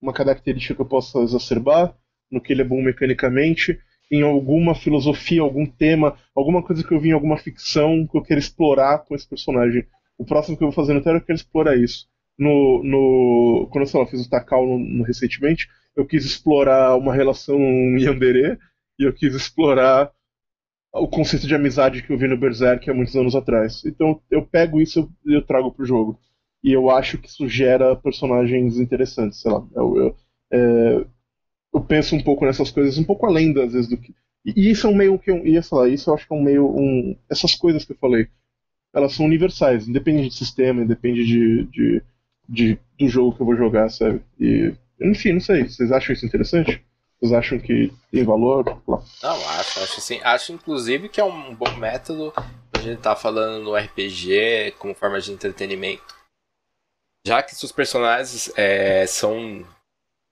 uma 0.00 0.12
característica 0.12 0.74
que 0.74 0.80
eu 0.80 0.86
possa 0.86 1.20
exacerbar, 1.20 1.96
no 2.30 2.40
que 2.40 2.52
ele 2.52 2.62
é 2.62 2.64
bom 2.64 2.82
mecanicamente, 2.82 3.78
em 4.10 4.22
alguma 4.22 4.74
filosofia, 4.74 5.40
algum 5.40 5.66
tema, 5.66 6.16
alguma 6.34 6.62
coisa 6.62 6.86
que 6.86 6.92
eu 6.92 7.00
vi 7.00 7.08
em 7.08 7.12
alguma 7.12 7.36
ficção 7.36 8.06
que 8.06 8.16
eu 8.16 8.22
quero 8.22 8.38
explorar 8.38 8.98
com 8.98 9.14
esse 9.14 9.28
personagem. 9.28 9.86
O 10.18 10.24
próximo 10.24 10.56
que 10.56 10.62
eu 10.62 10.68
vou 10.68 10.74
fazer 10.74 10.94
no 10.94 11.02
Terra, 11.02 11.16
eu 11.16 11.20
quero 11.20 11.36
explorar 11.36 11.76
isso. 11.76 12.06
No, 12.38 12.82
no, 12.82 13.68
quando 13.70 13.88
eu 13.88 14.06
fiz 14.06 14.26
o 14.26 14.30
Takal 14.30 14.66
no, 14.66 14.78
no, 14.78 15.04
recentemente, 15.04 15.68
eu 15.96 16.04
quis 16.04 16.24
explorar 16.24 16.96
uma 16.96 17.14
relação 17.14 17.58
Yandere 17.98 18.58
e 18.98 19.04
eu 19.04 19.12
quis 19.12 19.34
explorar 19.34 20.10
o 20.92 21.08
conceito 21.08 21.46
de 21.46 21.54
amizade 21.54 22.02
que 22.02 22.12
eu 22.12 22.18
vi 22.18 22.28
no 22.28 22.36
Berserk 22.36 22.88
há 22.88 22.94
muitos 22.94 23.16
anos 23.16 23.34
atrás. 23.34 23.84
Então 23.84 24.20
eu 24.30 24.44
pego 24.44 24.80
isso 24.80 25.10
e 25.24 25.32
eu, 25.32 25.40
eu 25.40 25.46
trago 25.46 25.72
pro 25.72 25.84
jogo. 25.84 26.18
E 26.62 26.72
eu 26.72 26.90
acho 26.90 27.18
que 27.18 27.28
isso 27.28 27.48
gera 27.48 27.96
personagens 27.96 28.78
interessantes, 28.78 29.40
sei 29.40 29.52
lá. 29.52 29.66
Eu, 29.74 29.96
eu, 29.96 30.16
é, 30.52 31.06
eu 31.74 31.80
penso 31.80 32.14
um 32.14 32.22
pouco 32.22 32.44
nessas 32.44 32.70
coisas, 32.70 32.96
um 32.96 33.04
pouco 33.04 33.26
além 33.26 33.52
das 33.52 33.72
vezes 33.72 33.88
do 33.88 33.96
que. 33.96 34.14
E, 34.44 34.70
isso 34.70 34.86
é 34.86 34.90
um 34.90 34.94
meio 34.94 35.18
que. 35.18 35.32
sei 35.62 35.78
lá, 35.78 35.88
isso 35.88 36.08
eu 36.08 36.14
acho 36.14 36.26
que 36.26 36.32
é 36.32 36.36
um 36.36 36.42
meio. 36.42 36.66
Um, 36.66 37.16
essas 37.28 37.54
coisas 37.54 37.84
que 37.84 37.92
eu 37.92 37.96
falei, 37.96 38.28
elas 38.92 39.12
são 39.12 39.26
universais, 39.26 39.88
independe 39.88 40.28
de 40.28 40.34
sistema, 40.34 40.82
independe 40.82 41.26
de, 41.26 41.64
de, 41.64 42.02
de, 42.48 42.78
do 42.98 43.08
jogo 43.08 43.34
que 43.34 43.42
eu 43.42 43.46
vou 43.46 43.56
jogar, 43.56 43.88
sabe? 43.90 44.22
E, 44.38 44.72
enfim, 45.00 45.32
não 45.32 45.40
sei. 45.40 45.64
Vocês 45.64 45.90
acham 45.90 46.12
isso 46.12 46.24
interessante? 46.24 46.80
Vocês 47.18 47.32
acham 47.32 47.58
que 47.58 47.92
tem 48.12 48.22
valor? 48.22 48.80
Não, 48.86 49.48
acho, 49.58 49.80
acho 49.80 50.00
sim. 50.00 50.20
Acho 50.22 50.52
inclusive 50.52 51.08
que 51.08 51.20
é 51.20 51.24
um 51.24 51.54
bom 51.54 51.76
método 51.76 52.32
a 52.72 52.80
gente 52.80 53.00
tá 53.00 53.16
falando 53.16 53.64
no 53.64 53.74
RPG 53.74 54.74
como 54.78 54.94
forma 54.94 55.20
de 55.20 55.32
entretenimento. 55.32 56.14
Já 57.26 57.42
que 57.42 57.54
seus 57.54 57.72
personagens 57.72 58.52
é, 58.54 59.06
são 59.06 59.64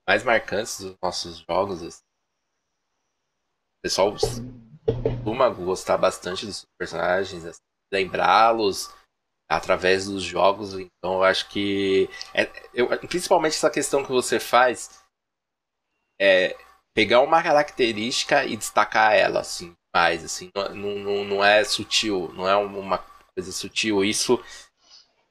mais 0.07 0.23
marcantes 0.23 0.79
dos 0.79 0.95
nossos 1.01 1.37
jogos. 1.39 1.81
Assim. 1.81 2.03
O 3.77 3.81
pessoal 3.83 4.13
costuma 4.13 5.49
gostar 5.49 5.97
bastante 5.97 6.45
dos 6.45 6.65
personagens, 6.77 7.45
assim, 7.45 7.61
lembrá-los 7.91 8.93
através 9.49 10.05
dos 10.05 10.23
jogos. 10.23 10.73
Então 10.73 11.15
eu 11.15 11.23
acho 11.23 11.49
que. 11.49 12.09
É, 12.33 12.49
eu, 12.73 12.87
principalmente 13.07 13.55
essa 13.55 13.69
questão 13.69 14.03
que 14.03 14.11
você 14.11 14.39
faz 14.39 15.03
é 16.19 16.55
pegar 16.93 17.21
uma 17.21 17.41
característica 17.41 18.45
e 18.45 18.55
destacar 18.55 19.13
ela, 19.13 19.41
assim, 19.41 19.75
mais, 19.93 20.23
assim. 20.23 20.49
Não, 20.55 20.75
não, 20.75 21.23
não 21.23 21.43
é 21.43 21.63
sutil, 21.63 22.31
não 22.33 22.47
é 22.47 22.55
uma 22.55 22.99
coisa 23.33 23.51
sutil. 23.51 24.03
Isso, 24.03 24.43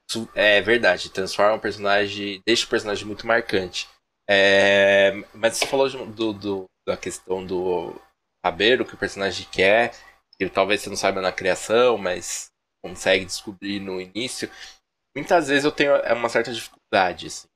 isso 0.09 0.29
é 0.35 0.61
verdade, 0.61 1.11
transforma 1.11 1.57
o 1.57 1.61
personagem, 1.61 2.43
deixa 2.47 2.67
o 2.67 2.69
personagem 2.69 3.07
muito 3.07 3.27
marcante. 3.27 3.89
É, 4.29 5.13
mas 5.35 5.57
você 5.57 5.67
falou 5.67 5.89
do, 5.89 6.33
do, 6.33 6.65
da 6.87 6.97
questão 6.97 7.45
do 7.45 7.95
saber 8.45 8.81
o 8.81 8.85
que 8.85 8.95
o 8.95 8.99
personagem 8.99 9.47
quer, 9.51 9.95
que 10.39 10.49
talvez 10.49 10.81
você 10.81 10.89
não 10.89 10.97
saiba 10.97 11.21
na 11.21 11.33
criação, 11.33 11.97
mas 11.99 12.51
consegue 12.85 13.25
descobrir 13.25 13.81
no 13.81 14.01
início. 14.01 14.51
Muitas 15.17 15.49
vezes 15.49 15.65
eu 15.65 15.73
tenho 15.73 15.93
é 15.93 16.13
uma 16.13 16.29
certa 16.29 16.53
dificuldade. 16.53 17.27
Assim, 17.27 17.47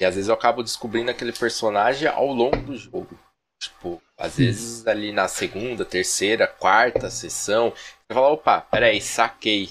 e 0.00 0.04
às 0.04 0.14
vezes 0.14 0.28
eu 0.28 0.34
acabo 0.34 0.62
descobrindo 0.62 1.10
aquele 1.10 1.32
personagem 1.32 2.08
ao 2.08 2.26
longo 2.26 2.56
do 2.56 2.76
jogo. 2.76 3.18
Tipo, 3.62 4.02
às 4.18 4.36
vezes 4.36 4.86
ali 4.86 5.12
na 5.12 5.28
segunda, 5.28 5.84
terceira, 5.84 6.48
quarta 6.48 7.08
sessão, 7.08 7.70
você 7.70 8.14
fala, 8.14 8.28
opa, 8.30 8.60
peraí, 8.60 9.00
saquei. 9.00 9.70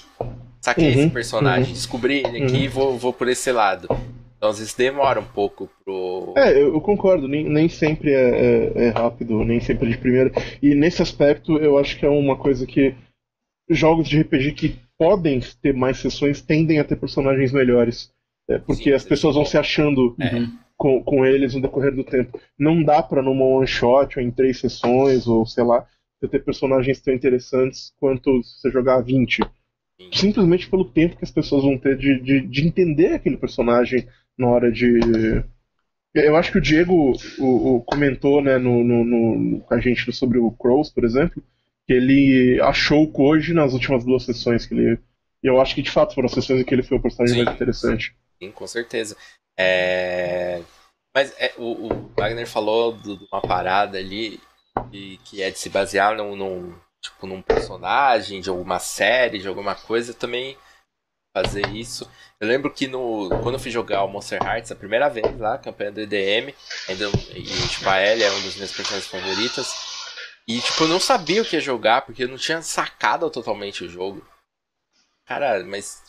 Saquei 0.62 0.94
uhum, 0.94 1.00
esse 1.00 1.10
personagem, 1.10 1.66
uhum, 1.66 1.72
descobri 1.72 2.18
ele 2.24 2.44
aqui 2.44 2.56
e 2.56 2.66
uhum. 2.68 2.72
vou, 2.72 2.98
vou 2.98 3.12
por 3.12 3.28
esse 3.28 3.50
lado. 3.50 3.88
Então 4.42 4.50
às 4.50 4.58
vezes 4.58 4.74
demora 4.74 5.20
um 5.20 5.24
pouco 5.24 5.70
pro. 5.84 6.34
É, 6.36 6.60
eu, 6.60 6.80
concordo, 6.80 7.28
nem, 7.28 7.48
nem 7.48 7.68
sempre 7.68 8.10
é, 8.10 8.16
é, 8.16 8.86
é, 8.86 8.88
rápido, 8.88 9.44
nem 9.44 9.60
sempre 9.60 9.86
é 9.86 9.92
de 9.92 9.98
primeira. 9.98 10.32
E 10.60 10.74
nesse 10.74 11.00
aspecto 11.00 11.58
eu 11.58 11.78
acho 11.78 11.96
que 11.96 12.04
é 12.04 12.08
uma 12.08 12.36
coisa 12.36 12.66
que 12.66 12.92
jogos 13.70 14.08
de 14.08 14.20
RPG 14.20 14.52
que 14.54 14.76
podem 14.98 15.38
ter 15.62 15.72
mais 15.72 15.98
sessões 15.98 16.42
tendem 16.42 16.80
a 16.80 16.84
ter 16.84 16.96
personagens 16.96 17.52
melhores. 17.52 18.12
É, 18.50 18.58
porque 18.58 18.90
Sim, 18.90 18.94
as 18.94 19.04
pessoas 19.04 19.36
vão 19.36 19.44
se 19.44 19.56
achando 19.56 20.16
é. 20.20 20.30
com, 20.76 21.00
com 21.04 21.24
eles 21.24 21.54
no 21.54 21.62
decorrer 21.62 21.94
do 21.94 22.02
tempo. 22.02 22.40
Não 22.58 22.82
dá 22.82 23.00
pra 23.00 23.22
numa 23.22 23.44
one 23.44 23.66
shot 23.68 24.18
ou 24.18 24.24
em 24.24 24.32
três 24.32 24.58
sessões, 24.58 25.28
ou 25.28 25.46
sei 25.46 25.62
lá, 25.62 25.86
você 26.18 26.26
ter 26.26 26.44
personagens 26.44 27.00
tão 27.00 27.14
interessantes 27.14 27.92
quanto 27.96 28.42
você 28.42 28.72
jogar 28.72 29.02
20. 29.02 29.40
Simplesmente 30.12 30.68
pelo 30.68 30.84
tempo 30.84 31.16
que 31.16 31.24
as 31.24 31.30
pessoas 31.30 31.62
vão 31.62 31.78
ter 31.78 31.96
de, 31.96 32.20
de, 32.20 32.40
de 32.46 32.66
entender 32.66 33.14
aquele 33.14 33.36
personagem, 33.36 34.06
na 34.38 34.48
hora 34.48 34.70
de. 34.70 35.44
Eu 36.14 36.36
acho 36.36 36.52
que 36.52 36.58
o 36.58 36.62
Diego 36.62 37.12
o, 37.38 37.76
o 37.76 37.80
comentou 37.82 38.42
né, 38.42 38.58
no, 38.58 38.84
no, 38.84 39.04
no, 39.04 39.60
com 39.60 39.74
a 39.74 39.80
gente 39.80 40.12
sobre 40.12 40.38
o 40.38 40.50
Crows, 40.50 40.90
por 40.90 41.04
exemplo, 41.04 41.42
que 41.86 41.92
ele 41.92 42.60
achou 42.62 43.04
o 43.04 43.10
Koji 43.10 43.54
nas 43.54 43.72
últimas 43.72 44.04
duas 44.04 44.24
sessões 44.24 44.66
que 44.66 44.74
ele. 44.74 44.98
E 45.42 45.46
eu 45.46 45.60
acho 45.60 45.74
que 45.74 45.82
de 45.82 45.90
fato 45.90 46.14
foram 46.14 46.26
as 46.26 46.32
sessões 46.32 46.60
em 46.60 46.64
que 46.64 46.74
ele 46.74 46.82
foi 46.82 46.98
o 46.98 47.02
personagem 47.02 47.38
sim, 47.38 47.44
mais 47.44 47.56
interessante. 47.56 48.14
Sim, 48.40 48.50
com 48.50 48.66
certeza. 48.66 49.16
É... 49.58 50.62
Mas 51.14 51.34
é, 51.38 51.52
o, 51.58 51.88
o, 51.88 52.10
Wagner 52.16 52.46
falou 52.46 52.96
de 52.96 53.18
uma 53.30 53.42
parada 53.42 53.98
ali 53.98 54.40
que, 54.90 55.18
que 55.24 55.42
é 55.42 55.50
de 55.50 55.58
se 55.58 55.68
basear 55.68 56.16
num, 56.16 56.36
num, 56.36 56.74
tipo, 57.02 57.26
num 57.26 57.42
personagem, 57.42 58.40
de 58.40 58.48
alguma 58.48 58.78
série, 58.78 59.40
de 59.40 59.48
alguma 59.48 59.74
coisa, 59.74 60.14
também 60.14 60.56
fazer 61.36 61.66
isso. 61.68 62.08
Eu 62.38 62.46
lembro 62.46 62.72
que 62.72 62.86
no, 62.86 63.28
quando 63.42 63.54
eu 63.54 63.58
fui 63.60 63.70
jogar 63.70 64.04
o 64.04 64.08
Monster 64.08 64.42
Hearts 64.42 64.70
a 64.70 64.76
primeira 64.76 65.08
vez 65.08 65.38
lá, 65.38 65.58
campanha 65.58 65.90
do 65.90 66.00
EDM, 66.00 66.54
ainda, 66.88 67.10
e 67.34 67.68
tipo, 67.68 67.88
a 67.88 68.00
Ellie 68.00 68.24
é 68.24 68.30
um 68.30 68.42
dos 68.42 68.56
meus 68.56 68.72
personagens 68.72 69.10
favoritas. 69.10 69.74
E 70.46 70.60
tipo, 70.60 70.84
eu 70.84 70.88
não 70.88 71.00
sabia 71.00 71.42
o 71.42 71.44
que 71.44 71.56
ia 71.56 71.60
jogar, 71.60 72.02
porque 72.02 72.24
eu 72.24 72.28
não 72.28 72.36
tinha 72.36 72.62
sacado 72.62 73.28
totalmente 73.30 73.84
o 73.84 73.88
jogo. 73.88 74.26
Cara, 75.26 75.64
mas 75.64 76.02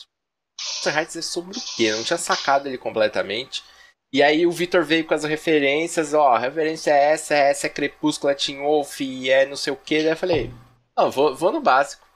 Monster 0.60 0.96
Hearts 0.96 1.16
é 1.16 1.22
sobre 1.22 1.58
o 1.58 1.62
quê? 1.76 1.84
Eu 1.86 1.98
não 1.98 2.04
tinha 2.04 2.18
sacado 2.18 2.68
ele 2.68 2.78
completamente. 2.78 3.64
E 4.12 4.22
aí 4.22 4.46
o 4.46 4.52
Victor 4.52 4.84
veio 4.84 5.06
com 5.06 5.14
as 5.16 5.24
referências, 5.24 6.14
ó, 6.14 6.38
referência 6.38 6.92
é 6.92 7.14
essa, 7.14 7.34
essa 7.34 7.66
é 7.68 7.70
Crepúsculo, 7.70 8.32
é 8.32 8.36
Teen 8.36 8.60
Wolf, 8.60 9.02
e 9.02 9.30
é 9.32 9.46
não 9.46 9.56
sei 9.56 9.74
o 9.74 9.76
que. 9.76 10.04
Daí 10.04 10.12
eu 10.12 10.18
falei, 10.18 10.52
não, 10.98 11.12
vou, 11.12 11.36
vou 11.36 11.52
no 11.52 11.62
básico. 11.62 12.08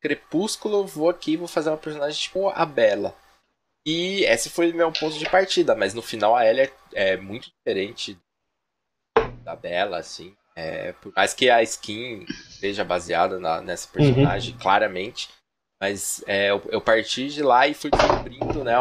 Crepúsculo, 0.00 0.86
vou 0.86 1.08
aqui 1.08 1.36
vou 1.36 1.48
fazer 1.48 1.70
uma 1.70 1.76
personagem 1.76 2.20
tipo 2.20 2.48
a 2.48 2.64
Bela. 2.64 3.14
E 3.86 4.24
esse 4.24 4.50
foi 4.50 4.72
meu 4.72 4.92
ponto 4.92 5.18
de 5.18 5.28
partida, 5.28 5.74
mas 5.74 5.94
no 5.94 6.02
final 6.02 6.36
a 6.36 6.44
Ellie 6.44 6.70
é, 6.94 7.12
é 7.12 7.16
muito 7.16 7.50
diferente 7.50 8.18
da 9.42 9.56
Bella, 9.56 9.98
assim. 9.98 10.36
É, 10.54 10.92
por 10.92 11.12
mais 11.14 11.32
que 11.32 11.48
a 11.48 11.62
skin 11.62 12.26
seja 12.50 12.84
baseada 12.84 13.38
na, 13.38 13.60
nessa 13.60 13.86
uhum. 13.86 13.92
personagem, 13.92 14.52
uhum. 14.52 14.58
claramente. 14.58 15.30
Mas 15.80 16.22
é, 16.26 16.50
eu, 16.50 16.60
eu, 16.70 16.80
parti 16.80 17.28
de 17.28 17.42
lá 17.42 17.68
e 17.68 17.72
fui 17.72 17.90
descobrindo, 17.90 18.64
né? 18.64 18.74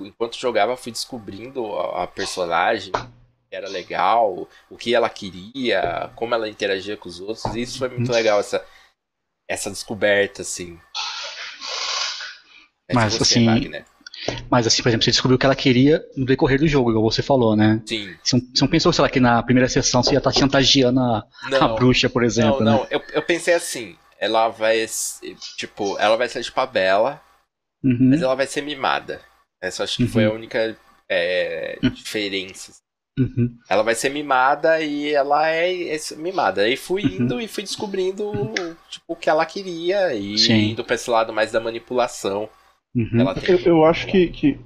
Enquanto 0.00 0.38
jogava, 0.38 0.76
fui 0.76 0.92
descobrindo 0.92 1.74
a, 1.74 2.04
a 2.04 2.06
personagem, 2.06 2.92
que 2.92 3.56
era 3.56 3.68
legal, 3.68 4.48
o 4.70 4.76
que 4.76 4.94
ela 4.94 5.10
queria, 5.10 6.10
como 6.14 6.34
ela 6.34 6.48
interagia 6.48 6.96
com 6.96 7.08
os 7.08 7.20
outros. 7.20 7.44
E 7.54 7.62
isso 7.62 7.78
foi 7.78 7.88
muito 7.88 8.08
uhum. 8.08 8.14
legal, 8.14 8.38
essa, 8.38 8.64
essa 9.48 9.70
descoberta, 9.70 10.42
assim. 10.42 10.78
Mas, 12.92 13.14
você, 13.14 13.38
assim, 13.38 13.46
Wagner. 13.46 13.84
Mas 14.50 14.66
assim, 14.66 14.82
por 14.82 14.88
exemplo, 14.88 15.04
você 15.04 15.10
descobriu 15.10 15.36
o 15.36 15.38
que 15.38 15.46
ela 15.46 15.54
queria 15.54 16.04
no 16.16 16.24
decorrer 16.24 16.58
do 16.58 16.68
jogo, 16.68 16.90
igual 16.90 17.10
você 17.10 17.22
falou, 17.22 17.56
né? 17.56 17.82
Sim. 17.84 18.14
Você 18.22 18.36
não, 18.36 18.44
você 18.54 18.64
não 18.64 18.68
pensou, 18.68 18.92
sei 18.92 19.02
lá, 19.02 19.08
que 19.08 19.20
na 19.20 19.42
primeira 19.42 19.68
sessão 19.68 20.02
você 20.02 20.12
ia 20.12 20.18
estar 20.18 20.32
tá 20.32 20.38
chantageando 20.38 21.00
a, 21.00 21.26
a 21.60 21.68
bruxa, 21.68 22.08
por 22.08 22.22
exemplo. 22.22 22.64
Não, 22.64 22.72
né? 22.72 22.78
não. 22.78 22.86
Eu, 22.90 23.02
eu 23.12 23.22
pensei 23.22 23.54
assim, 23.54 23.96
ela 24.18 24.48
vai. 24.48 24.86
Tipo, 25.56 25.98
ela 25.98 26.16
vai 26.16 26.28
ser 26.28 26.42
tipo 26.42 26.58
a 26.60 26.66
Bela, 26.66 27.20
uhum. 27.82 28.10
mas 28.10 28.22
ela 28.22 28.34
vai 28.34 28.46
ser 28.46 28.62
mimada. 28.62 29.20
Essa 29.62 29.84
acho 29.84 29.96
que 29.96 30.02
uhum. 30.04 30.08
foi 30.08 30.24
a 30.24 30.32
única 30.32 30.76
é, 31.08 31.78
uhum. 31.82 31.90
diferença. 31.90 32.72
Uhum. 33.18 33.56
Ela 33.68 33.82
vai 33.82 33.94
ser 33.94 34.08
mimada 34.08 34.80
e 34.80 35.12
ela 35.14 35.48
é, 35.48 35.94
é 35.94 35.98
mimada. 36.16 36.62
Aí 36.62 36.76
fui 36.76 37.04
uhum. 37.04 37.22
indo 37.22 37.40
e 37.40 37.46
fui 37.46 37.62
descobrindo 37.62 38.32
tipo, 38.90 39.04
o 39.06 39.16
que 39.16 39.30
ela 39.30 39.46
queria 39.46 40.14
e 40.14 40.36
Sim. 40.36 40.70
indo 40.70 40.84
pra 40.84 40.96
esse 40.96 41.08
lado 41.08 41.32
mais 41.32 41.52
da 41.52 41.60
manipulação. 41.60 42.48
Uhum. 42.94 43.20
Eu, 43.46 43.58
eu, 43.64 43.84
acho 43.84 44.06
que, 44.06 44.28
que 44.28 44.58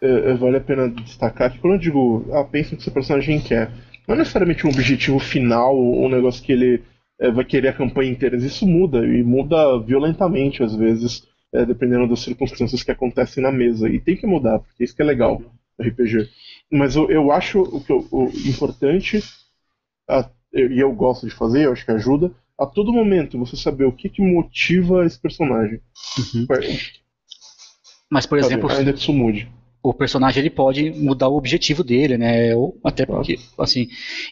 é, 0.00 0.30
é, 0.30 0.34
vale 0.34 0.56
a 0.56 0.60
pena 0.60 0.88
destacar 0.88 1.52
que 1.52 1.58
quando 1.58 1.74
eu 1.74 1.80
digo, 1.80 2.26
ah, 2.32 2.44
pensa 2.44 2.72
no 2.72 2.76
que 2.76 2.84
seu 2.84 2.92
personagem 2.92 3.40
quer, 3.40 3.70
não 4.06 4.14
é 4.14 4.18
necessariamente 4.18 4.66
um 4.66 4.70
objetivo 4.70 5.18
final, 5.18 5.76
um 5.76 6.08
negócio 6.08 6.42
que 6.42 6.52
ele 6.52 6.82
é, 7.20 7.30
vai 7.30 7.44
querer 7.44 7.68
a 7.68 7.72
campanha 7.72 8.10
inteira. 8.10 8.36
Isso 8.36 8.66
muda, 8.66 9.04
e 9.04 9.22
muda 9.22 9.78
violentamente 9.80 10.62
às 10.62 10.74
vezes, 10.74 11.24
é, 11.52 11.64
dependendo 11.64 12.08
das 12.08 12.20
circunstâncias 12.20 12.82
que 12.82 12.90
acontecem 12.90 13.42
na 13.42 13.52
mesa. 13.52 13.88
E 13.88 14.00
tem 14.00 14.16
que 14.16 14.26
mudar, 14.26 14.58
porque 14.58 14.82
isso 14.82 14.94
que 14.94 15.02
é 15.02 15.04
legal 15.04 15.38
no 15.38 15.59
RPG. 15.80 16.28
Mas 16.70 16.94
eu, 16.94 17.10
eu 17.10 17.32
acho 17.32 17.60
o, 17.62 17.80
que, 17.80 17.92
o 17.92 18.30
importante, 18.46 19.22
a, 20.08 20.28
e 20.52 20.78
eu 20.78 20.92
gosto 20.92 21.26
de 21.26 21.34
fazer, 21.34 21.66
eu 21.66 21.72
acho 21.72 21.84
que 21.84 21.90
ajuda, 21.90 22.32
a 22.58 22.66
todo 22.66 22.92
momento 22.92 23.38
você 23.38 23.56
saber 23.56 23.84
o 23.84 23.92
que, 23.92 24.08
que 24.08 24.20
motiva 24.20 25.04
esse 25.06 25.18
personagem. 25.18 25.80
Uhum. 26.34 26.46
Mas, 28.10 28.26
por 28.26 28.38
exemplo, 28.38 28.70
ainda 28.70 28.92
que 28.92 28.98
isso 28.98 29.12
mude. 29.12 29.48
O 29.82 29.94
personagem 29.94 30.40
ele 30.40 30.50
pode 30.50 30.90
mudar 30.90 31.28
o 31.28 31.38
objetivo 31.38 31.82
dele, 31.82 32.18
né? 32.18 32.54
Ou 32.54 32.78
até 32.84 33.06
porque, 33.06 33.38
assim. 33.58 33.88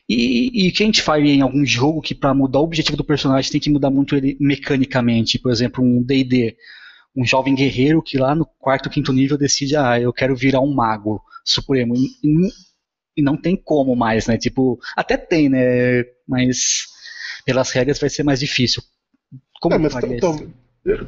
E, 0.07 0.66
e 0.66 0.72
que 0.72 0.82
a 0.82 0.86
gente 0.86 1.01
faz 1.01 1.24
em 1.24 1.40
algum 1.40 1.64
jogo 1.64 2.03
que 2.03 2.14
para 2.14 2.34
mudar 2.34 2.59
o 2.59 2.64
objetivo 2.64 2.99
do 2.99 3.05
personagem 3.05 3.51
tem 3.51 3.61
que 3.61 3.70
mudar 3.70 3.88
muito 3.88 4.14
ele 4.14 4.36
mecanicamente. 4.38 5.38
Por 5.38 5.51
exemplo, 5.51 5.82
um 5.82 6.03
DD. 6.03 6.55
Um 7.18 7.24
jovem 7.24 7.54
guerreiro 7.54 8.00
que 8.00 8.16
lá 8.16 8.34
no 8.34 8.46
quarto, 8.46 8.88
quinto 8.88 9.12
nível 9.12 9.36
decide, 9.36 9.76
ah, 9.76 10.00
eu 10.00 10.12
quero 10.12 10.36
virar 10.36 10.60
um 10.60 10.72
mago 10.72 11.20
supremo. 11.44 11.94
E, 11.96 12.08
e 13.16 13.22
não 13.22 13.36
tem 13.36 13.56
como 13.56 13.96
mais, 13.96 14.28
né? 14.28 14.38
Tipo, 14.38 14.78
até 14.96 15.16
tem, 15.16 15.48
né? 15.48 16.04
Mas 16.26 16.86
pelas 17.44 17.72
regras 17.72 17.98
vai 17.98 18.08
ser 18.08 18.22
mais 18.22 18.38
difícil. 18.38 18.82
Como 19.60 19.74
é, 19.74 19.78
mas 19.78 19.94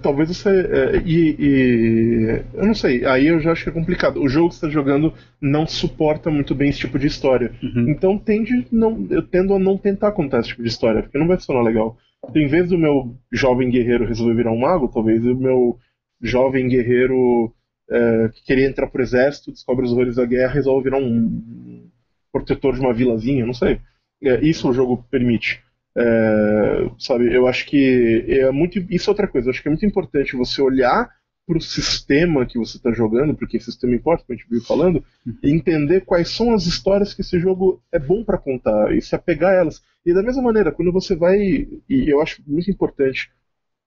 Talvez 0.02 0.28
você. 0.28 0.50
É, 0.50 1.02
e, 1.06 1.36
e, 1.38 2.44
Eu 2.54 2.66
não 2.66 2.74
sei, 2.74 3.04
aí 3.04 3.28
eu 3.28 3.40
já 3.40 3.52
acho 3.52 3.64
que 3.64 3.70
é 3.70 3.72
complicado. 3.72 4.20
O 4.20 4.28
jogo 4.28 4.48
que 4.48 4.56
você 4.56 4.66
está 4.66 4.68
jogando 4.68 5.14
não 5.40 5.66
suporta 5.66 6.30
muito 6.30 6.54
bem 6.54 6.68
esse 6.68 6.80
tipo 6.80 6.98
de 6.98 7.06
história. 7.06 7.52
Uhum. 7.62 7.88
Então 7.88 8.18
tende 8.18 8.66
não, 8.70 9.06
eu 9.10 9.22
tendo 9.22 9.54
a 9.54 9.58
não 9.58 9.78
tentar 9.78 10.12
contar 10.12 10.40
esse 10.40 10.50
tipo 10.50 10.62
de 10.62 10.68
história, 10.68 11.02
porque 11.02 11.18
não 11.18 11.28
vai 11.28 11.36
funcionar 11.36 11.62
legal. 11.62 11.96
Então, 12.28 12.42
em 12.42 12.48
vez 12.48 12.68
do 12.68 12.76
meu 12.76 13.16
jovem 13.32 13.70
guerreiro 13.70 14.06
resolver 14.06 14.34
virar 14.34 14.52
um 14.52 14.58
mago, 14.58 14.90
talvez 14.92 15.24
o 15.24 15.34
meu 15.34 15.78
jovem 16.20 16.68
guerreiro 16.68 17.52
é, 17.90 18.28
que 18.28 18.44
queria 18.44 18.66
entrar 18.66 18.86
pro 18.88 19.02
exército, 19.02 19.52
descobre 19.52 19.84
os 19.84 19.92
horrores 19.92 20.16
da 20.16 20.24
guerra, 20.24 20.54
resolve 20.54 20.84
virar 20.84 20.98
um 20.98 21.88
protetor 22.32 22.74
de 22.74 22.80
uma 22.80 22.94
vilazinha, 22.94 23.44
não 23.44 23.54
sei. 23.54 23.80
É, 24.22 24.40
isso 24.44 24.68
o 24.68 24.72
jogo 24.72 25.04
permite. 25.10 25.62
É, 25.96 26.90
sabe, 26.98 27.34
eu 27.34 27.46
acho 27.46 27.66
que 27.66 28.24
é 28.28 28.50
muito. 28.50 28.78
Isso 28.88 29.10
é 29.10 29.12
outra 29.12 29.26
coisa, 29.26 29.48
eu 29.48 29.50
acho 29.50 29.62
que 29.62 29.68
é 29.68 29.70
muito 29.70 29.86
importante 29.86 30.36
você 30.36 30.62
olhar 30.62 31.10
para 31.46 31.58
o 31.58 31.60
sistema 31.60 32.46
que 32.46 32.58
você 32.58 32.76
está 32.76 32.92
jogando, 32.92 33.34
porque 33.34 33.56
esse 33.56 33.66
sistema 33.66 33.94
importa, 33.94 34.24
como 34.24 34.36
a 34.36 34.40
gente 34.40 34.48
viu 34.48 34.62
falando, 34.62 35.04
e 35.42 35.50
entender 35.50 36.02
quais 36.02 36.28
são 36.28 36.54
as 36.54 36.64
histórias 36.64 37.12
que 37.12 37.22
esse 37.22 37.40
jogo 37.40 37.82
é 37.90 37.98
bom 37.98 38.22
para 38.22 38.38
contar 38.38 38.94
e 38.96 39.02
se 39.02 39.16
apegar 39.16 39.50
a 39.50 39.56
elas. 39.56 39.82
E 40.06 40.14
da 40.14 40.22
mesma 40.22 40.42
maneira, 40.42 40.70
quando 40.70 40.92
você 40.92 41.16
vai. 41.16 41.38
E 41.40 42.08
eu 42.08 42.20
acho 42.20 42.40
muito 42.46 42.70
importante, 42.70 43.30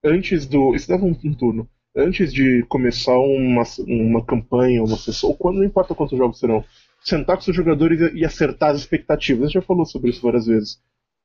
antes 0.04 0.46
do. 0.46 0.76
Isso 0.76 0.90
dava 0.90 1.06
um, 1.06 1.16
um 1.24 1.34
turno. 1.34 1.70
Antes 1.96 2.34
de 2.34 2.64
começar 2.70 3.18
uma, 3.18 3.64
uma 3.88 4.26
campanha, 4.26 4.84
uma 4.84 4.98
sessão, 4.98 5.30
ou 5.30 5.38
quando 5.38 5.58
não 5.58 5.64
importa 5.64 5.94
quantos 5.94 6.18
jogos 6.18 6.40
serão, 6.40 6.64
sentar 7.02 7.36
com 7.36 7.44
seus 7.44 7.56
jogadores 7.56 8.12
e 8.14 8.26
acertar 8.26 8.72
as 8.72 8.80
expectativas. 8.80 9.44
A 9.44 9.46
gente 9.48 9.54
já 9.54 9.62
falou 9.62 9.86
sobre 9.86 10.10
isso 10.10 10.22
várias 10.22 10.48
vezes 10.48 10.80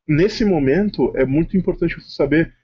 nesse 0.08 0.44
momento 0.44 1.12
é 1.14 1.26
muito 1.26 1.56
importante 1.56 2.00
você 2.00 2.10
saber 2.10 2.54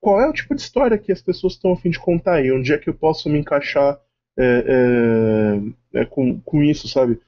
qual 0.00 0.20
é 0.20 0.28
o 0.28 0.32
tipo 0.32 0.54
de 0.54 0.62
história 0.62 0.96
que 0.96 1.10
as 1.10 1.20
pessoas 1.20 1.54
estão 1.54 1.72
a 1.72 1.76
fim 1.76 1.90
de 1.90 1.98
contar 1.98 2.42
e 2.44 2.52
onde 2.52 2.72
é 2.72 2.78
que 2.78 2.88
eu 2.88 2.94
posso 2.94 3.28
me 3.28 3.38
encaixar 3.38 3.98
é, 4.38 5.60
é, 5.94 6.00
é, 6.00 6.04
com, 6.04 6.40
com 6.40 6.62
isso, 6.62 6.88
sabe? 6.88 7.20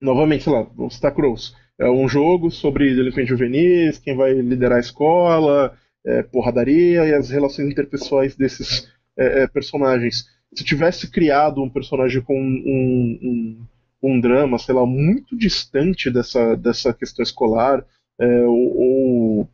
Novamente, 0.00 0.44
sei 0.44 0.52
lá, 0.52 0.62
vamos 0.62 0.96
citar 0.96 1.14
Crows. 1.14 1.56
É 1.78 1.88
um 1.88 2.08
jogo 2.08 2.50
sobre 2.50 2.94
delinquentes 2.94 3.28
juvenis, 3.28 3.98
quem 3.98 4.14
vai 4.14 4.34
liderar 4.34 4.76
a 4.76 4.80
escola, 4.80 5.76
é, 6.04 6.22
porradaria 6.22 7.06
e 7.06 7.14
as 7.14 7.30
relações 7.30 7.68
interpessoais 7.68 8.36
desses 8.36 8.92
é, 9.16 9.42
é, 9.42 9.46
personagens. 9.46 10.28
Se 10.52 10.64
tivesse 10.64 11.10
criado 11.10 11.62
um 11.62 11.70
personagem 11.70 12.22
com 12.22 12.38
um, 12.38 13.18
um, 13.22 13.66
um 14.02 14.20
drama, 14.20 14.58
sei 14.58 14.74
lá, 14.74 14.86
muito 14.86 15.36
distante 15.36 16.10
dessa, 16.10 16.56
dessa 16.56 16.92
questão 16.92 17.22
escolar, 17.22 17.84
é, 18.18 18.44
ou, 18.44 19.48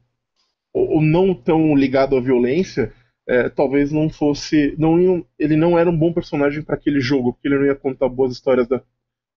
ou, 0.72 1.02
não 1.02 1.34
tão 1.34 1.74
ligado 1.74 2.16
à 2.16 2.20
violência, 2.20 2.92
é, 3.26 3.48
talvez 3.48 3.90
não 3.90 4.11
fosse. 4.11 4.74
Não 4.78 5.24
ele 5.38 5.56
não 5.56 5.78
era 5.78 5.88
um 5.88 5.96
bom 5.96 6.12
personagem 6.12 6.62
para 6.62 6.74
aquele 6.74 7.00
jogo, 7.00 7.32
porque 7.32 7.48
ele 7.48 7.58
não 7.58 7.66
ia 7.66 7.74
contar 7.74 8.08
boas 8.08 8.32
histórias 8.32 8.68
da, 8.68 8.82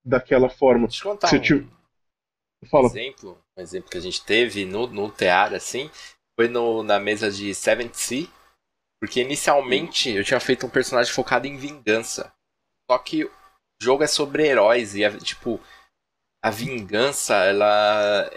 daquela 0.04 0.50
forma. 0.50 0.88
Deixa 0.88 1.08
eu 1.08 1.12
contar 1.12 1.28
Se 1.28 1.54
um, 1.54 1.68
Fala. 2.70 2.88
exemplo, 2.88 3.38
um 3.58 3.62
exemplo 3.62 3.90
que 3.90 3.98
a 3.98 4.02
gente 4.02 4.24
teve 4.24 4.66
no, 4.66 4.88
no 4.88 5.10
Tear, 5.10 5.54
assim, 5.54 5.90
foi 6.36 6.48
no, 6.48 6.84
na 6.84 7.00
mesa 7.00 7.32
de 7.32 7.54
Seventh 7.54 7.96
Sea, 7.96 8.28
porque 9.04 9.20
inicialmente 9.20 10.10
eu 10.12 10.24
tinha 10.24 10.40
feito 10.40 10.66
um 10.66 10.70
personagem 10.70 11.12
focado 11.12 11.46
em 11.46 11.58
vingança. 11.58 12.32
Só 12.90 12.98
que 12.98 13.26
o 13.26 13.32
jogo 13.82 14.02
é 14.02 14.08
sobre 14.08 14.48
heróis 14.48 14.96
e, 14.96 15.06
tipo, 15.18 15.60
a 16.42 16.50
vingança, 16.50 17.36
ela 17.36 18.32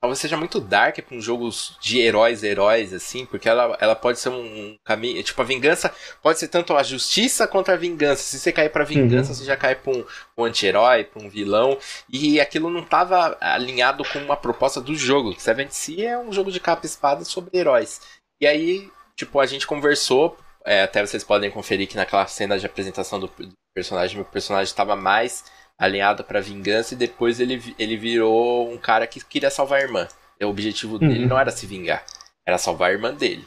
talvez 0.00 0.20
seja 0.20 0.36
muito 0.36 0.60
dark 0.60 1.00
para 1.00 1.16
um 1.16 1.20
jogo 1.20 1.50
de 1.80 1.98
heróis 1.98 2.44
heróis 2.44 2.92
assim, 2.92 3.26
porque 3.26 3.48
ela, 3.48 3.76
ela 3.80 3.96
pode 3.96 4.20
ser 4.20 4.28
um 4.28 4.76
caminho, 4.84 5.20
tipo 5.24 5.42
a 5.42 5.44
vingança 5.44 5.92
pode 6.22 6.38
ser 6.38 6.46
tanto 6.46 6.76
a 6.76 6.84
justiça 6.84 7.48
contra 7.48 7.74
a 7.74 7.76
vingança. 7.76 8.22
Se 8.22 8.38
você 8.38 8.52
cair 8.52 8.70
para 8.70 8.84
vingança, 8.84 9.30
uhum. 9.30 9.34
você 9.34 9.44
já 9.44 9.56
cai 9.56 9.74
para 9.74 9.92
um, 9.92 10.04
um 10.38 10.44
anti-herói, 10.44 11.02
para 11.02 11.24
um 11.24 11.28
vilão, 11.28 11.76
e 12.08 12.40
aquilo 12.40 12.70
não 12.70 12.82
estava 12.82 13.36
alinhado 13.40 14.04
com 14.04 14.20
uma 14.20 14.36
proposta 14.36 14.80
do 14.80 14.94
jogo. 14.94 15.34
Seven 15.40 15.70
Sea 15.70 16.10
é 16.10 16.18
um 16.18 16.32
jogo 16.32 16.52
de 16.52 16.60
capa 16.60 16.82
e 16.84 16.86
espada 16.86 17.24
sobre 17.24 17.58
heróis. 17.58 18.00
E 18.40 18.46
aí, 18.46 18.88
tipo, 19.16 19.38
a 19.40 19.46
gente 19.46 19.66
conversou, 19.66 20.36
é, 20.64 20.82
até 20.82 21.04
vocês 21.04 21.24
podem 21.24 21.50
conferir 21.50 21.88
que 21.88 21.96
naquela 21.96 22.26
cena 22.26 22.58
de 22.58 22.66
apresentação 22.66 23.18
do, 23.20 23.26
do 23.26 23.52
personagem, 23.74 24.16
meu 24.16 24.24
personagem 24.24 24.70
estava 24.70 24.94
mais 24.94 25.44
alinhado 25.78 26.22
para 26.22 26.40
vingança 26.40 26.94
e 26.94 26.96
depois 26.96 27.40
ele, 27.40 27.74
ele 27.78 27.96
virou 27.96 28.72
um 28.72 28.78
cara 28.78 29.06
que 29.06 29.24
queria 29.24 29.50
salvar 29.50 29.80
a 29.80 29.82
irmã. 29.82 30.08
O 30.40 30.46
objetivo 30.46 30.98
dele 30.98 31.22
uhum. 31.22 31.28
não 31.28 31.38
era 31.38 31.52
se 31.52 31.66
vingar, 31.66 32.04
era 32.46 32.58
salvar 32.58 32.90
a 32.90 32.92
irmã 32.92 33.14
dele. 33.14 33.46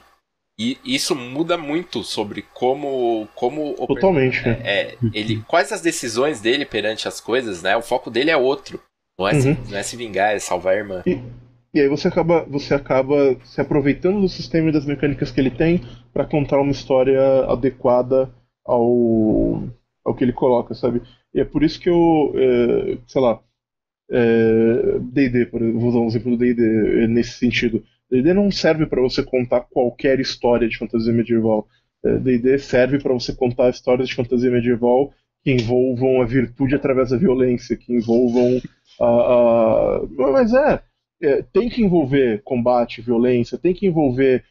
E 0.57 0.77
isso 0.85 1.13
muda 1.13 1.57
muito 1.57 2.01
sobre 2.01 2.41
como 2.53 3.27
como 3.35 3.73
totalmente 3.87 4.47
é, 4.47 4.51
é, 4.63 4.97
ele 5.13 5.43
quais 5.45 5.73
as 5.73 5.81
decisões 5.81 6.39
dele 6.39 6.65
perante 6.65 7.09
as 7.09 7.19
coisas, 7.19 7.61
né? 7.61 7.75
O 7.75 7.81
foco 7.81 8.09
dele 8.09 8.31
é 8.31 8.37
outro. 8.37 8.81
Não 9.19 9.27
é, 9.27 9.33
uhum. 9.33 9.41
se, 9.41 9.57
não 9.69 9.77
é 9.77 9.83
se 9.83 9.97
vingar, 9.97 10.33
é 10.33 10.39
salvar 10.39 10.73
a 10.73 10.77
irmã. 10.77 11.03
E, 11.05 11.21
e 11.75 11.81
aí 11.81 11.87
você 11.87 12.07
acaba 12.07 12.45
você 12.45 12.73
acaba 12.73 13.35
se 13.43 13.59
aproveitando 13.59 14.21
do 14.21 14.29
sistema 14.29 14.69
e 14.69 14.71
das 14.71 14.85
mecânicas 14.85 15.31
que 15.31 15.39
ele 15.39 15.51
tem 15.51 15.81
para 16.13 16.25
contar 16.25 16.59
uma 16.59 16.71
história 16.71 17.45
adequada 17.45 18.31
ao 18.65 19.63
ao 20.03 20.15
que 20.15 20.23
ele 20.23 20.33
coloca, 20.33 20.73
sabe? 20.73 21.01
E 21.33 21.41
é 21.41 21.45
por 21.45 21.63
isso 21.63 21.79
que 21.79 21.89
eu, 21.89 22.31
é, 22.35 22.97
sei 23.07 23.21
lá, 23.21 23.41
D&D, 24.09 25.41
é, 25.41 25.45
vou 25.71 25.89
usar 25.89 25.99
um 25.99 26.07
exemplo 26.07 26.31
do 26.31 26.37
D&D 26.37 27.03
é, 27.03 27.07
nesse 27.07 27.39
sentido. 27.39 27.83
D&D 28.09 28.33
não 28.33 28.51
serve 28.51 28.85
para 28.85 29.01
você 29.01 29.23
contar 29.23 29.61
qualquer 29.61 30.19
história 30.19 30.67
de 30.69 30.77
fantasia 30.77 31.11
medieval. 31.11 31.67
D&D 32.03 32.53
é, 32.53 32.57
serve 32.57 32.99
para 32.99 33.13
você 33.13 33.33
contar 33.33 33.69
histórias 33.69 34.07
de 34.07 34.15
fantasia 34.15 34.51
medieval 34.51 35.11
que 35.43 35.51
envolvam 35.51 36.21
a 36.21 36.25
virtude 36.25 36.75
através 36.75 37.09
da 37.09 37.17
violência, 37.17 37.75
que 37.75 37.93
envolvam 37.93 38.61
a. 39.01 39.05
a... 39.05 40.01
Mas 40.31 40.53
é, 40.53 40.81
é, 41.21 41.41
tem 41.41 41.69
que 41.69 41.81
envolver 41.81 42.41
combate, 42.43 43.01
violência, 43.01 43.57
tem 43.57 43.73
que 43.73 43.87
envolver. 43.87 44.43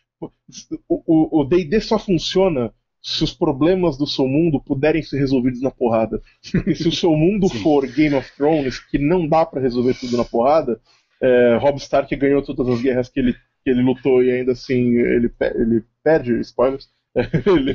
O 0.89 1.45
DD 1.45 1.81
só 1.81 1.99
funciona 1.99 2.73
se 3.05 3.23
os 3.23 3.35
problemas 3.35 3.99
do 3.99 4.07
seu 4.07 4.27
mundo 4.27 4.59
puderem 4.59 5.03
ser 5.03 5.19
resolvidos 5.19 5.61
na 5.61 5.71
porrada. 5.71 6.23
E 6.67 6.75
se 6.75 6.89
o 6.89 6.93
seu 6.93 7.15
mundo 7.15 7.49
for 7.62 7.87
Game 7.87 8.15
of 8.15 8.35
Thrones, 8.35 8.79
que 8.79 8.99
não 8.99 9.29
dá 9.29 9.45
para 9.45 9.61
resolver 9.61 9.95
tudo 9.95 10.17
na 10.17 10.25
porrada, 10.25 10.81
é, 11.21 11.59
Rob 11.61 11.77
Stark 11.77 12.15
ganhou 12.17 12.43
todas 12.43 12.67
as 12.67 12.81
guerras 12.81 13.11
que 13.11 13.21
ele, 13.21 13.35
que 13.62 13.71
ele 13.71 13.83
lutou 13.83 14.23
e 14.23 14.31
ainda 14.33 14.53
assim 14.53 14.97
ele, 14.97 15.31
ele 15.55 15.85
perde, 16.03 16.41
spoilers, 16.41 16.89
ele, 17.15 17.75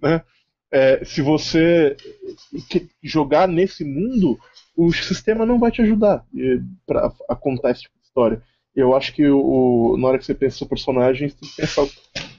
né? 0.00 0.22
É, 0.70 1.02
se 1.04 1.22
você 1.22 1.96
jogar 3.02 3.48
nesse 3.48 3.84
mundo, 3.84 4.38
o 4.76 4.92
sistema 4.92 5.46
não 5.46 5.58
vai 5.58 5.70
te 5.70 5.80
ajudar 5.80 6.24
para 6.86 7.10
contar 7.40 7.70
esse 7.70 7.82
tipo 7.82 7.97
história. 8.18 8.42
Eu 8.74 8.94
acho 8.96 9.12
que 9.12 9.26
o, 9.26 9.96
na 9.98 10.08
hora 10.08 10.18
que 10.18 10.24
você 10.24 10.34
pensa 10.34 10.58
seu 10.58 10.66
personagem, 10.66 11.28
você 11.28 11.36
tem 11.36 11.48
que 11.48 11.56
pensar 11.56 11.86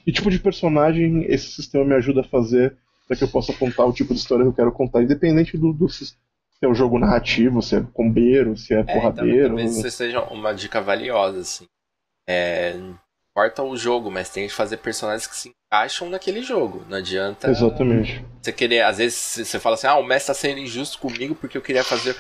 que 0.03 0.11
tipo 0.11 0.30
de 0.30 0.39
personagem 0.39 1.25
esse 1.25 1.51
sistema 1.51 1.84
me 1.84 1.95
ajuda 1.95 2.21
a 2.21 2.23
fazer 2.23 2.75
para 3.07 3.17
que 3.17 3.23
eu 3.23 3.27
possa 3.27 3.53
contar 3.53 3.86
o 3.86 3.93
tipo 3.93 4.13
de 4.13 4.19
história 4.19 4.43
que 4.43 4.49
eu 4.49 4.55
quero 4.55 4.71
contar, 4.71 5.01
independente 5.01 5.57
do, 5.57 5.73
do 5.73 5.89
se 5.89 6.15
é 6.61 6.67
um 6.67 6.75
jogo 6.75 6.99
narrativo, 6.99 7.61
se 7.61 7.75
é 7.75 7.82
combeiro, 7.93 8.55
se 8.57 8.73
é, 8.73 8.80
é 8.80 8.84
porradeiro. 8.84 9.38
Então, 9.38 9.47
talvez 9.55 9.77
isso 9.77 9.91
seja 9.91 10.21
uma 10.25 10.53
dica 10.53 10.82
valiosa, 10.82 11.39
assim. 11.39 11.65
É, 12.27 12.75
importa 13.32 13.63
o 13.63 13.75
jogo, 13.77 14.11
mas 14.11 14.30
tem 14.30 14.47
que 14.47 14.53
fazer 14.53 14.77
personagens 14.77 15.25
que 15.25 15.36
se 15.36 15.49
encaixam 15.49 16.09
naquele 16.09 16.41
jogo. 16.41 16.86
Não 16.89 16.97
adianta. 16.97 17.49
Exatamente. 17.49 18.23
Você 18.41 18.51
querer, 18.51 18.82
às 18.82 18.97
vezes 18.97 19.47
você 19.47 19.59
fala 19.59 19.75
assim: 19.75 19.88
ah, 19.88 19.95
o 19.95 20.03
mestre 20.03 20.27
tá 20.27 20.34
sendo 20.34 20.59
injusto 20.59 20.99
comigo 20.99 21.34
porque 21.34 21.57
eu 21.57 21.61
queria 21.61 21.84
fazer 21.84 22.15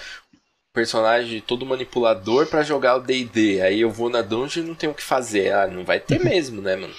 personagem 0.79 1.41
todo 1.41 1.65
manipulador 1.65 2.47
para 2.47 2.63
jogar 2.63 2.95
o 2.95 3.01
DD. 3.01 3.61
Aí 3.61 3.81
eu 3.81 3.91
vou 3.91 4.09
na 4.09 4.21
dungeon 4.21 4.63
e 4.63 4.67
não 4.67 4.75
tenho 4.75 4.93
o 4.93 4.95
que 4.95 5.03
fazer. 5.03 5.51
Ah, 5.51 5.67
não 5.67 5.83
vai 5.83 5.99
ter 5.99 6.23
mesmo, 6.23 6.61
né, 6.61 6.77
mano? 6.77 6.93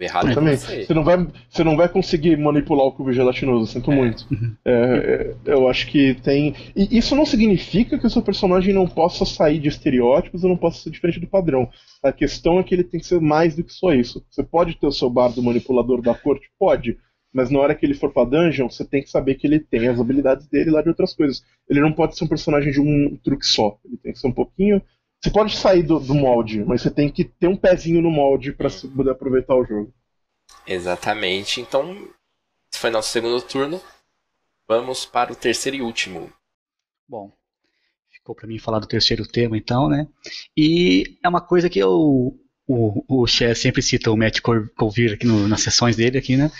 Errado 0.00 0.30
é 0.30 0.34
também. 0.34 0.56
Você. 0.56 0.84
você. 0.84 0.92
não 0.92 1.04
vai, 1.04 1.24
você 1.48 1.62
não 1.62 1.76
vai 1.76 1.88
conseguir 1.88 2.36
manipular 2.36 2.84
o 2.84 2.92
cubo 2.92 3.12
gelatinoso, 3.12 3.72
sinto 3.72 3.92
é. 3.92 3.94
muito. 3.94 4.26
Uhum. 4.28 4.56
É, 4.64 4.72
é, 4.72 5.52
eu 5.52 5.68
acho 5.68 5.86
que 5.86 6.14
tem. 6.14 6.52
E 6.74 6.98
isso 6.98 7.14
não 7.14 7.24
significa 7.24 7.96
que 7.96 8.06
o 8.06 8.10
seu 8.10 8.20
personagem 8.20 8.74
não 8.74 8.88
possa 8.88 9.24
sair 9.24 9.60
de 9.60 9.68
estereótipos 9.68 10.42
ou 10.42 10.50
não 10.50 10.56
possa 10.56 10.82
ser 10.82 10.90
diferente 10.90 11.20
do 11.20 11.28
padrão. 11.28 11.70
A 12.02 12.10
questão 12.10 12.58
é 12.58 12.64
que 12.64 12.74
ele 12.74 12.82
tem 12.82 12.98
que 12.98 13.06
ser 13.06 13.20
mais 13.20 13.54
do 13.54 13.62
que 13.62 13.72
só 13.72 13.94
isso. 13.94 14.24
Você 14.28 14.42
pode 14.42 14.74
ter 14.74 14.86
o 14.86 14.92
seu 14.92 15.08
bardo 15.08 15.40
manipulador 15.40 16.02
da 16.02 16.14
corte? 16.14 16.50
Pode. 16.58 16.98
Mas 17.34 17.50
na 17.50 17.58
hora 17.58 17.74
que 17.74 17.84
ele 17.84 17.94
for 17.94 18.12
pra 18.12 18.24
dungeon, 18.24 18.70
você 18.70 18.84
tem 18.84 19.02
que 19.02 19.10
saber 19.10 19.34
que 19.34 19.46
ele 19.46 19.58
tem 19.58 19.88
as 19.88 20.00
habilidades 20.00 20.46
dele 20.46 20.70
lá 20.70 20.80
de 20.80 20.88
outras 20.88 21.12
coisas. 21.12 21.44
Ele 21.68 21.80
não 21.80 21.92
pode 21.92 22.16
ser 22.16 22.24
um 22.24 22.28
personagem 22.28 22.72
de 22.72 22.80
um 22.80 23.16
truque 23.16 23.44
só. 23.44 23.76
Ele 23.84 23.96
tem 23.96 24.12
que 24.12 24.18
ser 24.20 24.28
um 24.28 24.32
pouquinho 24.32 24.80
você 25.24 25.30
pode 25.30 25.56
sair 25.56 25.82
do, 25.82 25.98
do 25.98 26.14
molde, 26.14 26.62
mas 26.62 26.82
você 26.82 26.90
tem 26.90 27.10
que 27.10 27.24
ter 27.24 27.48
um 27.48 27.56
pezinho 27.56 28.02
no 28.02 28.10
molde 28.10 28.52
para 28.52 28.68
poder 28.94 29.12
aproveitar 29.12 29.54
o 29.54 29.64
jogo. 29.64 29.90
Exatamente. 30.66 31.62
Então, 31.62 31.92
esse 32.70 32.78
foi 32.78 32.90
nosso 32.90 33.10
segundo 33.10 33.40
turno. 33.40 33.80
Vamos 34.68 35.06
para 35.06 35.32
o 35.32 35.36
terceiro 35.36 35.78
e 35.78 35.80
último. 35.80 36.30
Bom, 37.08 37.32
ficou 38.10 38.34
para 38.34 38.46
mim 38.46 38.58
falar 38.58 38.80
do 38.80 38.86
terceiro 38.86 39.26
tema, 39.26 39.56
então, 39.56 39.88
né? 39.88 40.06
E 40.54 41.16
é 41.24 41.28
uma 41.28 41.40
coisa 41.40 41.70
que 41.70 41.78
eu, 41.78 42.38
o, 42.66 43.22
o 43.22 43.26
Chess 43.26 43.60
sempre 43.60 43.80
cita 43.80 44.10
o 44.10 44.18
Matt 44.18 44.40
Colville 44.76 45.14
aqui 45.14 45.26
no, 45.26 45.48
nas 45.48 45.62
sessões 45.62 45.96
dele 45.96 46.18
aqui, 46.18 46.36
né? 46.36 46.52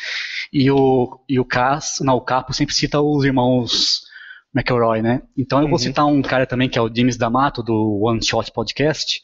E 0.55 0.70
o, 0.70 1.20
e 1.28 1.40
o 1.40 1.44
Cass, 1.44 1.98
não, 2.00 2.14
o 2.14 2.20
Capo 2.20 2.55
sempre 2.55 2.72
cita 2.72 3.00
os 3.00 3.24
irmãos 3.24 4.02
McElroy, 4.55 5.02
né? 5.02 5.20
Então 5.36 5.59
eu 5.59 5.64
vou 5.64 5.72
uhum. 5.72 5.78
citar 5.78 6.07
um 6.07 6.22
cara 6.22 6.46
também 6.46 6.68
que 6.68 6.78
é 6.78 6.80
o 6.80 6.88
James 6.94 7.16
D'Amato, 7.16 7.61
do 7.61 8.00
One 8.05 8.24
Shot 8.24 8.52
Podcast, 8.52 9.20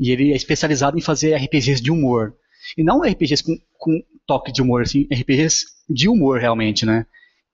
e 0.00 0.10
ele 0.10 0.32
é 0.32 0.36
especializado 0.36 0.96
em 0.96 1.02
fazer 1.02 1.34
RPGs 1.34 1.82
de 1.82 1.90
humor. 1.90 2.34
E 2.78 2.82
não 2.82 3.02
RPGs 3.02 3.44
com, 3.44 3.54
com 3.76 4.02
toque 4.26 4.50
de 4.50 4.62
humor, 4.62 4.80
assim, 4.80 5.06
RPGs 5.12 5.66
de 5.86 6.08
humor 6.08 6.40
realmente, 6.40 6.86
né? 6.86 7.04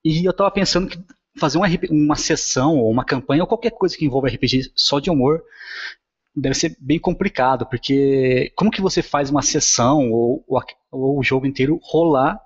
E 0.04 0.24
eu 0.24 0.32
tava 0.32 0.52
pensando 0.52 0.86
que 0.86 0.96
fazer 1.36 1.58
uma, 1.58 1.66
uma 1.90 2.16
sessão 2.16 2.78
ou 2.78 2.88
uma 2.92 3.04
campanha 3.04 3.42
ou 3.42 3.48
qualquer 3.48 3.72
coisa 3.72 3.96
que 3.96 4.04
envolva 4.04 4.28
RPG 4.28 4.70
só 4.76 5.00
de 5.00 5.10
humor 5.10 5.42
deve 6.36 6.54
ser 6.54 6.76
bem 6.78 7.00
complicado, 7.00 7.66
porque 7.66 8.52
como 8.54 8.70
que 8.70 8.80
você 8.80 9.02
faz 9.02 9.30
uma 9.30 9.42
sessão 9.42 10.12
ou, 10.12 10.44
ou, 10.46 10.62
ou 10.92 11.18
o 11.18 11.24
jogo 11.24 11.44
inteiro 11.44 11.80
rolar 11.82 12.40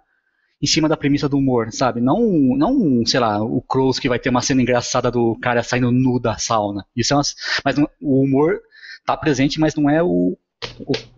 em 0.65 0.67
cima 0.67 0.89
da 0.89 0.97
premissa 0.97 1.29
do 1.29 1.37
humor, 1.37 1.71
sabe? 1.71 2.01
Não, 2.01 2.19
não, 2.57 3.05
sei 3.05 3.21
lá, 3.21 3.43
o 3.43 3.61
Crows 3.61 3.99
que 3.99 4.09
vai 4.09 4.19
ter 4.19 4.31
uma 4.31 4.41
cena 4.41 4.63
engraçada 4.63 5.11
do 5.11 5.37
cara 5.39 5.63
saindo 5.63 5.93
nu 5.93 6.19
da 6.19 6.39
sauna. 6.39 6.87
Isso 6.97 7.13
é 7.13 7.17
uma, 7.17 7.23
mas 7.63 7.77
não, 7.77 7.89
o 8.01 8.23
humor 8.23 8.59
tá 9.05 9.15
presente, 9.15 9.61
mas 9.61 9.75
não 9.75 9.91
é 9.91 10.03
o, 10.03 10.39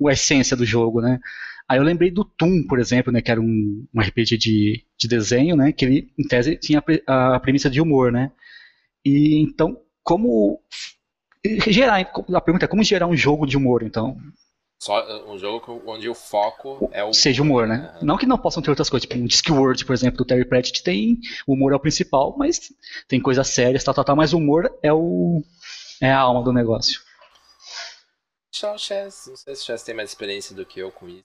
o, 0.01 0.09
a 0.09 0.13
essência 0.13 0.57
do 0.57 0.67
jogo, 0.67 1.01
né? 1.01 1.21
Aí 1.69 1.79
eu 1.79 1.85
lembrei 1.85 2.11
do 2.11 2.25
Toon, 2.25 2.65
por 2.69 2.81
exemplo, 2.81 3.13
né, 3.13 3.23
que 3.23 3.31
era 3.31 3.41
um, 3.41 3.87
um 3.95 4.01
RPG 4.01 4.37
de, 4.37 4.85
de 4.99 5.09
desenho, 5.09 5.57
né, 5.57 5.73
que 5.73 5.85
ele, 5.85 6.13
em 6.19 6.27
tese, 6.27 6.57
tinha 6.57 6.83
a, 7.07 7.37
a 7.37 7.41
premissa 7.41 7.71
de 7.71 7.81
humor, 7.81 8.11
né? 8.11 8.33
E 9.05 9.41
então, 9.43 9.77
como 10.03 10.61
gerar, 11.69 12.01
a 12.01 12.41
pergunta 12.41 12.65
é 12.65 12.69
como 12.69 12.83
gerar 12.83 13.07
um 13.07 13.17
jogo 13.17 13.47
de 13.47 13.57
humor, 13.57 13.85
então? 13.85 14.17
Só 14.87 15.05
uh, 15.05 15.33
um 15.33 15.37
jogo 15.37 15.83
onde 15.85 16.09
o 16.09 16.15
foco 16.15 16.89
é 16.93 17.03
o. 17.03 17.13
Seja 17.13 17.43
humor, 17.43 17.67
né? 17.67 17.93
É. 18.01 18.05
Não 18.05 18.17
que 18.17 18.25
não 18.25 18.39
possam 18.39 18.63
ter 18.63 18.71
outras 18.71 18.89
coisas, 18.89 19.05
tipo 19.05 19.21
um 19.21 19.27
Discworld, 19.27 19.85
por 19.85 19.93
exemplo, 19.93 20.19
do 20.19 20.25
Terry 20.25 20.45
Pratchett 20.45 20.81
tem. 20.85 21.19
O 21.45 21.55
humor 21.55 21.73
é 21.73 21.75
o 21.75 21.81
principal, 21.81 22.37
mas 22.39 22.73
tem 23.09 23.21
coisas 23.21 23.49
sérias, 23.49 23.83
tal, 23.83 23.93
tal, 23.93 24.05
tal, 24.05 24.15
mas 24.15 24.33
o 24.33 24.39
humor 24.39 24.73
é 24.81 24.93
o. 24.93 25.43
é 26.01 26.13
a 26.13 26.21
alma 26.21 26.41
do 26.45 26.53
negócio. 26.53 27.01
Tchau, 28.53 28.79
Chess. 28.79 29.27
Não 29.27 29.37
sei 29.37 29.57
se 29.57 29.63
o 29.63 29.65
Chess 29.67 29.83
tem 29.83 29.93
mais 29.93 30.11
experiência 30.11 30.55
do 30.55 30.65
que 30.65 30.79
eu 30.79 30.93
com 30.93 31.09
isso. 31.09 31.25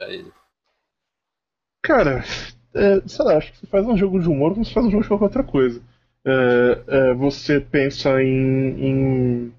Aí. 0.00 0.24
Cara, 1.82 2.24
é, 2.72 3.08
sei 3.08 3.24
lá, 3.24 3.36
acho 3.36 3.50
que 3.50 3.58
você 3.58 3.66
faz 3.66 3.84
um 3.84 3.96
jogo 3.96 4.20
de 4.20 4.28
humor 4.28 4.52
como 4.52 4.64
você 4.64 4.72
faz 4.72 4.86
um 4.86 4.90
jogo 4.92 5.02
de 5.02 5.08
qualquer 5.08 5.24
outra 5.24 5.42
coisa. 5.42 5.82
É, 6.24 6.84
é, 6.86 7.14
você 7.14 7.58
pensa 7.58 8.22
em, 8.22 8.80
em 8.80 9.54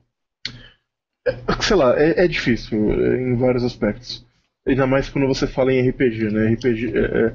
sei 1.61 1.75
lá, 1.75 1.99
é, 1.99 2.25
é, 2.25 2.27
difícil 2.27 2.91
é, 2.91 3.21
em 3.21 3.35
vários 3.35 3.63
aspectos. 3.63 4.25
Ainda 4.65 4.85
mais 4.85 5.09
quando 5.09 5.27
você 5.27 5.47
fala 5.47 5.71
em 5.71 5.89
RPG, 5.89 6.29
né? 6.31 6.53
RPG. 6.53 6.97
É, 6.97 6.99
é... 6.99 7.33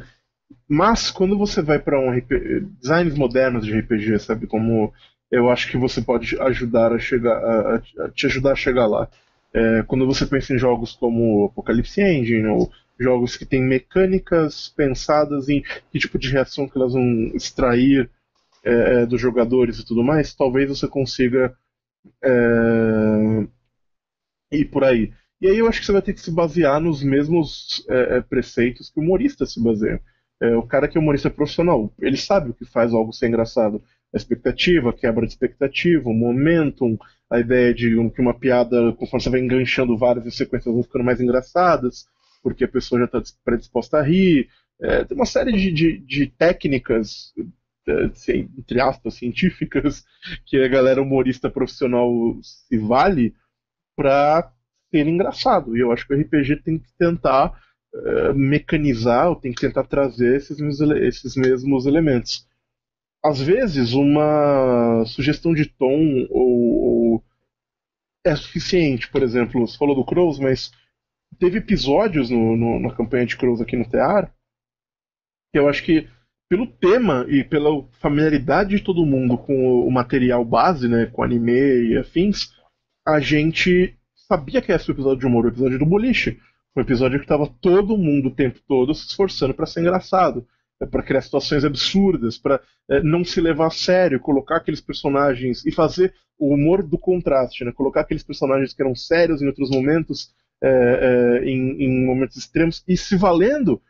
Mas 0.68 1.10
quando 1.10 1.36
você 1.36 1.62
vai 1.62 1.78
para 1.78 1.98
um 1.98 2.10
RPG, 2.10 2.66
designs 2.80 3.14
modernos 3.14 3.64
de 3.64 3.78
RPG, 3.78 4.18
sabe? 4.18 4.46
Como 4.46 4.92
eu 5.30 5.50
acho 5.50 5.70
que 5.70 5.78
você 5.78 6.02
pode 6.02 6.38
ajudar 6.40 6.92
a 6.92 6.98
chegar, 6.98 7.36
a, 7.36 7.82
a 8.00 8.10
te 8.10 8.26
ajudar 8.26 8.52
a 8.52 8.56
chegar 8.56 8.86
lá. 8.86 9.08
É, 9.54 9.82
quando 9.86 10.06
você 10.06 10.26
pensa 10.26 10.54
em 10.54 10.58
jogos 10.58 10.92
como 10.92 11.46
Apocalypse 11.46 12.00
Engine 12.00 12.46
ou 12.46 12.70
jogos 12.98 13.36
que 13.36 13.46
têm 13.46 13.62
mecânicas 13.62 14.72
pensadas 14.76 15.48
em 15.48 15.62
que 15.90 15.98
tipo 15.98 16.18
de 16.18 16.30
reação 16.30 16.68
que 16.68 16.76
elas 16.76 16.92
vão 16.92 17.32
extrair 17.34 18.08
é, 18.62 19.06
dos 19.06 19.20
jogadores 19.20 19.78
e 19.78 19.86
tudo 19.86 20.04
mais, 20.04 20.34
talvez 20.34 20.68
você 20.68 20.86
consiga 20.86 21.54
e 24.52 24.64
por 24.64 24.84
aí. 24.84 25.12
E 25.40 25.48
aí 25.48 25.58
eu 25.58 25.66
acho 25.66 25.80
que 25.80 25.86
você 25.86 25.92
vai 25.92 26.02
ter 26.02 26.12
que 26.12 26.20
se 26.20 26.30
basear 26.30 26.80
nos 26.80 27.02
mesmos 27.02 27.84
é, 27.88 28.18
é, 28.18 28.20
preceitos 28.20 28.88
que 28.88 29.00
o 29.00 29.02
humorista 29.02 29.44
se 29.44 29.60
baseia. 29.60 30.00
É, 30.40 30.56
o 30.56 30.62
cara 30.62 30.86
que 30.86 30.96
é 30.96 31.00
humorista 31.00 31.30
profissional, 31.30 31.92
ele 31.98 32.16
sabe 32.16 32.50
o 32.50 32.54
que 32.54 32.64
faz 32.64 32.94
algo 32.94 33.12
ser 33.12 33.26
engraçado. 33.28 33.82
A 34.14 34.16
expectativa, 34.16 34.90
a 34.90 34.92
quebra 34.92 35.26
de 35.26 35.32
expectativa, 35.32 36.08
o 36.08 36.14
momentum, 36.14 36.96
a 37.28 37.40
ideia 37.40 37.74
de 37.74 37.90
que 38.10 38.20
uma 38.20 38.34
piada, 38.34 38.92
conforme 38.92 39.22
você 39.22 39.30
vai 39.30 39.40
enganchando 39.40 39.96
várias 39.96 40.34
sequências, 40.36 40.72
vão 40.72 40.82
ficando 40.84 41.04
mais 41.04 41.20
engraçadas, 41.20 42.06
porque 42.42 42.62
a 42.62 42.68
pessoa 42.68 43.00
já 43.00 43.06
está 43.06 43.22
predisposta 43.44 43.98
a 43.98 44.02
rir. 44.02 44.48
É, 44.80 45.04
tem 45.04 45.16
uma 45.16 45.26
série 45.26 45.52
de, 45.52 45.72
de, 45.72 45.98
de 45.98 46.26
técnicas, 46.26 47.32
é, 47.88 48.36
entre 48.36 48.80
aspas, 48.80 49.14
científicas, 49.14 50.04
que 50.46 50.56
a 50.62 50.68
galera 50.68 51.02
humorista 51.02 51.50
profissional 51.50 52.12
se 52.42 52.78
vale 52.78 53.34
para 53.96 54.52
ser 54.90 55.06
engraçado. 55.06 55.76
E 55.76 55.80
eu 55.80 55.92
acho 55.92 56.06
que 56.06 56.14
o 56.14 56.20
RPG 56.20 56.62
tem 56.62 56.78
que 56.78 56.92
tentar 56.98 57.58
uh, 57.94 58.34
mecanizar, 58.34 59.28
ou 59.28 59.36
tem 59.36 59.52
que 59.52 59.60
tentar 59.60 59.84
trazer 59.84 60.36
esses 60.36 60.58
mesmos, 60.58 60.90
esses 61.02 61.36
mesmos 61.36 61.86
elementos. 61.86 62.46
Às 63.24 63.40
vezes, 63.40 63.92
uma 63.92 65.04
sugestão 65.06 65.54
de 65.54 65.66
tom 65.66 66.26
ou, 66.30 67.14
ou 67.14 67.24
é 68.24 68.34
suficiente. 68.34 69.08
Por 69.10 69.22
exemplo, 69.22 69.66
você 69.66 69.78
falou 69.78 69.94
do 69.94 70.04
Crows, 70.04 70.38
mas 70.38 70.72
teve 71.38 71.58
episódios 71.58 72.30
no, 72.30 72.56
no, 72.56 72.80
na 72.80 72.94
campanha 72.94 73.26
de 73.26 73.36
Crows 73.36 73.60
aqui 73.60 73.76
no 73.76 73.88
TEAR 73.88 74.32
que 75.52 75.58
eu 75.58 75.68
acho 75.68 75.84
que 75.84 76.08
pelo 76.48 76.66
tema 76.66 77.26
e 77.28 77.44
pela 77.44 77.70
familiaridade 78.00 78.76
de 78.76 78.82
todo 78.82 79.06
mundo 79.06 79.38
com 79.38 79.86
o 79.86 79.90
material 79.90 80.44
base, 80.44 80.88
né, 80.88 81.06
com 81.06 81.22
anime 81.22 81.90
e 81.90 81.98
afins, 81.98 82.52
a 83.06 83.20
gente 83.20 83.96
sabia 84.14 84.62
que 84.62 84.72
esse 84.72 84.90
o 84.90 84.92
episódio 84.92 85.20
de 85.20 85.26
humor, 85.26 85.44
o 85.44 85.48
episódio 85.48 85.78
do 85.78 85.86
boliche. 85.86 86.38
Foi 86.72 86.82
um 86.82 86.86
episódio 86.86 87.18
que 87.18 87.24
estava 87.24 87.46
todo 87.60 87.98
mundo 87.98 88.28
o 88.28 88.34
tempo 88.34 88.58
todo 88.66 88.94
se 88.94 89.06
esforçando 89.06 89.52
para 89.52 89.66
ser 89.66 89.80
engraçado. 89.80 90.46
é 90.80 90.86
para 90.86 91.02
criar 91.02 91.20
situações 91.20 91.64
absurdas, 91.64 92.38
para 92.38 92.60
é, 92.90 93.02
não 93.02 93.24
se 93.24 93.40
levar 93.40 93.66
a 93.66 93.70
sério, 93.70 94.18
colocar 94.18 94.56
aqueles 94.56 94.80
personagens 94.80 95.64
e 95.64 95.70
fazer 95.70 96.14
o 96.38 96.54
humor 96.54 96.82
do 96.82 96.98
contraste, 96.98 97.64
né? 97.64 97.72
Colocar 97.72 98.00
aqueles 98.00 98.22
personagens 98.22 98.74
que 98.74 98.82
eram 98.82 98.94
sérios 98.94 99.40
em 99.40 99.46
outros 99.46 99.70
momentos, 99.70 100.32
é, 100.62 100.68
é, 101.40 101.44
em, 101.48 101.82
em, 101.82 102.06
momentos 102.06 102.36
extremos, 102.36 102.82
e 102.88 102.96
se 102.96 103.16
valendo 103.16 103.80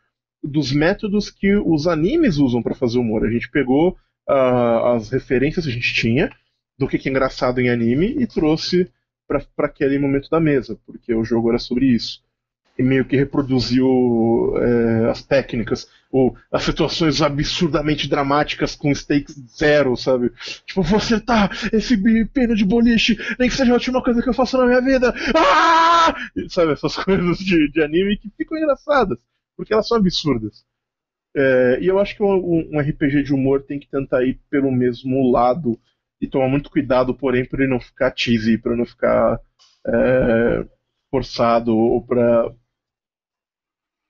dos 0.43 0.71
métodos 0.71 1.31
que 1.31 1.55
os 1.55 1.87
animes 1.87 2.37
usam 2.37 2.61
para 2.61 2.75
fazer 2.75 2.99
humor. 2.99 3.25
A 3.25 3.31
gente 3.31 3.49
pegou 3.49 3.97
uh, 4.29 4.93
as 4.95 5.09
referências 5.09 5.65
que 5.65 5.71
a 5.71 5.73
gente 5.73 5.93
tinha 5.93 6.29
do 6.77 6.87
que 6.87 6.97
é 6.97 7.09
engraçado 7.11 7.61
em 7.61 7.69
anime 7.69 8.15
e 8.19 8.27
trouxe 8.27 8.91
para 9.27 9.45
aquele 9.59 9.97
momento 9.97 10.29
da 10.29 10.39
mesa, 10.39 10.77
porque 10.85 11.13
o 11.13 11.23
jogo 11.23 11.49
era 11.49 11.59
sobre 11.59 11.85
isso 11.85 12.21
e 12.77 12.81
meio 12.81 13.05
que 13.05 13.15
reproduziu 13.15 14.55
é, 14.57 15.09
as 15.09 15.23
técnicas, 15.23 15.87
ou 16.11 16.35
as 16.51 16.63
situações 16.63 17.21
absurdamente 17.21 18.09
dramáticas 18.09 18.75
com 18.75 18.93
stakes 18.93 19.35
zero, 19.57 19.95
sabe? 19.95 20.31
Tipo, 20.65 20.81
vou 20.81 20.97
acertar 20.97 21.51
esse 21.71 21.95
pino 22.27 22.55
de 22.55 22.65
boliche, 22.65 23.17
nem 23.39 23.49
que 23.49 23.55
seja 23.55 23.71
a 23.71 23.75
última 23.75 24.03
coisa 24.03 24.21
que 24.21 24.29
eu 24.29 24.33
faço 24.33 24.57
na 24.57 24.65
minha 24.65 24.81
vida. 24.81 25.13
Ah! 25.35 26.15
Sabe, 26.49 26.73
essas 26.73 26.95
coisas 27.03 27.37
de, 27.37 27.71
de 27.71 27.81
anime 27.83 28.17
que 28.17 28.29
ficam 28.35 28.57
engraçadas, 28.57 29.17
porque 29.55 29.73
elas 29.73 29.87
são 29.87 29.97
absurdas. 29.97 30.65
É, 31.35 31.79
e 31.81 31.87
eu 31.87 31.99
acho 31.99 32.15
que 32.15 32.23
um, 32.23 32.69
um, 32.73 32.79
RPG 32.79 33.23
de 33.23 33.33
humor 33.33 33.63
tem 33.63 33.79
que 33.79 33.89
tentar 33.89 34.23
ir 34.23 34.39
pelo 34.51 34.71
mesmo 34.71 35.31
lado 35.31 35.79
e 36.23 36.27
tomar 36.27 36.47
muito 36.47 36.69
cuidado, 36.69 37.13
porém, 37.13 37.45
para 37.45 37.63
ele 37.63 37.73
não 37.73 37.79
ficar 37.79 38.13
cheesy, 38.15 38.57
para 38.57 38.75
não 38.75 38.85
ficar 38.85 39.39
é, 39.85 40.65
forçado 41.11 41.75
ou 41.75 42.01
para 42.05 42.53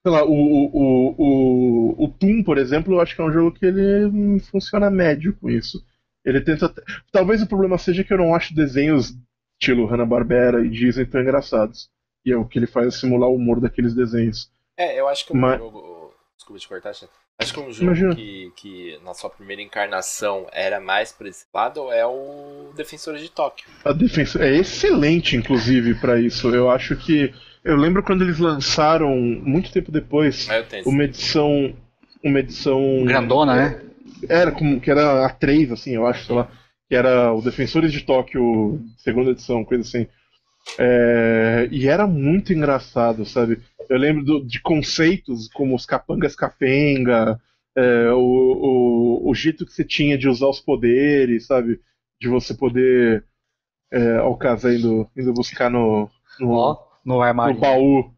sei 0.05 0.11
lá, 0.11 0.23
o, 0.25 0.33
o, 0.33 1.15
o, 1.17 2.03
o 2.03 2.07
Toon, 2.09 2.43
por 2.43 2.57
exemplo, 2.57 2.93
eu 2.93 3.01
acho 3.01 3.15
que 3.15 3.21
é 3.21 3.25
um 3.25 3.31
jogo 3.31 3.57
que 3.57 3.65
ele 3.65 4.39
funciona 4.51 4.91
médio 4.91 5.35
com 5.39 5.49
isso. 5.49 5.83
Ele 6.25 6.41
tenta. 6.41 6.71
Talvez 7.11 7.41
o 7.41 7.47
problema 7.47 7.77
seja 7.77 8.03
que 8.03 8.13
eu 8.13 8.17
não 8.17 8.35
acho 8.35 8.53
desenhos 8.53 9.13
estilo 9.59 9.85
Hanna-Barbera 9.85 10.65
e 10.65 10.69
Disney 10.69 11.05
tão 11.05 11.21
engraçados. 11.21 11.89
E 12.25 12.31
é 12.31 12.37
o 12.37 12.45
que 12.45 12.59
ele 12.59 12.67
faz 12.67 12.87
é 12.87 12.91
simular 12.91 13.29
o 13.29 13.35
humor 13.35 13.59
daqueles 13.59 13.93
desenhos. 13.93 14.51
É, 14.77 14.99
eu 14.99 15.07
acho 15.07 15.25
que 15.25 15.33
um 15.33 15.39
Mas... 15.39 15.57
jogo. 15.57 15.92
Desculpa 16.37 16.59
te 16.59 16.67
cortar, 16.67 16.93
Acho 17.39 17.53
que 17.53 17.59
um 17.59 17.71
jogo 17.73 18.15
que, 18.15 18.51
que 18.55 18.99
na 19.03 19.13
sua 19.13 19.29
primeira 19.29 19.61
encarnação 19.61 20.47
era 20.51 20.79
mais 20.79 21.11
pra 21.11 21.27
esse 21.27 21.45
lado 21.53 21.91
é 21.91 22.05
o 22.05 22.71
Defensores 22.75 23.21
de 23.21 23.29
Tóquio. 23.29 23.65
A 23.83 23.91
Defensor 23.91 24.41
é 24.41 24.55
excelente, 24.55 25.35
inclusive, 25.35 25.95
para 25.95 26.19
isso. 26.19 26.53
Eu 26.53 26.69
acho 26.69 26.95
que 26.95 27.33
eu 27.63 27.75
lembro 27.75 28.03
quando 28.03 28.23
eles 28.23 28.39
lançaram, 28.39 29.15
muito 29.15 29.71
tempo 29.71 29.91
depois, 29.91 30.47
ah, 30.49 30.63
uma 30.85 31.03
edição. 31.03 31.75
Uma 32.23 32.39
edição. 32.39 33.03
Grandona, 33.05 33.55
né? 33.55 33.81
Era 34.29 34.51
como 34.51 34.79
que 34.79 34.91
era 34.91 35.25
a 35.25 35.29
3, 35.29 35.71
assim, 35.71 35.95
eu 35.95 36.05
acho, 36.05 36.25
sei 36.25 36.35
lá. 36.35 36.49
Que 36.87 36.95
era 36.95 37.33
o 37.33 37.41
Defensores 37.41 37.91
de 37.91 38.01
Tóquio, 38.01 38.79
segunda 38.97 39.31
edição, 39.31 39.65
coisa 39.65 39.81
assim. 39.81 40.07
É, 40.79 41.67
e 41.71 41.87
era 41.87 42.07
muito 42.07 42.53
engraçado, 42.53 43.25
sabe? 43.25 43.61
Eu 43.89 43.97
lembro 43.97 44.23
do, 44.23 44.45
de 44.45 44.61
conceitos 44.61 45.49
como 45.49 45.75
os 45.75 45.85
capangas 45.85 46.35
cafenga, 46.35 47.39
é, 47.75 48.11
o, 48.11 48.19
o, 49.23 49.29
o 49.29 49.35
jeito 49.35 49.65
que 49.65 49.73
você 49.73 49.83
tinha 49.83 50.17
de 50.17 50.27
usar 50.27 50.47
os 50.47 50.59
poderes, 50.59 51.45
sabe? 51.45 51.79
De 52.19 52.27
você 52.27 52.53
poder. 52.53 53.25
É, 53.91 54.17
ao 54.17 54.37
caso 54.37 54.69
indo, 54.69 55.07
indo 55.15 55.33
buscar 55.33 55.69
no. 55.69 56.09
no 56.39 56.51
oh 56.51 56.93
no 57.05 57.21
armário. 57.21 57.55
No 57.55 57.61
baú. 57.61 58.11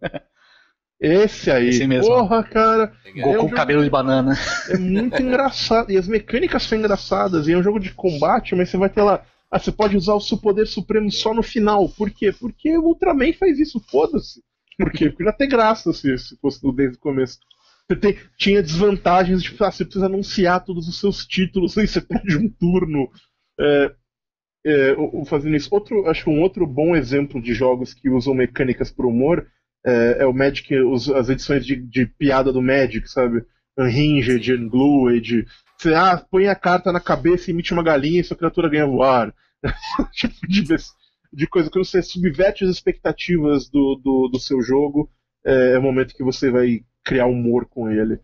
Esse 1.00 1.52
aí. 1.52 1.70
Esse 1.70 1.88
mesmo. 1.88 2.14
Porra, 2.14 2.44
cara. 2.44 2.94
Goku 3.16 3.30
é 3.30 3.42
um 3.42 3.50
cabelo 3.50 3.84
de 3.84 3.90
banana. 3.90 4.34
É 4.70 4.78
muito 4.78 5.22
engraçado. 5.22 5.92
E 5.92 5.98
as 5.98 6.08
mecânicas 6.08 6.64
são 6.64 6.78
engraçadas. 6.78 7.48
E 7.48 7.54
é 7.54 7.58
um 7.58 7.64
jogo 7.64 7.80
de 7.80 7.94
combate, 7.94 8.56
mas 8.56 8.70
você 8.70 8.78
vai 8.78 8.90
ter 8.90 9.02
lá. 9.02 9.24
Ah, 9.52 9.60
você 9.60 9.72
pode 9.72 9.96
usar 9.96 10.14
o 10.14 10.22
seu 10.22 10.38
poder 10.38 10.68
supremo 10.68 11.12
só 11.12 11.34
no 11.34 11.44
final. 11.44 11.88
Por 11.90 12.10
quê? 12.12 12.32
Porque 12.32 12.78
o 12.78 12.84
Ultraman 12.84 13.34
faz 13.34 13.60
isso, 13.60 13.80
foda-se. 13.80 14.42
Por 14.78 14.92
quê? 14.92 15.10
Porque 15.10 15.24
já 15.24 15.32
tem 15.32 15.48
graça 15.48 15.94
se, 15.94 16.18
se 16.18 16.38
fosse 16.38 16.60
desde 16.76 16.98
o 16.98 17.00
começo. 17.00 17.40
Você 17.88 17.96
tem, 17.96 18.18
tinha 18.38 18.64
desvantagens 18.64 19.44
de 19.44 19.56
ah, 19.60 19.72
você 19.72 19.86
precisa 19.86 20.08
anunciar 20.08 20.64
todos 20.66 20.88
os 20.88 21.00
seus 21.00 21.26
títulos, 21.26 21.78
aí 21.78 21.88
você 21.88 22.02
perde 22.02 22.38
um 22.38 22.50
turno. 22.50 23.10
É, 23.60 23.96
é, 24.66 24.96
fazendo 25.26 25.56
isso. 25.56 25.70
Outro, 25.72 26.08
acho 26.08 26.24
que 26.24 26.30
um 26.30 26.42
outro 26.42 26.66
bom 26.66 26.96
exemplo 26.96 27.42
de 27.42 27.54
jogos 27.54 27.94
que 27.94 28.10
usam 28.10 28.34
mecânicas 28.34 28.92
para 28.92 29.06
humor 29.06 29.48
é, 29.86 30.18
é, 30.22 30.26
o 30.26 30.34
Magic, 30.34 30.74
os, 30.76 31.10
as 31.10 31.30
edições 31.30 31.66
de, 31.66 31.76
de, 31.76 32.08
piada 32.08 32.52
do 32.52 32.62
Magic, 32.62 33.08
sabe? 33.08 33.46
Unhinged, 33.78 34.52
Unglued. 34.54 35.46
Você 35.78 35.94
ah, 35.94 36.18
põe 36.30 36.48
a 36.48 36.56
carta 36.56 36.92
na 36.92 37.00
cabeça 37.00 37.50
e 37.50 37.54
emite 37.54 37.74
uma 37.74 37.84
galinha 37.84 38.22
e 38.22 38.24
sua 38.24 38.38
criatura 38.38 38.70
ganha 38.70 38.86
voar. 38.86 39.34
tipo 40.14 40.48
de, 40.48 40.64
de 41.34 41.48
coisa 41.48 41.70
que 41.70 41.78
você 41.78 42.02
subverte 42.02 42.64
as 42.64 42.70
expectativas 42.70 43.70
do, 43.70 43.96
do, 43.96 44.30
do 44.30 44.40
seu 44.40 44.62
jogo. 44.62 45.10
É, 45.46 45.74
é, 45.74 45.78
o 45.78 45.82
momento 45.82 46.16
que 46.16 46.24
você 46.24 46.50
vai 46.50 46.84
criar 47.04 47.28
humor 47.28 47.68
com 47.68 47.90
ele. 47.90 48.20